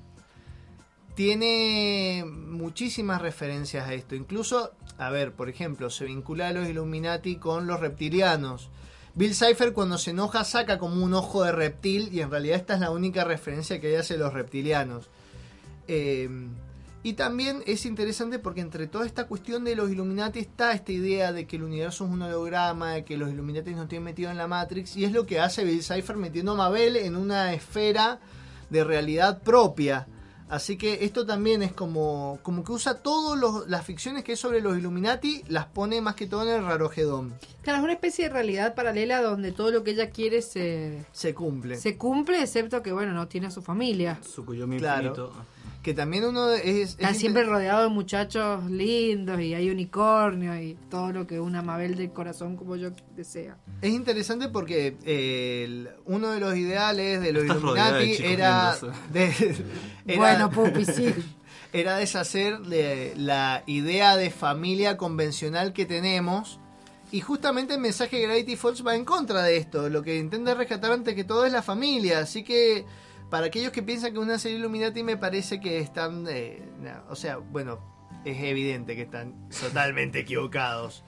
[1.15, 4.15] tiene muchísimas referencias a esto.
[4.15, 8.69] Incluso, a ver, por ejemplo, se vincula a los Illuminati con los reptilianos.
[9.13, 12.73] Bill Cipher cuando se enoja saca como un ojo de reptil y en realidad esta
[12.73, 15.09] es la única referencia que hace los reptilianos.
[15.87, 16.29] Eh,
[17.05, 21.31] y también es interesante porque entre toda esta cuestión de los Illuminati está esta idea
[21.31, 24.37] de que el universo es un holograma, de que los Illuminati nos tienen metido en
[24.37, 28.19] la Matrix y es lo que hace Bill Cipher metiendo a Mabel en una esfera
[28.71, 30.07] de realidad propia.
[30.49, 34.59] Así que esto también es como, como que usa todas las ficciones que es sobre
[34.61, 37.35] los Illuminati, las pone más que todo en el rarogedón.
[37.61, 41.35] Claro, es una especie de realidad paralela donde todo lo que ella quiere se, Se
[41.35, 41.75] cumple.
[41.77, 44.17] se cumple, excepto que, bueno, no tiene a su familia.
[44.21, 45.09] Tsukuyomi Claro.
[45.09, 45.33] infinito.
[45.85, 46.93] Que también uno es...
[46.93, 51.61] Está es siempre rodeado de muchachos lindos y hay unicornios y todo lo que una
[51.61, 53.55] Mabel del corazón como yo desea.
[53.83, 58.17] Es interesante porque eh, el- uno de los ideales de los Estás rodeada de Illuminati
[58.17, 59.13] chicos era, lindos.
[59.13, 59.63] de-
[60.07, 61.13] era- Bueno, Pupi, sí.
[61.73, 66.59] era deshacer de la idea de familia convencional que tenemos.
[67.11, 69.87] Y justamente el mensaje de Gravity Falls va en contra de esto.
[69.89, 72.17] Lo que intenta rescatar antes que todo es la familia.
[72.17, 72.85] Así que
[73.29, 76.25] para aquellos que piensan que una serie Illuminati me parece que están...
[76.27, 77.79] eh, no, o sea, bueno,
[78.25, 81.03] es evidente que están totalmente equivocados.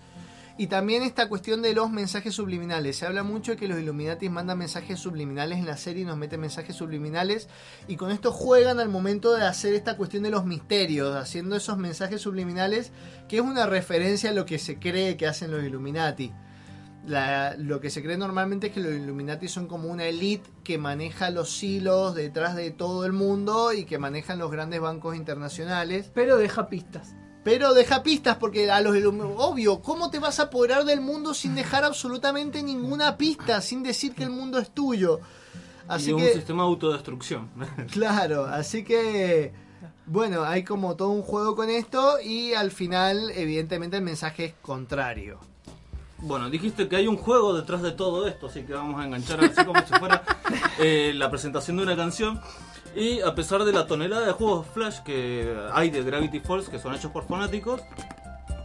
[0.59, 2.97] Y también esta cuestión de los mensajes subliminales.
[2.97, 6.17] Se habla mucho de que los Illuminati mandan mensajes subliminales en la serie y nos
[6.17, 7.47] meten mensajes subliminales.
[7.87, 11.77] Y con esto juegan al momento de hacer esta cuestión de los misterios, haciendo esos
[11.77, 12.91] mensajes subliminales,
[13.29, 16.33] que es una referencia a lo que se cree que hacen los Illuminati.
[17.07, 20.77] La- lo que se cree normalmente es que los Illuminati son como una elite que
[20.77, 26.11] maneja los hilos detrás de todo el mundo y que manejan los grandes bancos internacionales.
[26.13, 27.15] Pero deja pistas.
[27.43, 28.93] Pero deja pistas porque a los
[29.37, 34.13] obvio, ¿cómo te vas a apoderar del mundo sin dejar absolutamente ninguna pista, sin decir
[34.13, 35.21] que el mundo es tuyo?
[35.87, 37.49] Así y un que sistema de autodestrucción.
[37.91, 39.53] claro, así que
[40.05, 44.53] bueno, hay como todo un juego con esto y al final evidentemente el mensaje es
[44.61, 45.39] contrario.
[46.19, 49.43] Bueno, dijiste que hay un juego detrás de todo esto, así que vamos a enganchar
[49.43, 50.23] así como si fuera
[50.79, 52.41] eh, la presentación de una canción.
[52.95, 56.79] Y a pesar de la tonelada de juegos Flash que hay de Gravity Falls, que
[56.79, 57.81] son hechos por fanáticos,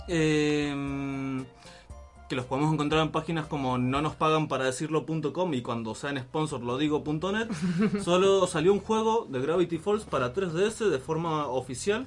[0.09, 1.45] eh,
[2.33, 6.19] que los podemos encontrar en páginas como no nos pagan para decirlo.com y cuando sean
[6.19, 7.47] sponsor lo digo.net,
[8.03, 12.07] solo salió un juego de Gravity Falls para 3DS de forma oficial.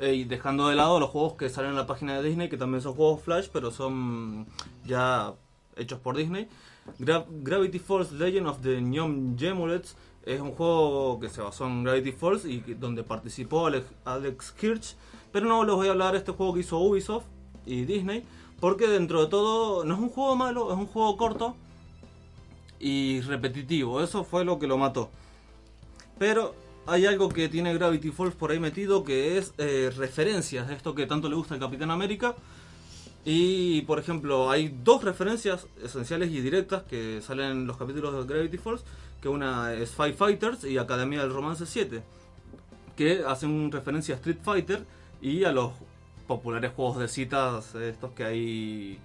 [0.00, 2.56] Eh, y dejando de lado los juegos que salen en la página de Disney, que
[2.56, 4.46] también son juegos Flash, pero son
[4.84, 5.34] ya
[5.76, 6.48] hechos por Disney.
[6.98, 11.84] Gra- Gravity Falls Legend of the Neon Gemulets es un juego que se basó en
[11.84, 14.96] Gravity Falls y donde participó Alex, Alex Hirsch.
[15.32, 17.24] Pero no les voy a hablar de este juego que hizo Ubisoft
[17.64, 18.24] y Disney,
[18.60, 21.54] porque dentro de todo no es un juego malo, es un juego corto
[22.78, 24.00] y repetitivo.
[24.02, 25.10] Eso fue lo que lo mató.
[26.18, 26.54] Pero
[26.86, 30.94] hay algo que tiene Gravity Falls por ahí metido que es eh, referencias de esto
[30.94, 32.34] que tanto le gusta al Capitán América.
[33.24, 38.32] Y por ejemplo, hay dos referencias esenciales y directas que salen en los capítulos de
[38.32, 38.84] Gravity Falls,
[39.20, 42.02] que una es Five Fighters y Academia del Romance 7,
[42.94, 44.86] que hacen referencia a Street Fighter
[45.20, 45.72] y a los
[46.28, 48.98] populares juegos de citas eh, estos que hay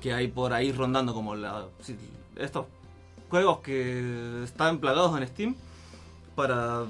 [0.00, 1.66] que hay por ahí rondando como la
[2.36, 2.66] estos
[3.30, 5.56] juegos que están plagados en Steam
[6.38, 6.84] para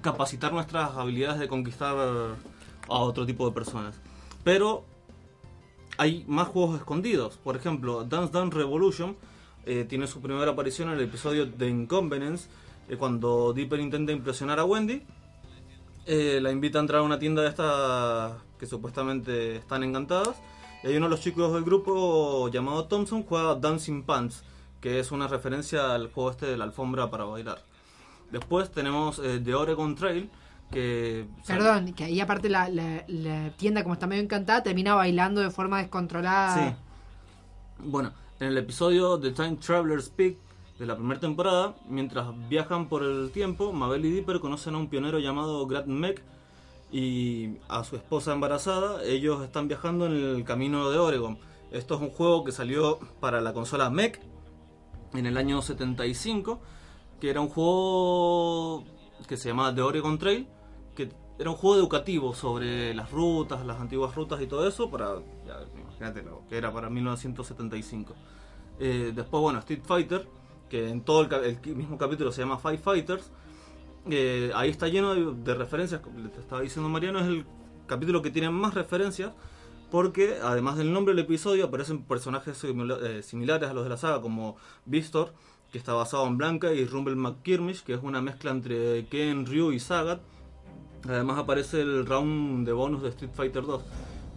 [0.00, 4.00] capacitar nuestras habilidades de conquistar a otro tipo de personas.
[4.42, 4.86] Pero
[5.98, 7.36] hay más juegos escondidos.
[7.36, 9.18] Por ejemplo, Dance Dance Revolution
[9.66, 12.48] eh, tiene su primera aparición en el episodio de Inconvenience,
[12.88, 15.02] eh, cuando Dipper intenta impresionar a Wendy.
[16.06, 20.36] Eh, la invita a entrar a una tienda de estas que supuestamente están encantadas.
[20.82, 24.42] Y hay uno de los chicos del grupo llamado Thompson juega Dancing Pants,
[24.80, 27.73] que es una referencia al juego este de la alfombra para bailar.
[28.30, 30.30] Después tenemos eh, The Oregon Trail,
[30.70, 31.26] que...
[31.46, 35.50] Perdón, que ahí aparte la, la- la tienda, como está medio encantada, termina bailando de
[35.50, 36.70] forma descontrolada.
[36.70, 36.76] Sí.
[37.78, 40.36] Bueno, en el episodio The Time Traveler's Peak
[40.78, 44.88] de la primera temporada, mientras viajan por el tiempo, Mabel y Dipper conocen a un
[44.88, 46.22] pionero llamado Grant Meck
[46.90, 49.04] y a su esposa embarazada.
[49.04, 51.38] Ellos están viajando en el camino de Oregon.
[51.70, 54.20] Esto es un juego que salió para la consola Mech
[55.12, 56.60] en el año 75,
[57.24, 58.84] que era un juego
[59.26, 60.46] que se llamaba The Oregon Trail,
[60.94, 65.22] que era un juego educativo sobre las rutas, las antiguas rutas y todo eso, para,
[65.74, 68.14] imagínate lo que era para 1975.
[68.78, 70.28] Eh, después, bueno, Street Fighter,
[70.68, 73.32] que en todo el, mismo capítulo se llama Five Fighters,
[74.10, 77.46] eh, ahí está lleno de, referencias, como te estaba diciendo Mariano, es el
[77.86, 79.32] capítulo que tiene más referencias,
[79.90, 84.20] porque además del nombre del episodio aparecen personajes eh, similares a los de la saga,
[84.20, 85.32] como Vistor,
[85.74, 89.72] que está basado en Blanca, y Rumble McKirmish, que es una mezcla entre Ken, Ryu
[89.72, 90.20] y Sagat.
[91.04, 93.82] Además aparece el round de bonus de Street Fighter 2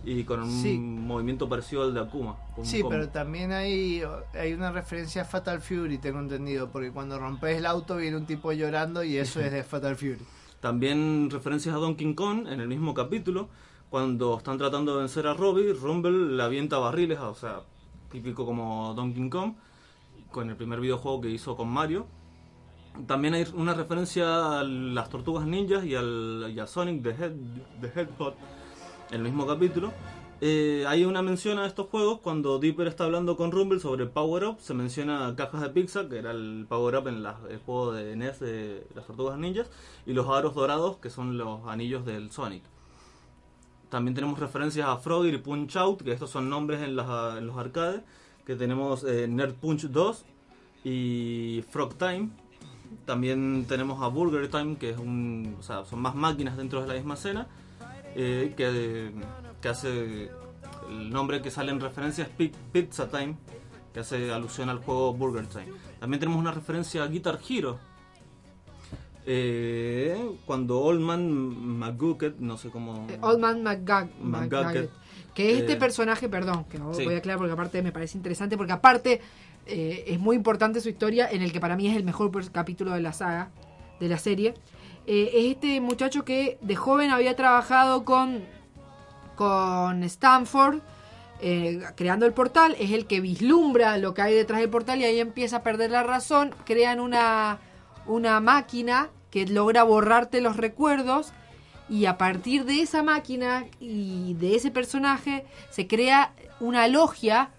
[0.03, 0.79] y con un Sí.
[0.79, 2.37] movimiento parecido al de Akuma.
[2.63, 2.89] Sí, combo.
[2.89, 4.01] pero también hay,
[4.33, 8.25] hay una referencia a Fatal Fury, tengo entendido, porque cuando rompes el auto viene un
[8.25, 10.17] tipo llorando y eso es de Fatal Fury.
[10.59, 13.47] También referencias a Donkey Kong en el mismo capítulo.
[13.91, 17.61] Cuando están tratando de vencer a Robbie, Rumble le avienta barriles, o sea,
[18.11, 19.53] típico como Donkey Kong,
[20.31, 22.07] con el primer videojuego que hizo con Mario.
[23.05, 27.33] También hay una referencia a las tortugas ninjas y, al, a Sonic the, Head,
[27.95, 28.33] Hedgehog
[29.11, 29.93] en el mismo capítulo.
[30.39, 34.45] Eh, hay una mención a estos juegos cuando Dipper está hablando con Rumble sobre Power
[34.45, 34.59] Up.
[34.59, 38.39] Se menciona cajas de pizza, que era el Power Up en el juego de NES
[38.39, 39.69] de las tortugas ninjas,
[40.05, 42.63] y los aros dorados, que son los anillos del Sonic.
[43.89, 48.01] También tenemos referencias a Frogger y Punch Out, que estos son nombres en los arcades.
[48.47, 50.25] Que tenemos eh, Nerd Punch 2
[50.85, 52.29] y Frog Time.
[53.05, 56.87] También tenemos a Burger Time, que es un, o sea, son más máquinas dentro de
[56.87, 57.47] la misma escena.
[58.15, 59.11] eh, que,
[59.61, 60.31] que hace
[60.89, 63.35] el nombre que sale en referencia es Pi- Pizza Time,
[63.93, 65.67] que hace alusión al juego Burger Time.
[65.99, 67.77] También tenemos una referencia a Guitar Hero.
[69.25, 71.29] Eh, cuando Old Man
[71.79, 73.05] McGucket, no sé cómo.
[73.09, 74.89] Eh, Old Man McGug- McGucket, McGucket.
[75.37, 77.05] Que este eh, personaje, perdón, que sí.
[77.05, 79.21] voy a aclarar porque aparte me parece interesante, porque aparte
[79.67, 82.91] eh, es muy importante su historia, en el que para mí es el mejor capítulo
[82.93, 83.51] de la saga,
[83.99, 84.55] de la serie.
[85.05, 88.45] Eh, es este muchacho que de joven había trabajado con,
[89.35, 90.79] con Stanford,
[91.39, 95.03] eh, creando el portal, es el que vislumbra lo que hay detrás del portal y
[95.03, 97.59] ahí empieza a perder la razón, crean una,
[98.07, 101.31] una máquina que logra borrarte los recuerdos
[101.89, 107.51] y a partir de esa máquina y de ese personaje se crea una logia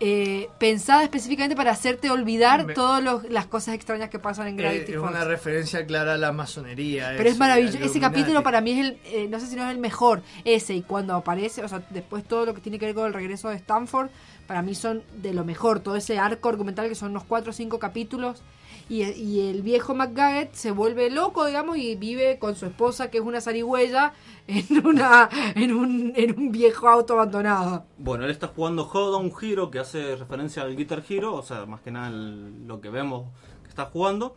[0.00, 4.62] eh, pensada específicamente para hacerte olvidar Me- todas las cosas extrañas que pasan en Eh,
[4.62, 5.10] Gravity es Falls.
[5.10, 7.14] una referencia clara a la masonería.
[7.16, 7.78] Pero es maravilloso.
[7.78, 10.74] Ese capítulo para mí es el, eh, no sé si no es el mejor, ese,
[10.74, 13.48] y cuando aparece, o sea, después todo lo que tiene que ver con el regreso
[13.48, 14.08] de Stanford,
[14.46, 15.80] para mí son de lo mejor.
[15.80, 18.42] Todo ese arco argumental que son unos 4 o 5 capítulos.
[18.88, 23.18] Y, y el viejo McGaggett se vuelve loco, digamos, y vive con su esposa, que
[23.18, 24.14] es una zarigüeya,
[24.46, 27.84] en, una, en, un, en un viejo auto abandonado.
[27.98, 31.82] Bueno, él está jugando Hodown Hero, que hace referencia al Guitar Hero, o sea, más
[31.82, 33.26] que nada lo que vemos
[33.62, 34.34] que está jugando.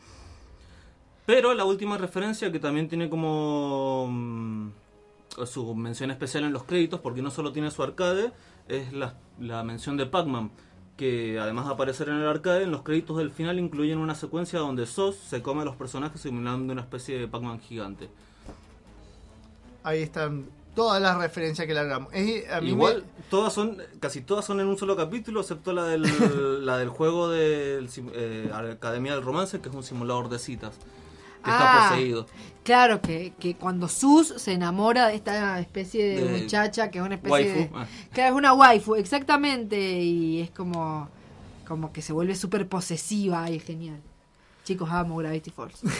[1.26, 4.72] Pero la última referencia que también tiene como mm,
[5.45, 8.34] su mención especial en los créditos, porque no solo tiene su arcade,
[8.68, 10.52] es la, la mención de Pac-Man,
[10.98, 14.60] que además de aparecer en el arcade, en los créditos del final incluyen una secuencia
[14.60, 18.10] donde SOS se come a los personajes simulando una especie de Pac-Man gigante.
[19.84, 20.46] Ahí están
[20.76, 22.14] todas las referencias que largamos.
[22.14, 25.86] Es- a mí Igual, todas son, casi todas son en un solo capítulo, excepto la
[25.86, 26.04] del,
[26.66, 27.88] la del juego de
[28.72, 30.76] Academia del Romance, que es un simulador de citas,
[31.44, 32.26] que está Ah, poseído.
[32.64, 37.06] Claro, que, que cuando Sus se enamora de esta especie de, De muchacha que es
[37.06, 37.70] una especie waifu, de...
[37.74, 37.88] ah.
[38.14, 41.10] Que es una waifu, exactamente, y es como,
[41.68, 44.00] como que se vuelve súper posesiva y es genial.
[44.64, 45.82] Chicos, amo Gravity Falls.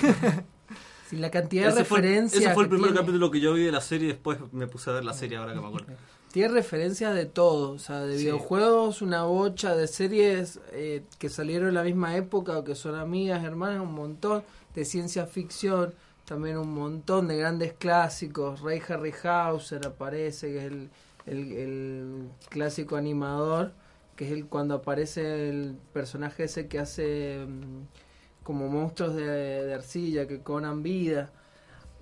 [1.10, 2.42] Si la cantidad de fue, referencias.
[2.42, 4.68] ese fue el primer tiene- capítulo que yo vi de la serie y después me
[4.68, 5.88] puse a ver la serie ahora que me acuerdo.
[6.32, 8.24] Tiene referencias de todo, o sea, de Sí.
[8.24, 12.96] videojuegos, una bocha de series eh, que salieron en la misma época o que son
[12.96, 14.42] amigas, hermanas, un montón
[14.73, 15.93] de ciencia ficción,
[16.26, 18.61] también un montón de grandes clásicos.
[18.61, 20.89] Ray Harryhauser aparece, que es el,
[21.26, 23.73] el, clásico animador,
[24.15, 30.27] que es el cuando aparece el personaje ese que hace mm, como monstruos de, arcilla
[30.27, 31.31] que cobran vida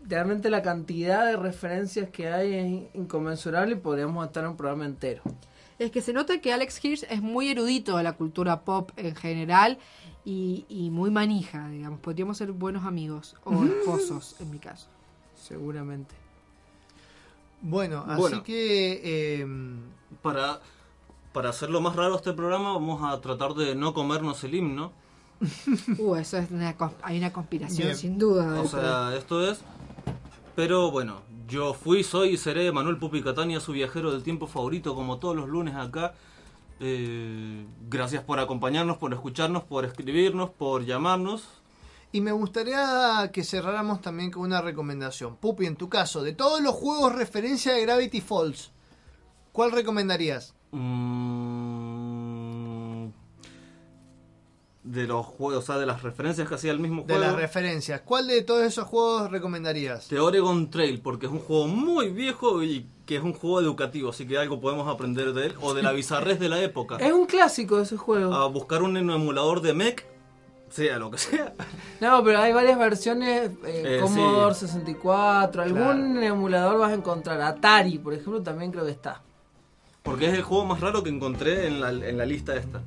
[0.08, 5.22] realmente la cantidad de referencias que hay es inconmensurable y podríamos estar un programa entero.
[5.78, 9.16] Es que se nota que Alex Hirsch es muy erudito de la cultura pop en
[9.16, 9.78] general
[10.30, 12.00] y, y muy manija, digamos.
[12.00, 14.88] Podríamos ser buenos amigos o esposos, en mi caso.
[15.36, 16.14] Seguramente.
[17.62, 18.44] Bueno, así Bueno.
[18.44, 19.02] que...
[19.04, 19.48] eh,
[20.22, 20.60] Para,
[21.34, 24.92] para hacerlo más raro este programa, vamos a tratar de no comernos el himno.
[25.98, 27.98] Uh, eso es una, hay una conspiración, Bien.
[27.98, 28.60] sin duda.
[28.62, 29.62] O sea, esto es.
[30.56, 34.94] Pero bueno, yo fui, soy y seré Manuel Pupi Catania, su viajero del tiempo favorito,
[34.96, 36.14] como todos los lunes acá.
[36.80, 41.44] Eh, gracias por acompañarnos, por escucharnos, por escribirnos, por llamarnos.
[42.12, 45.36] Y me gustaría que cerráramos también con una recomendación.
[45.36, 48.72] Pupi, en tu caso, de todos los juegos referencia de Gravity Falls,
[49.52, 50.56] ¿cuál recomendarías?
[50.72, 52.09] Mm,
[54.92, 57.22] de los juegos, o sea, de las referencias que hacía el mismo De juego.
[57.22, 60.10] las referencias, ¿cuál de todos esos juegos recomendarías?
[60.10, 64.10] de Oregon Trail, porque es un juego muy viejo y que es un juego educativo,
[64.10, 66.98] así que algo podemos aprender de él, o de la bizarrez de la época.
[66.98, 68.34] Es un clásico ese juego.
[68.34, 70.06] A buscar un emulador de mech,
[70.70, 71.54] sea lo que sea.
[72.02, 74.66] No, pero hay varias versiones, eh, Eh, Commodore sí.
[74.68, 77.42] 64, algún emulador vas a encontrar.
[77.42, 79.22] Atari, por ejemplo, también creo que está.
[80.02, 82.82] Porque es el juego más raro que encontré en la, en la lista esta.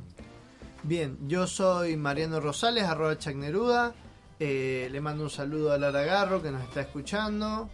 [0.85, 3.95] Bien, yo soy Mariano Rosales, arroba Chacneruda.
[4.41, 7.71] Eh, le mando un saludo a Lara Garro que nos está escuchando.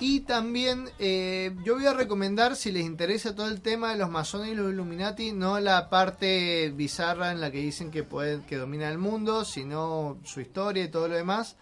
[0.00, 4.08] Y también eh, yo voy a recomendar, si les interesa todo el tema de los
[4.08, 8.06] masones y los Illuminati, no la parte bizarra en la que dicen que,
[8.48, 11.56] que domina el mundo, sino su historia y todo lo demás.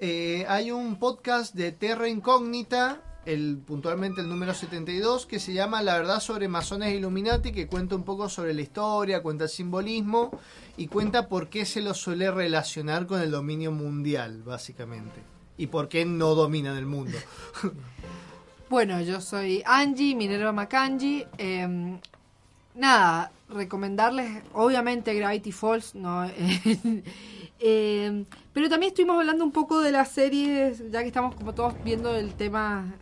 [0.00, 5.82] Eh, hay un podcast de Terra Incógnita, el, puntualmente el número 72, que se llama
[5.82, 9.50] La verdad sobre masones e Illuminati, que cuenta un poco sobre la historia, cuenta el
[9.50, 10.30] simbolismo
[10.76, 15.22] y cuenta por qué se lo suele relacionar con el dominio mundial, básicamente.
[15.56, 17.16] Y por qué no dominan el mundo.
[18.70, 21.24] Bueno, yo soy Angie, Minerva Macangi.
[21.38, 21.98] Eh,
[22.74, 26.28] nada, recomendarles, obviamente, Gravity Falls, ¿no?
[27.66, 31.72] Eh, pero también estuvimos hablando un poco de las series, ya que estamos como todos
[31.82, 32.92] viendo el tema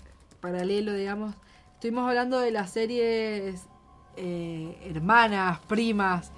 [0.43, 1.35] paralelo, digamos.
[1.75, 3.63] Estuvimos hablando de las series
[4.17, 6.33] eh, hermanas, primas,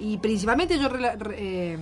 [0.00, 0.88] y principalmente yo
[1.32, 1.78] eh,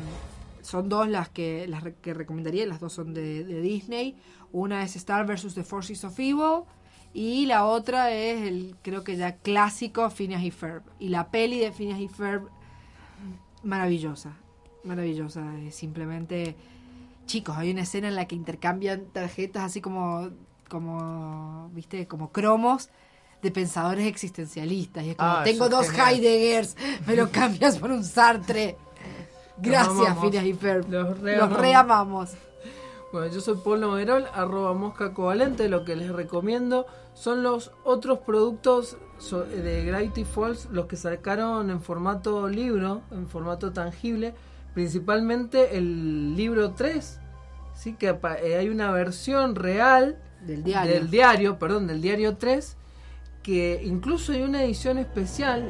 [0.60, 4.16] son dos las que las que recomendaría, las dos son de, de Disney.
[4.52, 5.54] Una es Star vs.
[5.54, 6.64] The Forces of Evil
[7.14, 10.82] y la otra es el creo que ya clásico Phineas y Ferb.
[10.98, 12.48] Y la peli de Phineas y Ferb
[13.62, 14.36] maravillosa,
[14.84, 16.56] maravillosa, es simplemente
[17.26, 20.30] chicos, hay una escena en la que intercambian tarjetas así como
[20.68, 22.88] como viste, como cromos
[23.42, 26.14] de pensadores existencialistas y es como Ah, tengo dos genial.
[26.14, 26.76] Heideggers,
[27.06, 28.76] me lo cambias por un Sartre.
[29.58, 30.18] Gracias.
[30.20, 30.88] Phineas y Ferb.
[30.88, 32.30] Los reamamos.
[33.12, 35.68] Bueno, yo soy Paul Noguerol, arroba mosca covalente.
[35.68, 38.98] Lo que les recomiendo son los otros productos
[39.30, 44.34] de Gravity Falls, los que sacaron en formato libro, en formato tangible,
[44.74, 47.20] principalmente el libro 3.
[47.74, 48.08] Sí, que
[48.42, 50.92] eh, hay una versión real Del diario.
[50.94, 52.76] del diario, perdón, del diario 3,
[53.42, 55.68] que incluso hay una edición especial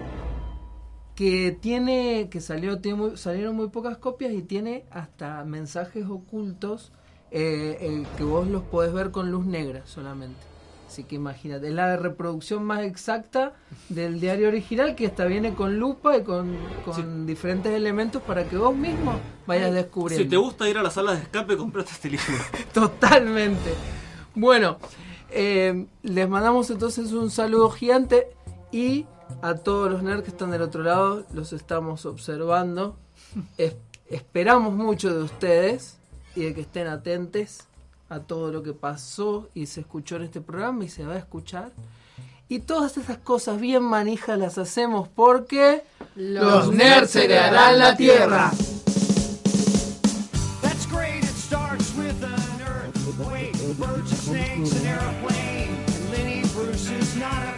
[1.14, 6.92] que tiene, que salió, tiene muy- salieron muy pocas copias y tiene hasta mensajes ocultos
[7.30, 10.38] eh, eh, que vos los podés ver con luz negra solamente.
[10.86, 13.52] Así que imagínate, es la reproducción más exacta
[13.90, 18.56] del diario original que hasta viene con lupa y con, con diferentes elementos para que
[18.56, 19.12] vos mismo
[19.46, 20.24] vayas descubriendo.
[20.24, 22.24] Si te gusta ir a la sala de escape, comprate este libro.
[22.72, 23.74] Totalmente.
[24.38, 24.78] Bueno,
[25.30, 28.28] eh, les mandamos entonces un saludo gigante
[28.70, 29.04] y
[29.42, 32.96] a todos los nerds que están del otro lado los estamos observando.
[33.56, 33.74] Es-
[34.08, 35.96] esperamos mucho de ustedes
[36.36, 37.64] y de que estén atentos
[38.08, 41.18] a todo lo que pasó y se escuchó en este programa y se va a
[41.18, 41.72] escuchar.
[42.48, 45.82] Y todas esas cosas bien manijas las hacemos porque
[46.14, 48.52] Los nerds heredarán la tierra.
[57.18, 57.57] Not afraid.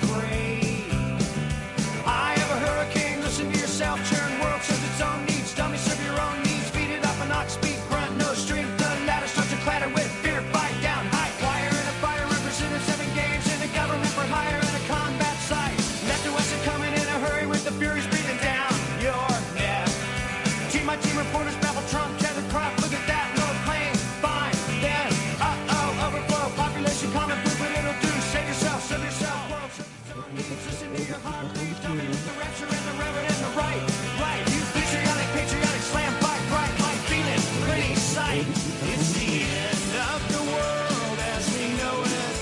[38.33, 42.37] It's the end of the world as we know it.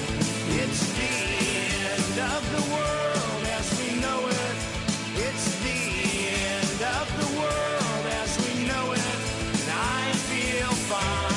[0.60, 1.12] It's the
[1.88, 4.56] end of the world as we know it.
[5.16, 5.80] It's the
[6.28, 9.00] end of the world as we know it.
[9.64, 11.32] And I feel fine.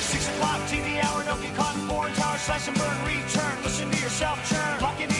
[0.00, 3.62] Six o'clock TV hour, get caught in foreign slash and burn, return.
[3.62, 5.13] Listen to yourself churn.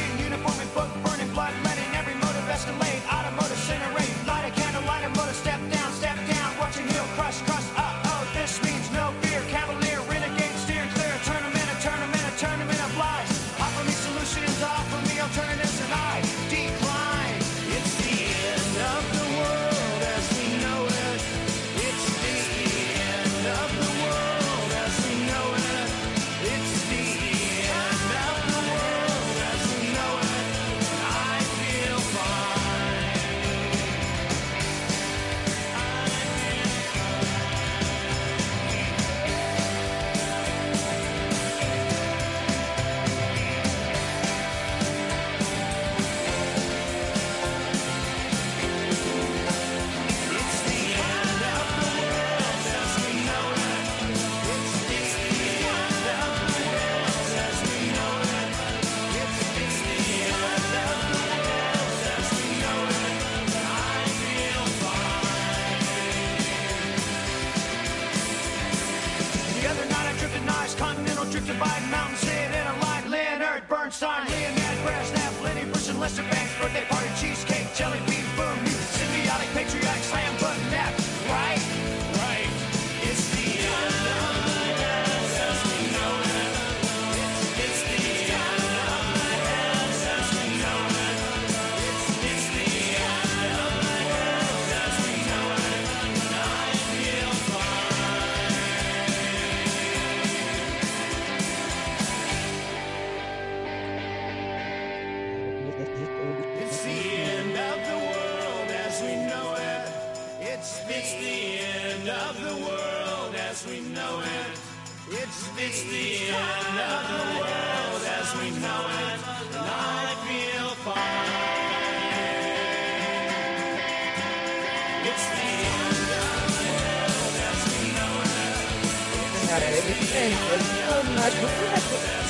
[131.45, 132.15] Let's.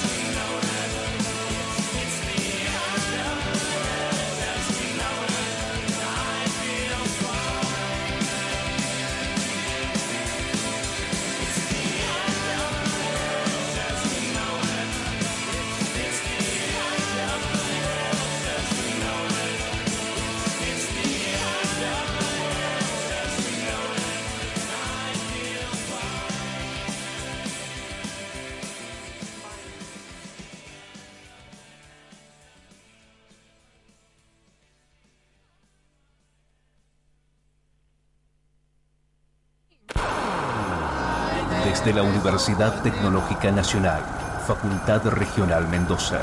[42.46, 44.02] Universidad Tecnológica Nacional,
[44.46, 46.20] Facultad Regional Mendoza.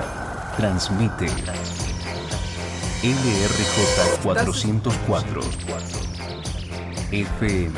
[0.56, 1.26] Transmite
[3.02, 5.42] LRJ 404
[7.12, 7.74] FM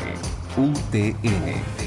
[0.58, 1.83] UTN